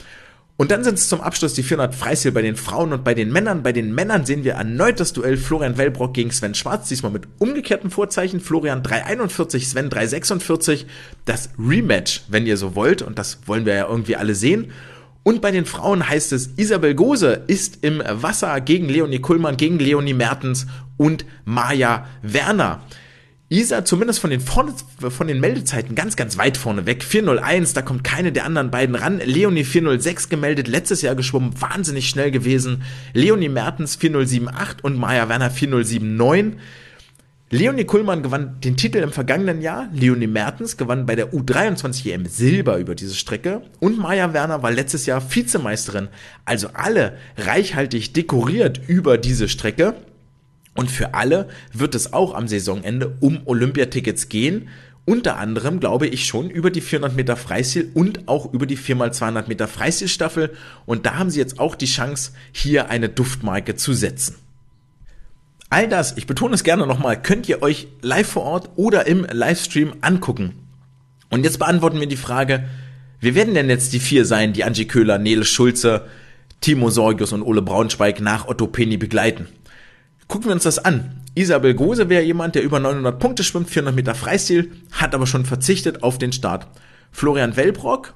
Und 0.59 0.71
dann 0.71 0.85
sind 0.85 0.95
es 0.95 1.09
zum 1.09 1.21
Abschluss 1.21 1.53
die 1.53 1.63
400 1.63 1.95
Freistil 1.95 2.33
bei 2.33 2.41
den 2.41 2.57
Frauen 2.57 2.93
und 2.93 3.05
bei 3.05 3.13
den 3.13 3.31
Männern. 3.31 3.63
Bei 3.63 3.73
den 3.73 3.95
Männern 3.95 4.25
sehen 4.25 4.43
wir 4.43 4.55
erneut 4.55 5.01
das 5.01 5.13
Duell 5.13 5.37
Florian 5.37 5.77
Wellbrock 5.77 6.15
gegen 6.15 6.31
Sven 6.31 6.55
Schwarz, 6.55 6.89
diesmal 6.89 7.13
mit 7.13 7.29
umgekehrten 7.39 7.91
Vorzeichen. 7.91 8.41
Florian 8.41 8.83
341, 8.83 9.69
Sven 9.69 9.91
346. 9.91 10.87
Das 11.27 11.51
Rematch, 11.59 12.23
wenn 12.29 12.47
ihr 12.47 12.57
so 12.57 12.75
wollt, 12.75 13.03
und 13.03 13.19
das 13.19 13.41
wollen 13.47 13.67
wir 13.67 13.75
ja 13.75 13.89
irgendwie 13.89 14.17
alle 14.17 14.35
sehen. 14.35 14.73
Und 15.27 15.43
bei 15.43 15.51
den 15.51 15.65
Frauen 15.65 16.09
heißt 16.09 16.33
es, 16.35 16.51
Isabel 16.57 16.95
Gose 16.95 17.43
ist 17.49 17.79
im 17.83 18.01
Wasser 18.09 18.61
gegen 18.61 18.89
Leonie 18.89 19.19
Kuhlmann, 19.19 19.57
gegen 19.57 19.81
Leonie 19.81 20.15
Mertens 20.15 20.69
und 20.97 21.27
Maja 21.45 22.07
Werner. 22.23 22.85
Isa 23.49 23.85
zumindest 23.85 24.21
von 24.21 24.31
den, 24.31 24.39
vorne, 24.41 24.73
von 25.11 25.27
den 25.27 25.41
Meldezeiten 25.41 25.97
ganz, 25.97 26.15
ganz 26.15 26.39
weit 26.39 26.57
vorne 26.57 26.87
weg. 26.87 27.03
401, 27.03 27.73
da 27.73 27.83
kommt 27.83 28.05
keine 28.05 28.31
der 28.31 28.45
anderen 28.45 28.71
beiden 28.71 28.95
ran. 28.95 29.19
Leonie 29.19 29.65
406 29.65 30.29
gemeldet, 30.29 30.69
letztes 30.69 31.03
Jahr 31.03 31.17
geschwommen, 31.17 31.61
wahnsinnig 31.61 32.09
schnell 32.09 32.31
gewesen. 32.31 32.85
Leonie 33.13 33.49
Mertens 33.49 33.97
4078 33.97 34.85
und 34.85 34.97
Maja 34.97 35.29
Werner 35.29 35.51
4079. 35.51 36.61
Leonie 37.51 37.85
Kuhlmann 37.85 38.25
gewann 38.25 38.61
den 38.61 38.77
Titel 38.77 38.99
im 38.99 39.13
vergangenen 39.13 39.63
Jahr, 39.63 39.89
Leonie 39.93 40.27
Mertens 40.27 40.77
gewann 40.77 41.07
bei 41.07 41.15
der 41.15 41.33
U23 41.33 42.11
EM 42.11 42.27
Silber 42.27 42.79
über 42.79 42.97
diese 42.97 43.15
Strecke 43.15 43.63
und 43.79 43.99
Maja 43.99 44.35
Werner 44.35 44.65
war 44.65 44.73
letztes 44.73 45.07
Jahr 45.07 45.23
Vizemeisterin. 45.33 46.09
Also 46.45 46.71
alle 46.75 47.17
reichhaltig 47.37 48.13
dekoriert 48.15 48.81
über 48.89 49.17
diese 49.17 49.49
Strecke. 49.49 49.95
Und 50.75 50.91
für 50.91 51.15
alle 51.15 51.49
wird 51.73 51.95
es 51.95 52.13
auch 52.13 52.35
am 52.35 52.49
Saisonende 52.49 53.17
um 53.21 53.43
Olympiatickets 53.45 54.29
gehen. 54.29 54.69
Unter 55.05 55.37
anderem 55.37 55.79
glaube 55.79 56.09
ich 56.09 56.27
schon 56.27 56.51
über 56.51 56.73
die 56.73 56.81
400 56.81 57.15
Meter 57.15 57.37
Freistil 57.37 57.93
und 57.95 58.27
auch 58.27 58.53
über 58.53 58.67
die 58.67 58.77
4x200 58.77 59.47
Meter 59.47 59.69
Freistilstaffel. 59.69 60.53
Und 60.85 61.07
da 61.07 61.15
haben 61.15 61.31
sie 61.31 61.39
jetzt 61.39 61.61
auch 61.61 61.77
die 61.77 61.87
Chance, 61.87 62.33
hier 62.51 62.91
eine 62.91 63.09
Duftmarke 63.09 63.77
zu 63.77 63.93
setzen. 63.93 64.35
All 65.69 65.89
das, 65.89 66.17
ich 66.17 66.27
betone 66.27 66.55
es 66.55 66.63
gerne 66.63 66.87
nochmal, 66.87 67.21
könnt 67.21 67.49
ihr 67.49 67.63
euch 67.63 67.89
live 68.01 68.29
vor 68.29 68.45
Ort 68.45 68.71
oder 68.77 69.07
im 69.07 69.27
Livestream 69.31 69.95
angucken. 70.01 70.55
Und 71.29 71.45
jetzt 71.45 71.59
beantworten 71.59 71.99
wir 71.99 72.07
die 72.07 72.17
Frage, 72.17 72.69
wer 73.21 73.35
werden 73.35 73.55
denn 73.55 73.69
jetzt 73.69 73.93
die 73.93 73.99
vier 73.99 74.25
sein, 74.25 74.53
die 74.53 74.63
Angie 74.63 74.87
Köhler, 74.87 75.19
Nele 75.19 75.45
Schulze, 75.45 76.07
Timo 76.61 76.91
Sorgius 76.91 77.33
und 77.33 77.43
Ole 77.43 77.63
Braunschweig 77.63 78.21
nach 78.21 78.47
Otto 78.47 78.69
Penny 78.69 78.97
begleiten? 78.97 79.49
Gucken 80.29 80.47
wir 80.47 80.53
uns 80.53 80.63
das 80.63 80.79
an. 80.79 81.23
Isabel 81.35 81.75
Gose 81.75 82.09
wäre 82.09 82.23
jemand, 82.23 82.55
der 82.55 82.63
über 82.63 82.81
900 82.81 83.19
Punkte 83.19 83.45
schwimmt, 83.45 83.69
400 83.69 83.95
Meter 83.95 84.15
Freistil, 84.15 84.73
hat 84.93 85.15
aber 85.15 85.27
schon 85.27 85.45
verzichtet 85.45 86.03
auf 86.03 86.19
den 86.19 86.33
Start. 86.33 86.69
Florian 87.11 87.57
Wellbrock 87.57 88.15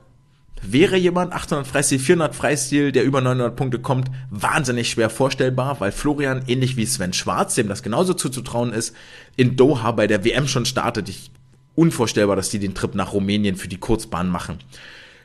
wäre 0.63 0.97
jemand, 0.97 1.33
800 1.33 1.67
Freistil, 1.67 1.99
400 1.99 2.35
Freistil, 2.35 2.93
der 2.93 3.05
über 3.05 3.21
900 3.21 3.57
Punkte 3.57 3.79
kommt, 3.79 4.11
wahnsinnig 4.31 4.91
schwer 4.91 5.11
vorstellbar, 5.11 5.81
weil 5.81 5.93
Florian, 5.93 6.43
ähnlich 6.47 6.77
wie 6.77 6.87
Sven 6.87 7.13
Schwarz, 7.13 7.55
dem 7.55 7.69
das 7.69 7.83
genauso 7.83 8.15
zuzutrauen 8.15 8.73
ist, 8.73 8.95
in 9.37 9.57
Doha 9.57 9.93
bei 9.93 10.07
der 10.07 10.25
WM 10.25 10.47
schon 10.47 10.67
startet. 10.67 11.09
Ich, 11.09 11.31
unvorstellbar, 11.75 12.37
dass 12.37 12.51
die 12.51 12.59
den 12.59 12.75
Trip 12.75 12.95
nach 12.95 13.13
Rumänien 13.13 13.57
für 13.57 13.69
die 13.69 13.79
Kurzbahn 13.79 14.29
machen. 14.29 14.59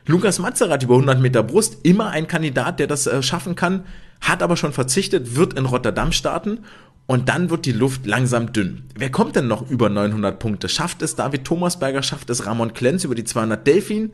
Lukas 0.06 0.38
Mazerat 0.38 0.84
über 0.84 0.94
100 0.94 1.20
Meter 1.20 1.42
Brust, 1.42 1.78
immer 1.82 2.10
ein 2.10 2.28
Kandidat, 2.28 2.78
der 2.78 2.86
das 2.86 3.06
äh, 3.06 3.22
schaffen 3.22 3.56
kann, 3.56 3.84
hat 4.20 4.42
aber 4.42 4.56
schon 4.56 4.72
verzichtet, 4.72 5.36
wird 5.36 5.54
in 5.54 5.66
Rotterdam 5.66 6.12
starten 6.12 6.60
und 7.06 7.28
dann 7.28 7.50
wird 7.50 7.66
die 7.66 7.72
Luft 7.72 8.06
langsam 8.06 8.52
dünn. 8.52 8.84
Wer 8.96 9.10
kommt 9.10 9.36
denn 9.36 9.48
noch 9.48 9.68
über 9.68 9.88
900 9.88 10.38
Punkte? 10.38 10.68
Schafft 10.68 11.02
es 11.02 11.16
David 11.16 11.44
Thomasberger, 11.44 12.02
schafft 12.02 12.30
es 12.30 12.46
Ramon 12.46 12.72
Klenz 12.72 13.04
über 13.04 13.14
die 13.14 13.24
200 13.24 13.66
Delfin? 13.66 14.12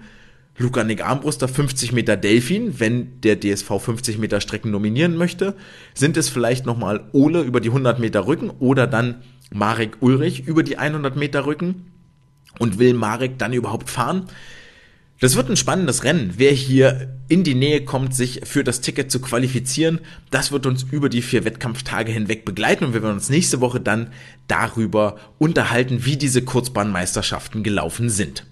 Luca 0.63 0.85
Nick 0.85 1.05
Armbruster 1.05 1.49
50 1.49 1.93
Meter 1.93 2.17
Delfin, 2.17 2.79
wenn 2.81 3.21
der 3.21 3.39
DSV 3.39 3.69
50 3.79 4.19
Meter 4.19 4.41
Strecken 4.41 4.71
nominieren 4.71 5.17
möchte. 5.17 5.55
Sind 5.93 6.17
es 6.17 6.29
vielleicht 6.29 6.65
nochmal 6.65 7.09
Ole 7.13 7.43
über 7.43 7.61
die 7.61 7.69
100 7.69 7.99
Meter 7.99 8.27
Rücken 8.27 8.51
oder 8.51 8.87
dann 8.87 9.17
Marek 9.53 9.99
Ulrich 10.01 10.47
über 10.47 10.63
die 10.63 10.79
100 10.79 11.17
Meter 11.17 11.45
Rücken? 11.45 11.87
Und 12.59 12.79
will 12.79 12.95
Marek 12.95 13.39
dann 13.39 13.53
überhaupt 13.53 13.91
fahren? 13.91 14.27
Das 15.21 15.37
wird 15.37 15.49
ein 15.49 15.57
spannendes 15.57 16.05
Rennen. 16.05 16.35
Wer 16.37 16.51
hier 16.51 17.17
in 17.29 17.45
die 17.45 17.55
Nähe 17.55 17.85
kommt, 17.85 18.15
sich 18.15 18.41
für 18.45 18.65
das 18.65 18.81
Ticket 18.81 19.11
zu 19.11 19.21
qualifizieren, 19.21 20.01
das 20.31 20.53
wird 20.53 20.67
uns 20.67 20.83
über 20.83 21.09
die 21.09 21.23
vier 21.23 21.45
Wettkampftage 21.45 22.11
hinweg 22.11 22.45
begleiten 22.45 22.85
und 22.85 22.93
wir 22.93 23.03
werden 23.03 23.15
uns 23.15 23.31
nächste 23.31 23.61
Woche 23.61 23.81
dann 23.81 24.11
darüber 24.49 25.17
unterhalten, 25.39 26.05
wie 26.05 26.17
diese 26.17 26.43
Kurzbahnmeisterschaften 26.43 27.63
gelaufen 27.63 28.09
sind. 28.09 28.45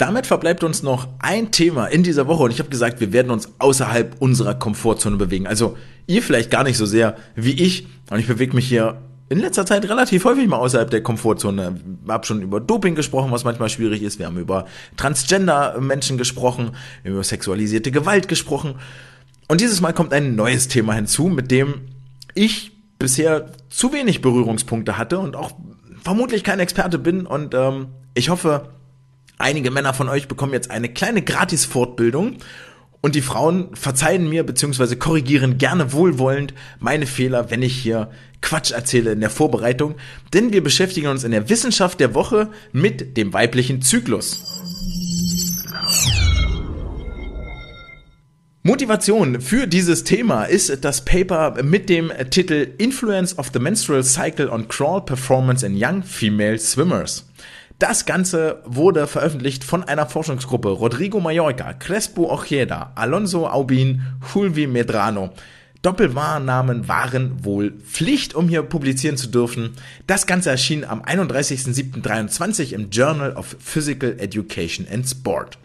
Damit 0.00 0.26
verbleibt 0.26 0.64
uns 0.64 0.82
noch 0.82 1.08
ein 1.18 1.50
Thema 1.50 1.84
in 1.84 2.02
dieser 2.02 2.26
Woche 2.26 2.44
und 2.44 2.50
ich 2.50 2.58
habe 2.58 2.70
gesagt, 2.70 3.00
wir 3.00 3.12
werden 3.12 3.30
uns 3.30 3.52
außerhalb 3.58 4.16
unserer 4.18 4.54
Komfortzone 4.54 5.18
bewegen. 5.18 5.46
Also 5.46 5.76
ihr 6.06 6.22
vielleicht 6.22 6.50
gar 6.50 6.64
nicht 6.64 6.78
so 6.78 6.86
sehr 6.86 7.18
wie 7.34 7.52
ich 7.52 7.86
und 8.08 8.18
ich 8.18 8.26
bewege 8.26 8.54
mich 8.54 8.66
hier 8.66 9.02
in 9.28 9.40
letzter 9.40 9.66
Zeit 9.66 9.86
relativ 9.86 10.24
häufig 10.24 10.48
mal 10.48 10.56
außerhalb 10.56 10.90
der 10.90 11.02
Komfortzone. 11.02 11.78
Wir 12.02 12.14
haben 12.14 12.24
schon 12.24 12.40
über 12.40 12.60
Doping 12.60 12.94
gesprochen, 12.94 13.30
was 13.30 13.44
manchmal 13.44 13.68
schwierig 13.68 14.02
ist. 14.02 14.18
Wir 14.18 14.24
haben 14.24 14.38
über 14.38 14.64
Transgender-Menschen 14.96 16.16
gesprochen, 16.16 16.70
über 17.04 17.22
sexualisierte 17.22 17.90
Gewalt 17.90 18.26
gesprochen. 18.26 18.76
Und 19.48 19.60
dieses 19.60 19.82
Mal 19.82 19.92
kommt 19.92 20.14
ein 20.14 20.34
neues 20.34 20.68
Thema 20.68 20.94
hinzu, 20.94 21.24
mit 21.24 21.50
dem 21.50 21.74
ich 22.34 22.72
bisher 22.98 23.50
zu 23.68 23.92
wenig 23.92 24.22
Berührungspunkte 24.22 24.96
hatte 24.96 25.18
und 25.18 25.36
auch 25.36 25.50
vermutlich 26.02 26.42
kein 26.42 26.58
Experte 26.58 26.98
bin. 26.98 27.26
Und 27.26 27.52
ähm, 27.52 27.88
ich 28.14 28.30
hoffe, 28.30 28.70
Einige 29.40 29.70
Männer 29.70 29.94
von 29.94 30.10
euch 30.10 30.28
bekommen 30.28 30.52
jetzt 30.52 30.70
eine 30.70 30.90
kleine 30.90 31.22
Gratis-Fortbildung 31.22 32.36
und 33.00 33.14
die 33.14 33.22
Frauen 33.22 33.74
verzeihen 33.74 34.28
mir 34.28 34.44
bzw. 34.44 34.96
korrigieren 34.96 35.56
gerne 35.56 35.94
wohlwollend 35.94 36.52
meine 36.78 37.06
Fehler, 37.06 37.50
wenn 37.50 37.62
ich 37.62 37.74
hier 37.74 38.10
Quatsch 38.42 38.70
erzähle 38.70 39.12
in 39.12 39.20
der 39.20 39.30
Vorbereitung, 39.30 39.94
denn 40.34 40.52
wir 40.52 40.62
beschäftigen 40.62 41.06
uns 41.06 41.24
in 41.24 41.30
der 41.30 41.48
Wissenschaft 41.48 42.00
der 42.00 42.14
Woche 42.14 42.50
mit 42.72 43.16
dem 43.16 43.32
weiblichen 43.32 43.80
Zyklus. 43.80 44.44
Motivation 48.62 49.40
für 49.40 49.66
dieses 49.66 50.04
Thema 50.04 50.44
ist 50.44 50.84
das 50.84 51.02
Paper 51.06 51.62
mit 51.62 51.88
dem 51.88 52.12
Titel 52.28 52.74
Influence 52.76 53.38
of 53.38 53.48
the 53.54 53.58
Menstrual 53.58 54.04
Cycle 54.04 54.50
on 54.50 54.68
Crawl 54.68 55.00
Performance 55.00 55.64
in 55.64 55.82
Young 55.82 56.02
Female 56.02 56.58
Swimmers. 56.58 57.29
Das 57.80 58.04
Ganze 58.04 58.60
wurde 58.66 59.06
veröffentlicht 59.06 59.64
von 59.64 59.82
einer 59.82 60.06
Forschungsgruppe 60.06 60.68
Rodrigo 60.68 61.18
Mallorca, 61.18 61.72
Crespo 61.72 62.30
Ojeda, 62.30 62.92
Alonso 62.94 63.48
Aubin, 63.48 64.02
Julvi 64.34 64.66
Medrano. 64.66 65.30
Doppelwahrnamen 65.80 66.88
waren 66.88 67.42
wohl 67.42 67.72
Pflicht, 67.80 68.34
um 68.34 68.50
hier 68.50 68.64
publizieren 68.64 69.16
zu 69.16 69.28
dürfen. 69.28 69.70
Das 70.06 70.26
Ganze 70.26 70.50
erschien 70.50 70.84
am 70.84 71.00
31.07.23 71.00 72.74
im 72.74 72.90
Journal 72.90 73.32
of 73.32 73.56
Physical 73.58 74.14
Education 74.18 74.86
and 74.92 75.08
Sport. 75.08 75.56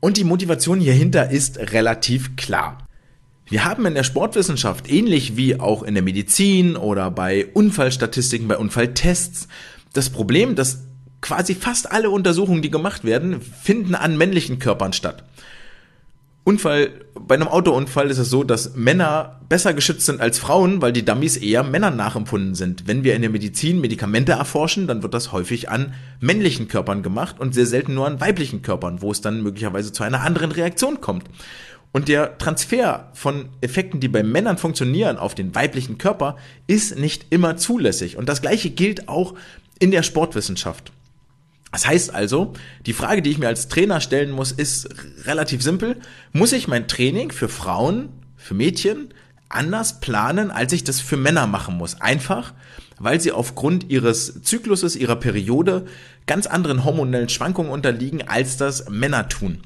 Und 0.00 0.16
die 0.16 0.24
Motivation 0.24 0.80
hierhinter 0.80 1.30
ist 1.30 1.60
relativ 1.60 2.34
klar. 2.34 2.88
Wir 3.46 3.64
haben 3.64 3.86
in 3.86 3.94
der 3.94 4.02
Sportwissenschaft, 4.02 4.90
ähnlich 4.90 5.36
wie 5.36 5.60
auch 5.60 5.84
in 5.84 5.94
der 5.94 6.02
Medizin 6.02 6.74
oder 6.74 7.12
bei 7.12 7.46
Unfallstatistiken, 7.46 8.48
bei 8.48 8.58
Unfalltests, 8.58 9.46
das 9.92 10.10
Problem, 10.10 10.54
dass 10.54 10.84
quasi 11.20 11.54
fast 11.54 11.90
alle 11.90 12.10
Untersuchungen, 12.10 12.62
die 12.62 12.70
gemacht 12.70 13.04
werden, 13.04 13.40
finden 13.40 13.94
an 13.94 14.16
männlichen 14.18 14.58
Körpern 14.58 14.92
statt. 14.92 15.24
Unfall, 16.44 16.90
bei 17.14 17.36
einem 17.36 17.46
Autounfall 17.46 18.10
ist 18.10 18.18
es 18.18 18.28
so, 18.28 18.42
dass 18.42 18.74
Männer 18.74 19.40
besser 19.48 19.74
geschützt 19.74 20.06
sind 20.06 20.20
als 20.20 20.40
Frauen, 20.40 20.82
weil 20.82 20.92
die 20.92 21.04
Dummies 21.04 21.36
eher 21.36 21.62
Männern 21.62 21.94
nachempfunden 21.94 22.56
sind. 22.56 22.88
Wenn 22.88 23.04
wir 23.04 23.14
in 23.14 23.22
der 23.22 23.30
Medizin 23.30 23.80
Medikamente 23.80 24.32
erforschen, 24.32 24.88
dann 24.88 25.04
wird 25.04 25.14
das 25.14 25.30
häufig 25.30 25.70
an 25.70 25.94
männlichen 26.20 26.66
Körpern 26.66 27.04
gemacht 27.04 27.38
und 27.38 27.54
sehr 27.54 27.66
selten 27.66 27.94
nur 27.94 28.08
an 28.08 28.20
weiblichen 28.20 28.62
Körpern, 28.62 29.02
wo 29.02 29.12
es 29.12 29.20
dann 29.20 29.42
möglicherweise 29.44 29.92
zu 29.92 30.02
einer 30.02 30.22
anderen 30.22 30.50
Reaktion 30.50 31.00
kommt. 31.00 31.26
Und 31.92 32.08
der 32.08 32.38
Transfer 32.38 33.10
von 33.12 33.50
Effekten, 33.60 34.00
die 34.00 34.08
bei 34.08 34.24
Männern 34.24 34.58
funktionieren, 34.58 35.18
auf 35.18 35.36
den 35.36 35.54
weiblichen 35.54 35.98
Körper, 35.98 36.36
ist 36.66 36.98
nicht 36.98 37.26
immer 37.30 37.56
zulässig. 37.56 38.16
Und 38.16 38.28
das 38.28 38.40
gleiche 38.40 38.70
gilt 38.70 39.08
auch 39.08 39.34
in 39.82 39.90
der 39.90 40.04
Sportwissenschaft. 40.04 40.92
Das 41.72 41.86
heißt 41.86 42.14
also, 42.14 42.52
die 42.86 42.92
Frage, 42.92 43.20
die 43.20 43.30
ich 43.30 43.38
mir 43.38 43.48
als 43.48 43.66
Trainer 43.68 44.00
stellen 44.00 44.30
muss, 44.30 44.52
ist 44.52 44.88
relativ 45.24 45.62
simpel. 45.62 45.96
Muss 46.32 46.52
ich 46.52 46.68
mein 46.68 46.86
Training 46.86 47.32
für 47.32 47.48
Frauen, 47.48 48.10
für 48.36 48.54
Mädchen 48.54 49.12
anders 49.48 50.00
planen, 50.00 50.50
als 50.50 50.72
ich 50.72 50.84
das 50.84 51.00
für 51.00 51.16
Männer 51.16 51.46
machen 51.46 51.76
muss? 51.78 52.00
Einfach, 52.00 52.52
weil 52.98 53.20
sie 53.20 53.32
aufgrund 53.32 53.90
ihres 53.90 54.42
Zykluses, 54.42 54.94
ihrer 54.94 55.16
Periode 55.16 55.86
ganz 56.26 56.46
anderen 56.46 56.84
hormonellen 56.84 57.28
Schwankungen 57.28 57.72
unterliegen, 57.72 58.28
als 58.28 58.56
das 58.56 58.88
Männer 58.88 59.28
tun. 59.28 59.62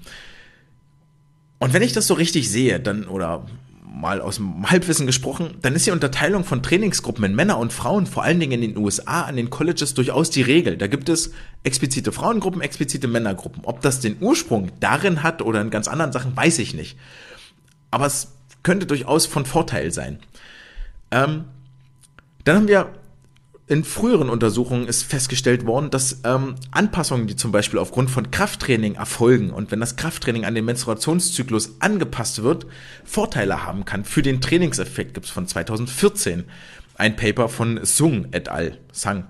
Und 1.59 1.75
wenn 1.75 1.83
ich 1.83 1.93
das 1.93 2.07
so 2.07 2.15
richtig 2.15 2.49
sehe, 2.51 2.81
dann, 2.81 3.07
oder 3.07 3.47
mal 3.97 4.21
aus 4.21 4.37
dem 4.37 4.71
Halbwissen 4.71 5.07
gesprochen, 5.07 5.55
dann 5.63 5.75
ist 5.75 5.87
die 5.87 5.91
Unterteilung 5.91 6.45
von 6.45 6.63
Trainingsgruppen 6.63 7.25
in 7.25 7.35
Männer 7.35 7.59
und 7.59 7.73
Frauen 7.73 8.07
vor 8.07 8.25
allen 8.25 8.39
Dingen 8.39 8.61
in 8.63 8.75
den 8.75 8.77
USA 8.77 9.23
an 9.23 9.37
den 9.37 9.49
Colleges 9.49 9.95
durchaus 9.95 10.29
die 10.29 10.43
Regel. 10.43 10.77
Da 10.77 10.87
gibt 10.87 11.09
es 11.09 11.33
explizite 11.63 12.13
Frauengruppen, 12.13 12.61
explizite 12.61 13.09
Männergruppen. 13.09 13.65
Ob 13.65 13.81
das 13.81 14.01
den 14.01 14.17
Ursprung 14.21 14.71
darin 14.81 15.23
hat 15.23 15.41
oder 15.41 15.63
in 15.63 15.71
ganz 15.71 15.89
anderen 15.89 16.13
Sachen, 16.13 16.37
weiß 16.37 16.59
ich 16.59 16.75
nicht. 16.75 16.99
Aber 17.91 18.07
es 18.07 18.33
könnte 18.63 18.85
durchaus 18.85 19.25
von 19.25 19.47
Vorteil 19.47 19.91
sein. 19.91 20.19
Ähm, 21.11 21.45
dann 22.45 22.57
haben 22.57 22.69
wir 22.69 22.91
in 23.69 23.83
früheren 23.83 24.31
Untersuchungen 24.31 24.87
ist 24.87 25.03
festgestellt 25.03 25.67
worden, 25.67 25.91
dass 25.91 26.21
ähm, 26.23 26.55
Anpassungen, 26.71 27.27
die 27.27 27.35
zum 27.35 27.51
Beispiel 27.51 27.81
aufgrund 27.81 28.11
von 28.11 28.31
Krafttraining 28.31 28.95
erfolgen 28.95 29.51
und 29.51 29.73
wenn 29.73 29.81
das 29.81 29.97
Krafttraining 29.97 30.45
an 30.45 30.55
den 30.55 30.65
Menstruationszyklus 30.65 31.81
angepasst 31.81 32.45
wird, 32.45 32.67
Vorteile 33.05 33.65
haben 33.65 33.85
kann. 33.85 34.05
Für 34.05 34.23
den 34.23 34.41
Trainingseffekt 34.41 35.15
gibt 35.15 35.27
es 35.27 35.33
von 35.33 35.49
2014 35.49 36.45
ein 36.95 37.17
Paper 37.17 37.49
von 37.49 37.81
Sung 37.85 38.29
et 38.31 38.49
al. 38.49 38.79
Sang, 38.93 39.25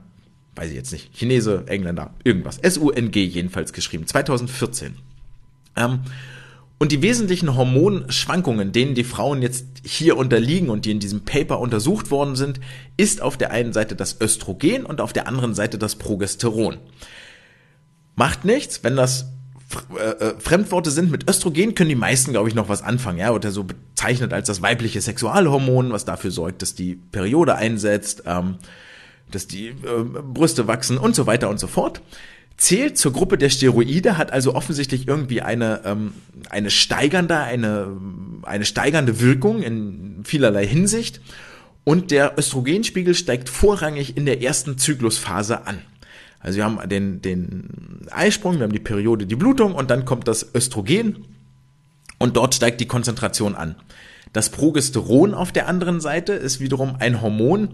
weiß 0.55 0.69
ich 0.69 0.77
jetzt 0.77 0.93
nicht, 0.93 1.15
Chinese, 1.15 1.65
Engländer, 1.67 2.13
irgendwas. 2.23 2.59
S-U-N-G 2.59 3.25
jedenfalls 3.25 3.73
geschrieben, 3.73 4.07
2014. 4.07 4.97
Ähm, 5.77 6.01
Und 6.79 6.93
die 6.93 7.01
wesentlichen 7.01 7.57
Hormonschwankungen, 7.57 8.71
denen 8.71 8.95
die 8.95 9.05
Frauen 9.05 9.41
jetzt 9.41 9.65
hier 9.83 10.19
unterliegen 10.19 10.69
und 10.69 10.85
die 10.85 10.91
in 10.91 11.01
diesem 11.01 11.25
Paper 11.25 11.59
untersucht 11.59 12.11
worden 12.11 12.37
sind, 12.37 12.61
ist 12.99 13.23
auf 13.23 13.39
der 13.39 13.51
einen 13.51 13.73
Seite 13.73 13.97
das 13.97 14.21
Östrogen 14.21 14.85
und 14.85 15.01
auf 15.01 15.15
der 15.15 15.27
anderen 15.27 15.55
Seite 15.55 15.79
das 15.79 15.97
Progesteron. 15.97 16.77
Macht 18.15 18.45
nichts, 18.45 18.85
wenn 18.85 18.95
das 18.95 19.27
äh, 19.99 20.03
äh, 20.03 20.35
Fremdworte 20.39 20.91
sind 20.91 21.11
mit 21.11 21.29
Östrogen, 21.29 21.75
können 21.75 21.89
die 21.89 21.97
meisten, 21.97 22.33
glaube 22.33 22.49
ich, 22.51 22.55
noch 22.55 22.69
was 22.69 22.83
anfangen. 22.83 23.19
Ja, 23.19 23.33
oder 23.33 23.51
so 23.51 23.65
bezeichnet 23.65 24.35
als 24.35 24.47
das 24.47 24.61
weibliche 24.61 25.01
Sexualhormon, 25.01 25.93
was 25.93 26.05
dafür 26.05 26.31
sorgt, 26.31 26.61
dass 26.61 26.75
die 26.75 26.95
Periode 26.95 27.57
einsetzt, 27.57 28.25
ähm, 28.27 28.57
dass 29.31 29.47
die 29.47 29.69
äh, 29.69 29.75
Brüste 30.05 30.67
wachsen 30.67 30.99
und 30.99 31.17
so 31.17 31.27
weiter 31.27 31.49
und 31.49 31.59
so 31.59 31.67
fort 31.69 32.03
zählt 32.57 32.97
zur 32.97 33.13
Gruppe 33.13 33.39
der 33.39 33.51
Steroide, 33.51 34.17
hat 34.17 34.33
also 34.33 34.55
offensichtlich 34.55 35.07
irgendwie 35.07 35.43
eine, 35.43 35.83
ähm, 35.85 36.13
eine 36.49 36.71
steigernde, 36.71 37.39
eine, 37.39 37.89
eine 38.43 38.65
steigernde 38.65 39.21
Wirkung 39.21 39.63
in 39.63 40.23
vielerlei 40.25 40.67
Hinsicht. 40.67 41.21
Und 41.85 42.11
der 42.11 42.39
Östrogenspiegel 42.39 43.15
steigt 43.15 43.49
vorrangig 43.49 44.17
in 44.17 44.27
der 44.27 44.43
ersten 44.43 44.79
Zyklusphase 44.79 45.67
an. 45.67 45.79
Also 46.41 46.57
wir 46.59 46.65
haben 46.65 46.89
den, 46.89 47.23
den 47.23 48.07
Eisprung, 48.11 48.57
wir 48.57 48.65
haben 48.65 48.73
die 48.73 48.79
Periode, 48.79 49.27
die 49.27 49.37
Blutung 49.37 49.75
und 49.75 49.91
dann 49.91 50.05
kommt 50.05 50.29
das 50.29 50.55
Östrogen 50.55 51.25
und 52.19 52.37
dort 52.37 52.55
steigt 52.55 52.81
die 52.81 52.87
Konzentration 52.87 53.55
an. 53.55 53.77
Das 54.33 54.51
Progesteron 54.51 55.35
auf 55.35 55.53
der 55.53 55.69
anderen 55.69 56.01
Seite 56.01 56.33
ist 56.33 56.61
wiederum 56.61 56.97
ein 56.99 57.23
Hormon, 57.23 57.71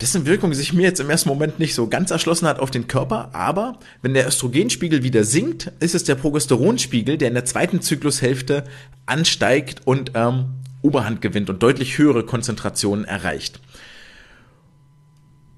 dessen 0.00 0.26
Wirkung 0.26 0.52
sich 0.54 0.72
mir 0.72 0.82
jetzt 0.82 1.00
im 1.00 1.10
ersten 1.10 1.28
Moment 1.28 1.58
nicht 1.58 1.74
so 1.74 1.86
ganz 1.86 2.10
erschlossen 2.10 2.48
hat 2.48 2.58
auf 2.58 2.70
den 2.70 2.88
Körper, 2.88 3.30
aber 3.32 3.78
wenn 4.02 4.14
der 4.14 4.26
Östrogenspiegel 4.26 5.02
wieder 5.02 5.24
sinkt, 5.24 5.72
ist 5.80 5.94
es 5.94 6.04
der 6.04 6.16
Progesteronspiegel, 6.16 7.16
der 7.16 7.28
in 7.28 7.34
der 7.34 7.44
zweiten 7.44 7.80
Zyklushälfte 7.80 8.64
ansteigt 9.06 9.82
und 9.84 10.12
ähm, 10.14 10.46
Oberhand 10.82 11.20
gewinnt 11.20 11.48
und 11.48 11.62
deutlich 11.62 11.96
höhere 11.96 12.26
Konzentrationen 12.26 13.04
erreicht. 13.04 13.60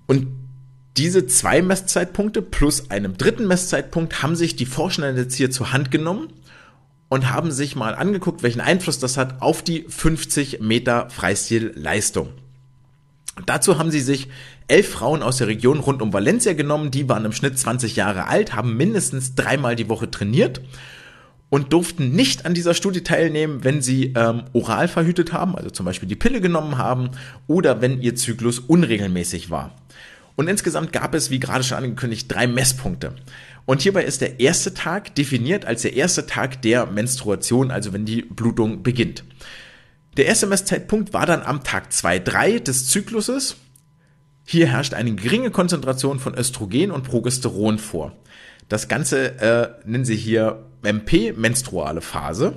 Und 0.06 0.28
diese 0.96 1.26
zwei 1.26 1.62
Messzeitpunkte 1.62 2.42
plus 2.42 2.90
einem 2.90 3.18
dritten 3.18 3.46
Messzeitpunkt 3.46 4.22
haben 4.22 4.36
sich 4.36 4.56
die 4.56 4.66
Forschenden 4.66 5.16
jetzt 5.16 5.34
hier 5.34 5.50
zur 5.50 5.72
Hand 5.72 5.90
genommen 5.90 6.28
und 7.08 7.30
haben 7.30 7.50
sich 7.50 7.76
mal 7.76 7.94
angeguckt, 7.94 8.42
welchen 8.42 8.60
Einfluss 8.60 8.98
das 8.98 9.16
hat 9.16 9.42
auf 9.42 9.62
die 9.62 9.84
50 9.88 10.60
Meter 10.60 11.10
Freistilleistung. 11.10 12.28
Dazu 13.44 13.78
haben 13.78 13.90
sie 13.90 14.00
sich 14.00 14.28
elf 14.66 14.88
Frauen 14.88 15.22
aus 15.22 15.36
der 15.36 15.46
Region 15.46 15.80
rund 15.80 16.00
um 16.00 16.12
Valencia 16.12 16.54
genommen, 16.54 16.90
die 16.90 17.08
waren 17.08 17.26
im 17.26 17.32
Schnitt 17.32 17.58
20 17.58 17.94
Jahre 17.94 18.28
alt, 18.28 18.54
haben 18.54 18.76
mindestens 18.76 19.34
dreimal 19.34 19.76
die 19.76 19.90
Woche 19.90 20.10
trainiert 20.10 20.62
und 21.50 21.72
durften 21.72 22.12
nicht 22.12 22.46
an 22.46 22.54
dieser 22.54 22.74
Studie 22.74 23.02
teilnehmen, 23.02 23.62
wenn 23.62 23.82
sie 23.82 24.14
ähm, 24.16 24.44
oral 24.54 24.88
verhütet 24.88 25.32
haben, 25.32 25.54
also 25.54 25.70
zum 25.70 25.84
Beispiel 25.84 26.08
die 26.08 26.16
Pille 26.16 26.40
genommen 26.40 26.78
haben 26.78 27.10
oder 27.46 27.82
wenn 27.82 28.00
ihr 28.00 28.16
Zyklus 28.16 28.58
unregelmäßig 28.58 29.50
war. 29.50 29.74
Und 30.34 30.48
insgesamt 30.48 30.92
gab 30.92 31.14
es, 31.14 31.30
wie 31.30 31.40
gerade 31.40 31.64
schon 31.64 31.78
angekündigt, 31.78 32.32
drei 32.32 32.46
Messpunkte. 32.46 33.14
Und 33.64 33.82
hierbei 33.82 34.04
ist 34.04 34.20
der 34.20 34.38
erste 34.40 34.74
Tag 34.74 35.14
definiert 35.14 35.64
als 35.64 35.82
der 35.82 35.94
erste 35.94 36.26
Tag 36.26 36.62
der 36.62 36.86
Menstruation, 36.86 37.70
also 37.70 37.92
wenn 37.92 38.04
die 38.04 38.22
Blutung 38.22 38.82
beginnt. 38.82 39.24
Der 40.16 40.30
SMS-Zeitpunkt 40.30 41.12
war 41.12 41.26
dann 41.26 41.42
am 41.42 41.62
Tag 41.62 41.92
2, 41.92 42.20
3 42.20 42.58
des 42.60 42.88
Zykluses. 42.88 43.56
Hier 44.46 44.66
herrscht 44.68 44.94
eine 44.94 45.14
geringe 45.14 45.50
Konzentration 45.50 46.20
von 46.20 46.34
Östrogen 46.34 46.90
und 46.90 47.02
Progesteron 47.02 47.78
vor. 47.78 48.12
Das 48.68 48.88
Ganze 48.88 49.38
äh, 49.40 49.68
nennen 49.84 50.04
sie 50.04 50.16
hier 50.16 50.64
MP, 50.82 51.32
menstruale 51.32 52.00
Phase. 52.00 52.54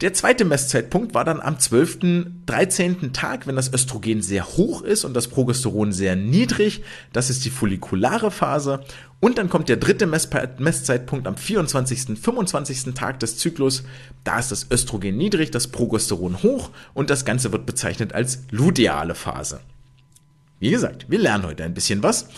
Der 0.00 0.14
zweite 0.14 0.44
Messzeitpunkt 0.44 1.12
war 1.12 1.24
dann 1.24 1.40
am 1.40 1.58
12., 1.58 1.98
13. 2.46 3.12
Tag, 3.12 3.48
wenn 3.48 3.56
das 3.56 3.72
Östrogen 3.72 4.22
sehr 4.22 4.46
hoch 4.46 4.82
ist 4.82 5.04
und 5.04 5.12
das 5.12 5.26
Progesteron 5.26 5.90
sehr 5.90 6.14
niedrig. 6.14 6.84
Das 7.12 7.30
ist 7.30 7.44
die 7.44 7.50
follikulare 7.50 8.30
Phase. 8.30 8.78
Und 9.18 9.38
dann 9.38 9.48
kommt 9.48 9.68
der 9.68 9.76
dritte 9.76 10.06
Messzeitpunkt 10.06 11.26
am 11.26 11.36
24., 11.36 12.16
25. 12.16 12.94
Tag 12.94 13.18
des 13.18 13.38
Zyklus. 13.38 13.82
Da 14.22 14.38
ist 14.38 14.52
das 14.52 14.70
Östrogen 14.70 15.16
niedrig, 15.16 15.50
das 15.50 15.66
Progesteron 15.66 16.44
hoch 16.44 16.70
und 16.94 17.10
das 17.10 17.24
Ganze 17.24 17.50
wird 17.50 17.66
bezeichnet 17.66 18.12
als 18.12 18.44
luteale 18.52 19.16
Phase. 19.16 19.58
Wie 20.60 20.70
gesagt, 20.70 21.06
wir 21.08 21.18
lernen 21.18 21.44
heute 21.44 21.64
ein 21.64 21.74
bisschen 21.74 22.04
was. 22.04 22.28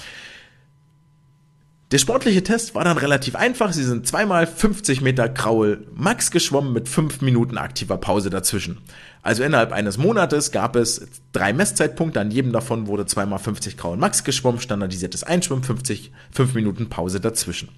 Der 1.90 1.98
sportliche 1.98 2.44
Test 2.44 2.76
war 2.76 2.84
dann 2.84 2.98
relativ 2.98 3.34
einfach. 3.34 3.72
Sie 3.72 3.82
sind 3.82 4.06
zweimal 4.06 4.46
50 4.46 5.00
Meter 5.00 5.28
Kraul 5.28 5.88
Max 5.92 6.30
geschwommen 6.30 6.72
mit 6.72 6.88
fünf 6.88 7.20
Minuten 7.20 7.58
aktiver 7.58 7.96
Pause 7.96 8.30
dazwischen. 8.30 8.78
Also 9.22 9.42
innerhalb 9.42 9.72
eines 9.72 9.98
Monates 9.98 10.52
gab 10.52 10.76
es 10.76 11.08
drei 11.32 11.52
Messzeitpunkte. 11.52 12.20
An 12.20 12.30
jedem 12.30 12.52
davon 12.52 12.86
wurde 12.86 13.06
zweimal 13.06 13.40
50 13.40 13.76
Kraul 13.76 13.96
Max 13.96 14.22
geschwommen, 14.22 14.60
standardisiertes 14.60 15.24
Einschwimmen, 15.24 15.64
50, 15.64 16.12
fünf 16.30 16.54
Minuten 16.54 16.88
Pause 16.88 17.18
dazwischen. 17.18 17.70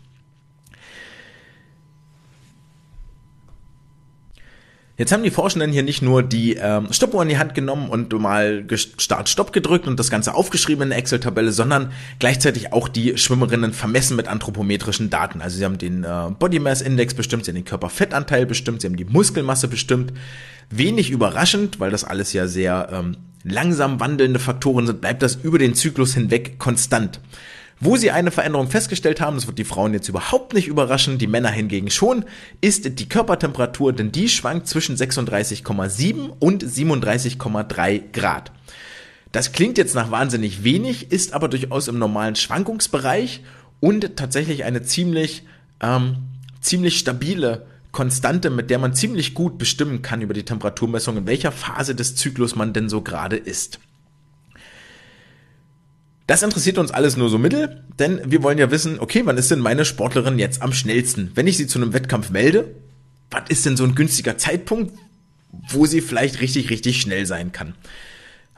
Jetzt 4.99 5.11
haben 5.11 5.23
die 5.23 5.31
Forschenden 5.31 5.73
hier 5.73 5.83
nicht 5.83 6.03
nur 6.03 6.23
die 6.23 6.55
ähm, 6.55 6.93
Stoppuhr 6.93 7.23
in 7.23 7.31
die 7.31 7.39
Hand 7.39 7.55
genommen 7.55 7.89
und 7.89 8.13
mal 8.13 8.65
Start-Stopp 8.71 9.53
gedrückt 9.53 9.87
und 9.89 9.99
das 9.99 10.11
Ganze 10.11 10.35
aufgeschrieben 10.35 10.83
in 10.83 10.89
der 10.91 10.99
Excel-Tabelle, 10.99 11.51
sondern 11.51 11.93
gleichzeitig 12.19 12.75
auch 12.75 12.89
die 12.89 13.17
Schwimmerinnen 13.17 13.73
vermessen 13.73 14.17
mit 14.17 14.29
anthropometrischen 14.29 15.09
Daten. 15.09 15.41
Also 15.41 15.57
sie 15.57 15.65
haben 15.65 15.79
den 15.79 16.05
äh, 16.05 16.31
Body 16.39 16.59
Mass 16.59 16.83
Index 16.83 17.15
bestimmt, 17.15 17.47
sie 17.47 17.53
haben 17.53 17.57
den 17.57 17.65
Körperfettanteil 17.65 18.45
bestimmt, 18.45 18.83
sie 18.83 18.87
haben 18.89 18.97
die 18.97 19.07
Muskelmasse 19.07 19.67
bestimmt. 19.67 20.13
Wenig 20.69 21.11
überraschend, 21.11 21.81
weil 21.81 21.91
das 21.91 22.05
alles 22.05 22.35
ja 22.35 22.47
sehr 22.47 22.91
ähm, 22.93 23.17
langsam 23.45 23.99
wandelnde 23.99 24.39
Faktoren 24.39 24.87
sind, 24.87 25.01
bleibt 25.01 25.23
das 25.23 25.37
über 25.37 25.59
den 25.59 25.75
Zyklus 25.75 26.13
hinweg 26.13 26.59
konstant. 26.59 27.19
Wo 27.85 27.97
sie 27.97 28.13
eine 28.13 28.31
Veränderung 28.31 28.69
festgestellt 28.71 29.21
haben, 29.21 29.35
das 29.35 29.49
wird 29.49 29.59
die 29.59 29.65
Frauen 29.65 29.93
jetzt 29.93 30.09
überhaupt 30.09 30.55
nicht 30.55 30.69
überraschen, 30.69 31.19
die 31.19 31.27
Männer 31.27 31.51
hingegen 31.51 31.91
schon, 31.91 32.25
ist 32.61 33.01
die 33.01 33.09
Körpertemperatur, 33.09 33.93
denn 33.93 34.13
die 34.13 34.29
schwankt 34.29 34.69
zwischen 34.69 34.95
36,7 34.95 36.31
und 36.39 36.63
37,3 36.63 38.13
Grad. 38.13 38.53
Das 39.33 39.51
klingt 39.51 39.79
jetzt 39.79 39.97
nach 39.97 40.13
wahnsinnig 40.13 40.63
wenig, 40.63 41.11
ist 41.11 41.33
aber 41.33 41.49
durchaus 41.49 41.89
im 41.89 41.99
normalen 41.99 42.37
Schwankungsbereich 42.37 43.43
und 43.81 44.17
tatsächlich 44.17 44.63
eine 44.63 44.83
ziemlich, 44.83 45.43
ähm, 45.81 46.19
ziemlich 46.61 47.01
stabile 47.01 47.67
Konstante, 47.91 48.51
mit 48.51 48.71
der 48.71 48.79
man 48.79 48.95
ziemlich 48.95 49.35
gut 49.35 49.59
bestimmen 49.59 50.03
kann 50.03 50.23
über 50.23 50.35
die 50.35 50.45
Temperaturmessung, 50.45 51.17
in 51.17 51.27
welcher 51.27 51.51
Phase 51.51 51.97
des 51.97 52.15
Zyklus 52.15 52.55
man 52.55 52.73
denn 52.73 52.89
so 52.89 53.01
gerade 53.01 53.37
ist. 53.37 53.81
Das 56.27 56.43
interessiert 56.43 56.79
uns 56.79 56.93
alles 56.93 57.17
nur 57.17 57.29
so 57.29 57.39
mittel, 57.39 57.85
denn 57.99 58.21
wir 58.25 58.43
wollen 58.43 58.59
ja 58.59 58.71
wissen, 58.71 59.01
okay, 59.01 59.23
wann 59.25 59.39
ist 59.39 59.51
denn 59.51 59.59
meine 59.59 59.85
Sportlerin 59.85 60.39
jetzt 60.39 60.63
am 60.63 60.73
schnellsten? 60.73 61.33
Wenn 61.35 61.47
ich 61.47 61.57
sie 61.57 61.67
zu 61.67 61.79
einem 61.79 61.93
Wettkampf 61.93 62.31
melde, 62.31 62.75
was 63.31 63.43
ist 63.49 63.67
denn 63.67 63.77
so 63.77 63.85
ein 63.85 63.95
günstiger 63.95 64.39
Zeitpunkt, 64.39 64.93
wo 65.69 65.87
sie 65.87 66.01
vielleicht 66.01 66.41
richtig, 66.41 66.71
richtig 66.71 67.01
schnell 67.01 67.27
sein 67.27 67.51
kann? 67.53 67.75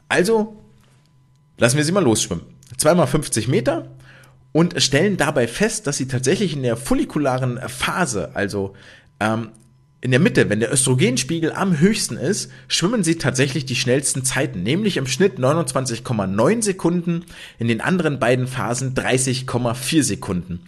Also, 0.09 0.61
lassen 1.59 1.77
wir 1.77 1.85
sie 1.85 1.93
mal 1.93 2.05
losschwimmen. 2.05 2.45
Zweimal 2.77 3.07
50 3.07 3.49
Meter 3.49 3.89
und 4.53 4.81
stellen 4.83 5.17
dabei 5.17 5.49
fest, 5.49 5.87
dass 5.87 5.97
sie 5.97 6.07
tatsächlich 6.07 6.55
in 6.55 6.62
der 6.62 6.77
follikularen 6.77 7.59
Phase, 7.69 8.35
also 8.35 8.75
ähm, 9.21 9.49
in 10.05 10.11
der 10.11 10.21
Mitte, 10.21 10.51
wenn 10.51 10.61
der 10.61 10.71
Östrogenspiegel 10.71 11.51
am 11.55 11.81
höchsten 11.81 12.19
ist, 12.19 12.53
schwimmen 12.69 13.03
sie 13.03 13.17
tatsächlich 13.17 13.65
die 13.65 13.75
schnellsten 13.75 14.23
Zeiten, 14.23 14.63
nämlich 14.63 14.99
im 14.99 15.07
Schnitt 15.07 15.39
29,9 15.39 16.63
Sekunden, 16.63 17.25
in 17.59 17.69
den 17.69 17.81
anderen 17.81 18.19
beiden 18.19 18.47
Phasen 18.47 18.93
30,4 18.93 20.03
Sekunden. 20.03 20.61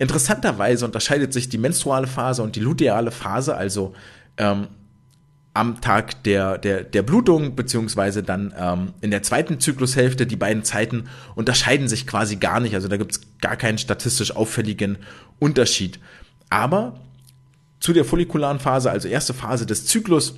Interessanterweise 0.00 0.84
unterscheidet 0.84 1.32
sich 1.32 1.48
die 1.48 1.56
menstruale 1.56 2.08
Phase 2.08 2.42
und 2.42 2.56
die 2.56 2.60
luteale 2.60 3.12
Phase, 3.12 3.56
also 3.56 3.94
ähm, 4.38 4.66
am 5.54 5.80
Tag 5.80 6.24
der, 6.24 6.58
der, 6.58 6.82
der 6.82 7.02
Blutung, 7.02 7.54
beziehungsweise 7.54 8.24
dann 8.24 8.52
ähm, 8.58 8.94
in 9.00 9.12
der 9.12 9.22
zweiten 9.22 9.60
Zyklushälfte, 9.60 10.26
die 10.26 10.34
beiden 10.34 10.64
Zeiten 10.64 11.04
unterscheiden 11.36 11.86
sich 11.86 12.08
quasi 12.08 12.36
gar 12.36 12.58
nicht. 12.58 12.74
Also 12.74 12.88
da 12.88 12.96
gibt 12.96 13.12
es 13.12 13.20
gar 13.40 13.54
keinen 13.54 13.78
statistisch 13.78 14.34
auffälligen 14.34 14.98
Unterschied. 15.38 16.00
Aber 16.48 16.98
zu 17.80 17.92
der 17.92 18.04
follikularen 18.04 18.60
Phase, 18.60 18.90
also 18.90 19.08
erste 19.08 19.34
Phase 19.34 19.66
des 19.66 19.86
Zyklus. 19.86 20.34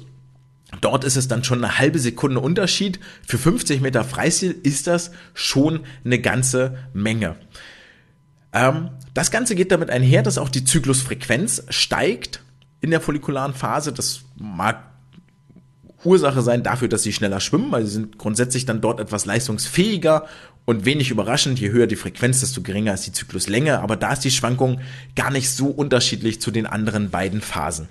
Dort 0.81 1.05
ist 1.05 1.17
es 1.17 1.29
dann 1.29 1.45
schon 1.45 1.63
eine 1.63 1.79
halbe 1.79 1.99
Sekunde 1.99 2.41
Unterschied. 2.41 2.99
Für 3.27 3.37
50 3.37 3.83
Meter 3.83 4.05
Freistil 4.05 4.57
ist 4.63 4.87
das 4.87 5.11
schon 5.35 5.81
eine 6.05 6.19
ganze 6.21 6.79
Menge. 6.95 7.37
Ähm, 8.53 8.91
das 9.13 9.31
Ganze 9.31 9.55
geht 9.55 9.71
damit 9.71 9.91
einher, 9.91 10.23
dass 10.23 10.39
auch 10.39 10.49
die 10.49 10.65
Zyklusfrequenz 10.65 11.65
steigt 11.69 12.43
in 12.81 12.91
der 12.91 13.01
follikularen 13.01 13.53
Phase. 13.53 13.93
Das 13.93 14.23
mag 14.37 14.93
Ursache 16.05 16.43
sein 16.43 16.63
dafür, 16.63 16.89
dass 16.89 17.03
sie 17.03 17.13
schneller 17.13 17.41
schwimmen, 17.41 17.71
weil 17.71 17.85
sie 17.85 17.93
sind 17.93 18.19
grundsätzlich 18.19 18.65
dann 18.65 18.81
dort 18.81 18.99
etwas 18.99 19.25
leistungsfähiger 19.25 20.27
und 20.65 20.85
wenig 20.85 21.11
überraschend, 21.11 21.59
je 21.61 21.71
höher 21.71 21.87
die 21.87 21.97
Frequenz, 21.97 22.41
desto 22.41 22.63
geringer 22.63 22.95
ist 22.95 23.07
die 23.07 23.13
Zykluslänge, 23.13 23.81
aber 23.81 23.97
da 23.97 24.13
ist 24.13 24.21
die 24.21 24.31
Schwankung 24.31 24.81
gar 25.17 25.31
nicht 25.31 25.51
so 25.51 25.67
unterschiedlich 25.67 26.41
zu 26.41 26.51
den 26.51 26.67
anderen 26.67 27.11
beiden 27.11 27.41
Phasen. 27.41 27.89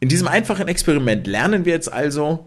In 0.00 0.08
diesem 0.08 0.28
einfachen 0.28 0.66
Experiment 0.66 1.26
lernen 1.26 1.64
wir 1.64 1.74
jetzt 1.74 1.92
also, 1.92 2.46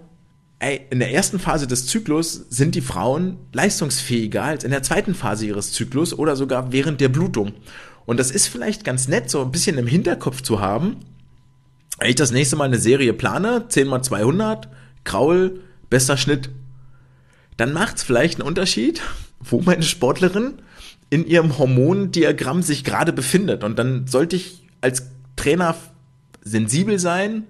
ey, 0.59 0.81
in 0.89 0.99
der 0.99 1.13
ersten 1.13 1.39
Phase 1.39 1.67
des 1.67 1.85
Zyklus 1.85 2.33
sind 2.49 2.75
die 2.75 2.81
Frauen 2.81 3.37
leistungsfähiger 3.53 4.43
als 4.43 4.63
in 4.63 4.71
der 4.71 4.83
zweiten 4.83 5.13
Phase 5.13 5.45
ihres 5.45 5.71
Zyklus 5.71 6.17
oder 6.17 6.35
sogar 6.35 6.71
während 6.71 6.99
der 6.99 7.09
Blutung. 7.09 7.53
Und 8.05 8.19
das 8.19 8.31
ist 8.31 8.47
vielleicht 8.47 8.83
ganz 8.83 9.07
nett, 9.07 9.29
so 9.29 9.41
ein 9.41 9.51
bisschen 9.51 9.77
im 9.77 9.87
Hinterkopf 9.87 10.41
zu 10.41 10.59
haben. 10.59 10.97
Wenn 11.99 12.09
ich 12.09 12.15
das 12.15 12.31
nächste 12.31 12.55
Mal 12.55 12.65
eine 12.65 12.79
Serie 12.79 13.13
plane, 13.13 13.67
10 13.69 13.87
mal 13.87 14.01
200, 14.01 14.67
Kraul, 15.03 15.61
bester 15.89 16.17
Schnitt, 16.17 16.49
dann 17.57 17.73
macht 17.73 17.97
es 17.97 18.03
vielleicht 18.03 18.39
einen 18.39 18.47
Unterschied, 18.47 19.01
wo 19.39 19.61
meine 19.61 19.83
Sportlerin 19.83 20.55
in 21.09 21.25
ihrem 21.27 21.57
Hormondiagramm 21.57 22.63
sich 22.63 22.83
gerade 22.83 23.13
befindet. 23.13 23.63
Und 23.63 23.77
dann 23.77 24.07
sollte 24.07 24.35
ich 24.35 24.63
als 24.81 25.07
Trainer 25.35 25.75
sensibel 26.43 26.99
sein, 26.99 27.43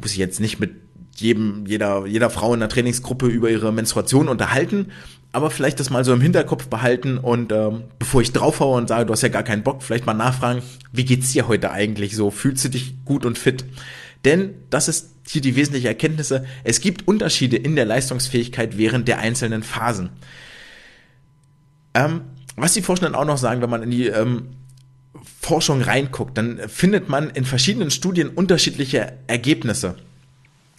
muss 0.00 0.12
ich 0.12 0.18
jetzt 0.18 0.40
nicht 0.40 0.60
mit 0.60 0.72
jedem, 1.16 1.66
jeder, 1.66 2.06
jeder 2.06 2.30
Frau 2.30 2.54
in 2.54 2.60
der 2.60 2.68
Trainingsgruppe 2.68 3.26
über 3.26 3.50
ihre 3.50 3.72
Menstruation 3.72 4.28
unterhalten, 4.28 4.92
aber 5.32 5.50
vielleicht 5.50 5.78
das 5.80 5.90
mal 5.90 6.04
so 6.04 6.12
im 6.12 6.20
Hinterkopf 6.20 6.68
behalten 6.68 7.18
und 7.18 7.52
ähm, 7.52 7.84
bevor 7.98 8.20
ich 8.20 8.32
draufhaue 8.32 8.76
und 8.76 8.88
sage, 8.88 9.06
du 9.06 9.12
hast 9.12 9.22
ja 9.22 9.28
gar 9.28 9.42
keinen 9.42 9.62
Bock, 9.62 9.82
vielleicht 9.82 10.06
mal 10.06 10.14
nachfragen, 10.14 10.62
wie 10.92 11.04
geht's 11.04 11.32
dir 11.32 11.46
heute 11.46 11.70
eigentlich 11.70 12.16
so? 12.16 12.30
Fühlst 12.30 12.64
du 12.64 12.68
dich 12.68 13.04
gut 13.04 13.24
und 13.26 13.38
fit? 13.38 13.64
Denn 14.24 14.54
das 14.68 14.88
ist 14.88 15.10
hier 15.26 15.40
die 15.40 15.56
wesentliche 15.56 15.88
Erkenntnisse. 15.88 16.44
Es 16.64 16.80
gibt 16.80 17.08
Unterschiede 17.08 17.56
in 17.56 17.76
der 17.76 17.84
Leistungsfähigkeit 17.84 18.76
während 18.76 19.08
der 19.08 19.18
einzelnen 19.18 19.62
Phasen. 19.62 20.10
Ähm, 21.94 22.22
was 22.56 22.74
die 22.74 22.82
Forschenden 22.82 23.14
auch 23.14 23.24
noch 23.24 23.38
sagen, 23.38 23.62
wenn 23.62 23.70
man 23.70 23.82
in 23.82 23.90
die 23.90 24.06
ähm, 24.08 24.48
Forschung 25.40 25.82
reinguckt, 25.82 26.36
dann 26.36 26.60
findet 26.68 27.08
man 27.08 27.30
in 27.30 27.44
verschiedenen 27.44 27.90
Studien 27.90 28.28
unterschiedliche 28.28 29.14
Ergebnisse. 29.26 29.96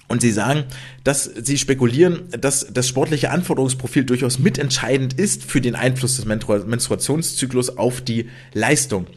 Und 0.07 0.21
sie 0.21 0.31
sagen, 0.31 0.65
dass 1.05 1.23
sie 1.23 1.57
spekulieren, 1.57 2.23
dass 2.31 2.67
das 2.69 2.87
sportliche 2.87 3.31
Anforderungsprofil 3.31 4.03
durchaus 4.03 4.39
mitentscheidend 4.39 5.13
ist 5.13 5.45
für 5.45 5.61
den 5.61 5.73
Einfluss 5.73 6.17
des 6.17 6.25
Menstruationszyklus 6.25 7.77
auf 7.77 8.01
die 8.01 8.29
Leistung. 8.53 9.07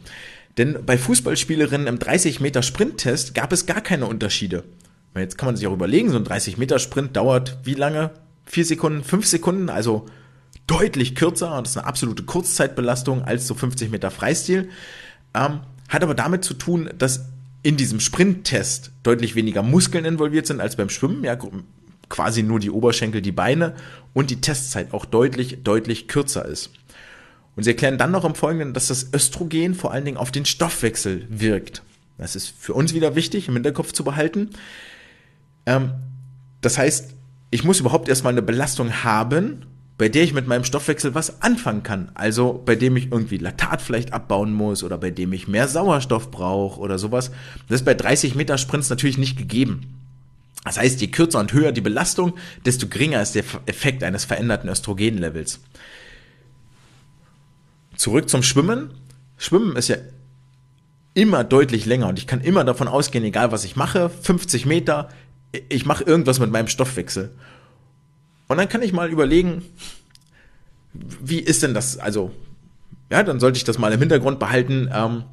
Denn 0.57 0.85
bei 0.85 0.97
Fußballspielerinnen 0.97 1.87
im 1.87 1.99
30 1.99 2.39
Meter 2.39 2.63
Sprinttest 2.63 3.33
gab 3.33 3.51
es 3.51 3.65
gar 3.65 3.81
keine 3.81 4.05
Unterschiede. 4.05 4.63
Jetzt 5.15 5.37
kann 5.37 5.47
man 5.47 5.55
sich 5.55 5.67
auch 5.67 5.73
überlegen, 5.73 6.09
so 6.09 6.17
ein 6.17 6.23
30 6.23 6.57
Meter 6.57 6.79
Sprint 6.79 7.15
dauert 7.15 7.57
wie 7.63 7.73
lange? 7.73 8.11
Vier 8.45 8.65
Sekunden, 8.65 9.03
fünf 9.03 9.25
Sekunden, 9.25 9.69
also 9.69 10.05
deutlich 10.67 11.15
kürzer 11.15 11.59
das 11.61 11.71
ist 11.71 11.77
eine 11.77 11.87
absolute 11.87 12.23
Kurzzeitbelastung 12.23 13.23
als 13.23 13.47
so 13.47 13.53
50 13.53 13.91
Meter 13.91 14.11
Freistil. 14.11 14.69
Ähm, 15.33 15.61
hat 15.89 16.03
aber 16.03 16.15
damit 16.15 16.43
zu 16.43 16.53
tun, 16.53 16.89
dass 16.97 17.25
in 17.63 17.77
diesem 17.77 17.99
Sprinttest 17.99 18.91
deutlich 19.03 19.35
weniger 19.35 19.63
Muskeln 19.63 20.05
involviert 20.05 20.47
sind 20.47 20.61
als 20.61 20.75
beim 20.75 20.89
Schwimmen, 20.89 21.23
ja, 21.23 21.37
quasi 22.09 22.43
nur 22.43 22.59
die 22.59 22.69
Oberschenkel, 22.69 23.21
die 23.21 23.31
Beine 23.31 23.75
und 24.13 24.29
die 24.29 24.41
Testzeit 24.41 24.93
auch 24.93 25.05
deutlich, 25.05 25.63
deutlich 25.63 26.07
kürzer 26.07 26.45
ist. 26.45 26.71
Und 27.55 27.63
sie 27.63 27.71
erklären 27.71 27.97
dann 27.97 28.11
noch 28.11 28.25
im 28.25 28.35
Folgenden, 28.35 28.73
dass 28.73 28.87
das 28.87 29.13
Östrogen 29.13 29.75
vor 29.75 29.91
allen 29.91 30.05
Dingen 30.05 30.17
auf 30.17 30.31
den 30.31 30.45
Stoffwechsel 30.45 31.25
wirkt. 31.29 31.83
Das 32.17 32.35
ist 32.35 32.53
für 32.57 32.73
uns 32.73 32.93
wieder 32.93 33.15
wichtig, 33.15 33.47
im 33.47 33.53
Hinterkopf 33.53 33.91
zu 33.91 34.03
behalten. 34.03 34.49
Ähm, 35.65 35.91
das 36.61 36.77
heißt, 36.77 37.13
ich 37.51 37.63
muss 37.63 37.79
überhaupt 37.79 38.09
erstmal 38.09 38.33
eine 38.33 38.41
Belastung 38.41 39.03
haben, 39.03 39.65
bei 39.97 40.09
der 40.09 40.23
ich 40.23 40.33
mit 40.33 40.47
meinem 40.47 40.65
Stoffwechsel 40.65 41.15
was 41.15 41.41
anfangen 41.41 41.83
kann. 41.83 42.11
Also 42.15 42.61
bei 42.65 42.75
dem 42.75 42.97
ich 42.97 43.11
irgendwie 43.11 43.37
Laktat 43.37 43.81
vielleicht 43.81 44.11
abbauen 44.11 44.53
muss 44.53 44.83
oder 44.83 44.97
bei 44.97 45.09
dem 45.09 45.31
ich 45.31 45.47
mehr 45.47 45.67
Sauerstoff 45.67 46.31
brauche 46.31 46.79
oder 46.79 46.99
sowas. 46.99 47.31
Das 47.69 47.81
ist 47.81 47.85
bei 47.85 47.93
30 47.93 48.35
Meter 48.35 48.57
Sprints 48.57 48.89
natürlich 48.89 49.17
nicht 49.17 49.37
gegeben. 49.37 50.01
Das 50.65 50.77
heißt, 50.77 50.99
je 50.99 51.07
kürzer 51.07 51.39
und 51.39 51.53
höher 51.53 51.71
die 51.71 51.81
Belastung, 51.81 52.33
desto 52.65 52.87
geringer 52.87 53.21
ist 53.21 53.35
der 53.35 53.43
Effekt 53.67 54.03
eines 54.03 54.25
veränderten 54.25 54.67
Östrogenlevels. 54.67 55.59
Zurück 57.97 58.29
zum 58.29 58.43
Schwimmen. 58.43 58.91
Schwimmen 59.37 59.75
ist 59.75 59.87
ja 59.87 59.97
immer 61.13 61.43
deutlich 61.43 61.85
länger 61.85 62.07
und 62.07 62.19
ich 62.19 62.27
kann 62.27 62.41
immer 62.41 62.63
davon 62.63 62.87
ausgehen, 62.87 63.23
egal 63.23 63.51
was 63.51 63.63
ich 63.63 63.75
mache, 63.75 64.09
50 64.09 64.65
Meter, 64.65 65.09
ich 65.69 65.85
mache 65.85 66.03
irgendwas 66.03 66.39
mit 66.39 66.51
meinem 66.51 66.67
Stoffwechsel. 66.67 67.31
Und 68.47 68.57
dann 68.57 68.69
kann 68.69 68.81
ich 68.81 68.93
mal 68.93 69.09
überlegen, 69.09 69.63
wie 70.93 71.39
ist 71.39 71.63
denn 71.63 71.73
das, 71.73 71.97
also, 71.97 72.31
ja, 73.09 73.23
dann 73.23 73.39
sollte 73.39 73.57
ich 73.57 73.63
das 73.63 73.77
mal 73.77 73.93
im 73.93 73.99
Hintergrund 73.99 74.39
behalten. 74.39 74.89
Ähm, 74.93 75.23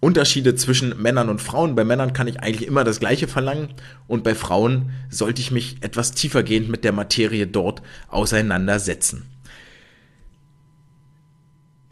Unterschiede 0.00 0.54
zwischen 0.54 1.00
Männern 1.00 1.28
und 1.28 1.42
Frauen. 1.42 1.74
Bei 1.74 1.84
Männern 1.84 2.14
kann 2.14 2.26
ich 2.26 2.40
eigentlich 2.40 2.66
immer 2.66 2.84
das 2.84 3.00
Gleiche 3.00 3.28
verlangen 3.28 3.68
und 4.06 4.24
bei 4.24 4.34
Frauen 4.34 4.90
sollte 5.10 5.42
ich 5.42 5.50
mich 5.50 5.76
etwas 5.82 6.12
tiefergehend 6.12 6.70
mit 6.70 6.84
der 6.84 6.92
Materie 6.92 7.46
dort 7.46 7.82
auseinandersetzen. 8.08 9.26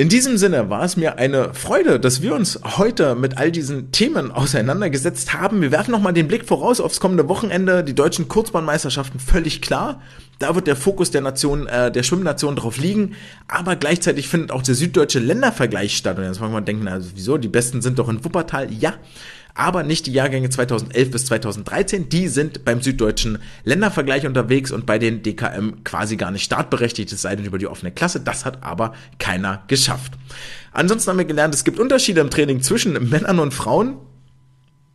In 0.01 0.09
diesem 0.09 0.38
Sinne 0.38 0.70
war 0.70 0.84
es 0.84 0.96
mir 0.96 1.18
eine 1.18 1.53
Freude, 1.55 1.99
dass 1.99 2.22
wir 2.22 2.32
uns 2.32 2.61
heute 2.76 3.16
mit 3.16 3.36
all 3.36 3.51
diesen 3.51 3.90
Themen 3.90 4.30
auseinandergesetzt 4.30 5.34
haben. 5.34 5.61
Wir 5.61 5.72
werfen 5.72 5.90
nochmal 5.90 6.12
den 6.12 6.28
Blick 6.28 6.46
voraus 6.46 6.80
aufs 6.80 7.01
kommende 7.01 7.28
Wochenende, 7.28 7.82
die 7.82 7.96
deutschen 7.96 8.28
Kurzbahnmeisterschaften 8.28 9.18
völlig 9.18 9.61
klar. 9.61 10.01
Da 10.38 10.55
wird 10.55 10.68
der 10.68 10.76
Fokus 10.76 11.11
der 11.11 11.22
Nation, 11.22 11.66
äh, 11.66 11.90
der 11.90 12.05
Schwimmnation 12.05 12.55
drauf 12.55 12.76
liegen, 12.76 13.16
aber 13.49 13.74
gleichzeitig 13.74 14.28
findet 14.28 14.53
auch 14.53 14.62
der 14.62 14.76
süddeutsche 14.76 15.18
Ländervergleich 15.18 15.96
statt. 15.96 16.16
Und 16.16 16.26
jetzt 16.26 16.40
mag 16.40 16.53
man 16.53 16.64
denken, 16.64 16.86
also 16.86 17.11
wieso, 17.16 17.36
die 17.36 17.49
Besten 17.49 17.82
sind 17.82 17.99
doch 17.99 18.09
in 18.09 18.24
Wuppertal. 18.24 18.72
Ja, 18.72 18.94
aber 19.55 19.82
nicht 19.82 20.07
die 20.07 20.12
Jahrgänge 20.12 20.51
2011 20.51 21.11
bis 21.11 21.26
2013. 21.26 22.09
Die 22.09 22.28
sind 22.28 22.64
beim 22.64 22.80
süddeutschen 22.80 23.38
Ländervergleich 23.64 24.26
unterwegs 24.26 24.70
und 24.70 24.86
bei 24.86 24.99
den 24.99 25.22
DKM 25.22 25.84
quasi 25.84 26.16
gar 26.16 26.30
nicht 26.30 26.44
startberechtigt, 26.44 27.12
es 27.12 27.22
sei 27.22 27.36
denn 27.36 27.44
über 27.44 27.59
die 27.59 27.66
offene 27.66 27.90
Klasse. 27.90 28.20
Das 28.20 28.44
hat 28.44 28.62
aber 28.62 28.94
keiner 29.18 29.62
geschafft. 29.68 30.12
Ansonsten 30.72 31.11
haben 31.11 31.18
wir 31.18 31.24
gelernt, 31.24 31.55
es 31.55 31.64
gibt 31.64 31.78
Unterschiede 31.78 32.20
im 32.20 32.30
Training 32.30 32.62
zwischen 32.62 32.92
Männern 33.09 33.38
und 33.38 33.53
Frauen. 33.53 33.96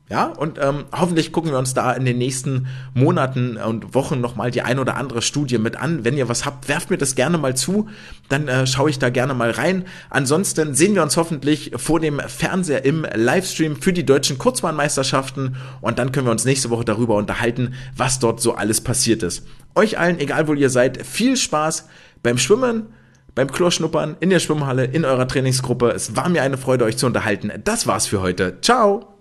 Ja, 0.10 0.26
und 0.26 0.60
ähm, 0.62 0.84
hoffentlich 0.92 1.32
gucken 1.32 1.52
wir 1.52 1.58
uns 1.58 1.74
da 1.74 1.94
in 1.94 2.04
den 2.04 2.18
nächsten 2.18 2.68
Monaten 2.94 3.56
und 3.56 3.96
Wochen 3.96 4.20
nochmal 4.20 4.52
die 4.52 4.62
ein 4.62 4.78
oder 4.78 4.98
andere 4.98 5.22
Studie 5.22 5.58
mit 5.58 5.78
an. 5.78 6.04
Wenn 6.04 6.18
ihr 6.18 6.28
was 6.28 6.46
habt, 6.46 6.68
werft 6.68 6.90
mir 6.90 6.98
das 6.98 7.16
gerne 7.16 7.38
mal 7.38 7.56
zu, 7.56 7.88
dann 8.28 8.50
äh, 8.50 8.68
schaue 8.68 8.90
ich 8.90 9.00
da 9.00 9.10
gerne 9.10 9.34
mal 9.34 9.52
rein. 9.52 9.86
Ansonsten 10.10 10.76
sehen 10.76 10.94
wir 10.94 11.04
uns 11.04 11.16
hoffentlich 11.16 11.72
vor 11.78 12.02
dem 12.02 12.20
Fernseher 12.20 12.84
im 12.84 13.08
Livestream 13.16 13.78
für 13.78 13.94
die 13.94 14.06
deutschen 14.06 14.38
Kurzbahnmeisterschaften 14.38 15.56
und 15.80 16.00
dann 16.00 16.12
können 16.12 16.28
wir 16.28 16.32
uns 16.32 16.44
nächste 16.44 16.70
Woche 16.70 16.86
darüber 16.86 17.16
unterhalten, 17.16 17.74
was 17.96 18.20
dort 18.20 18.42
so 18.42 18.56
alles 18.56 18.82
passiert 18.82 19.24
ist. 19.24 19.48
Euch 19.74 19.98
allen, 19.98 20.20
egal 20.20 20.50
wo 20.50 20.54
ihr 20.54 20.70
seid, 20.70 21.06
viel 21.06 21.38
Spaß 21.38 21.88
beim 22.22 22.38
Schwimmen 22.38 22.88
beim 23.36 23.52
Chlorschnuppern, 23.52 24.18
in 24.20 24.30
der 24.30 24.38
Schwimmhalle, 24.38 24.86
in 24.86 25.06
eurer 25.06 25.28
Trainingsgruppe. 25.28 25.90
Es 25.90 26.16
war 26.16 26.30
mir 26.30 26.44
eine 26.44 26.58
Freude, 26.58 26.86
euch 26.86 26.98
zu 26.98 27.08
unterhalten. 27.08 27.52
Das 27.64 27.88
war's 27.88 28.06
für 28.06 28.22
heute. 28.22 28.60
Ciao! 28.62 29.13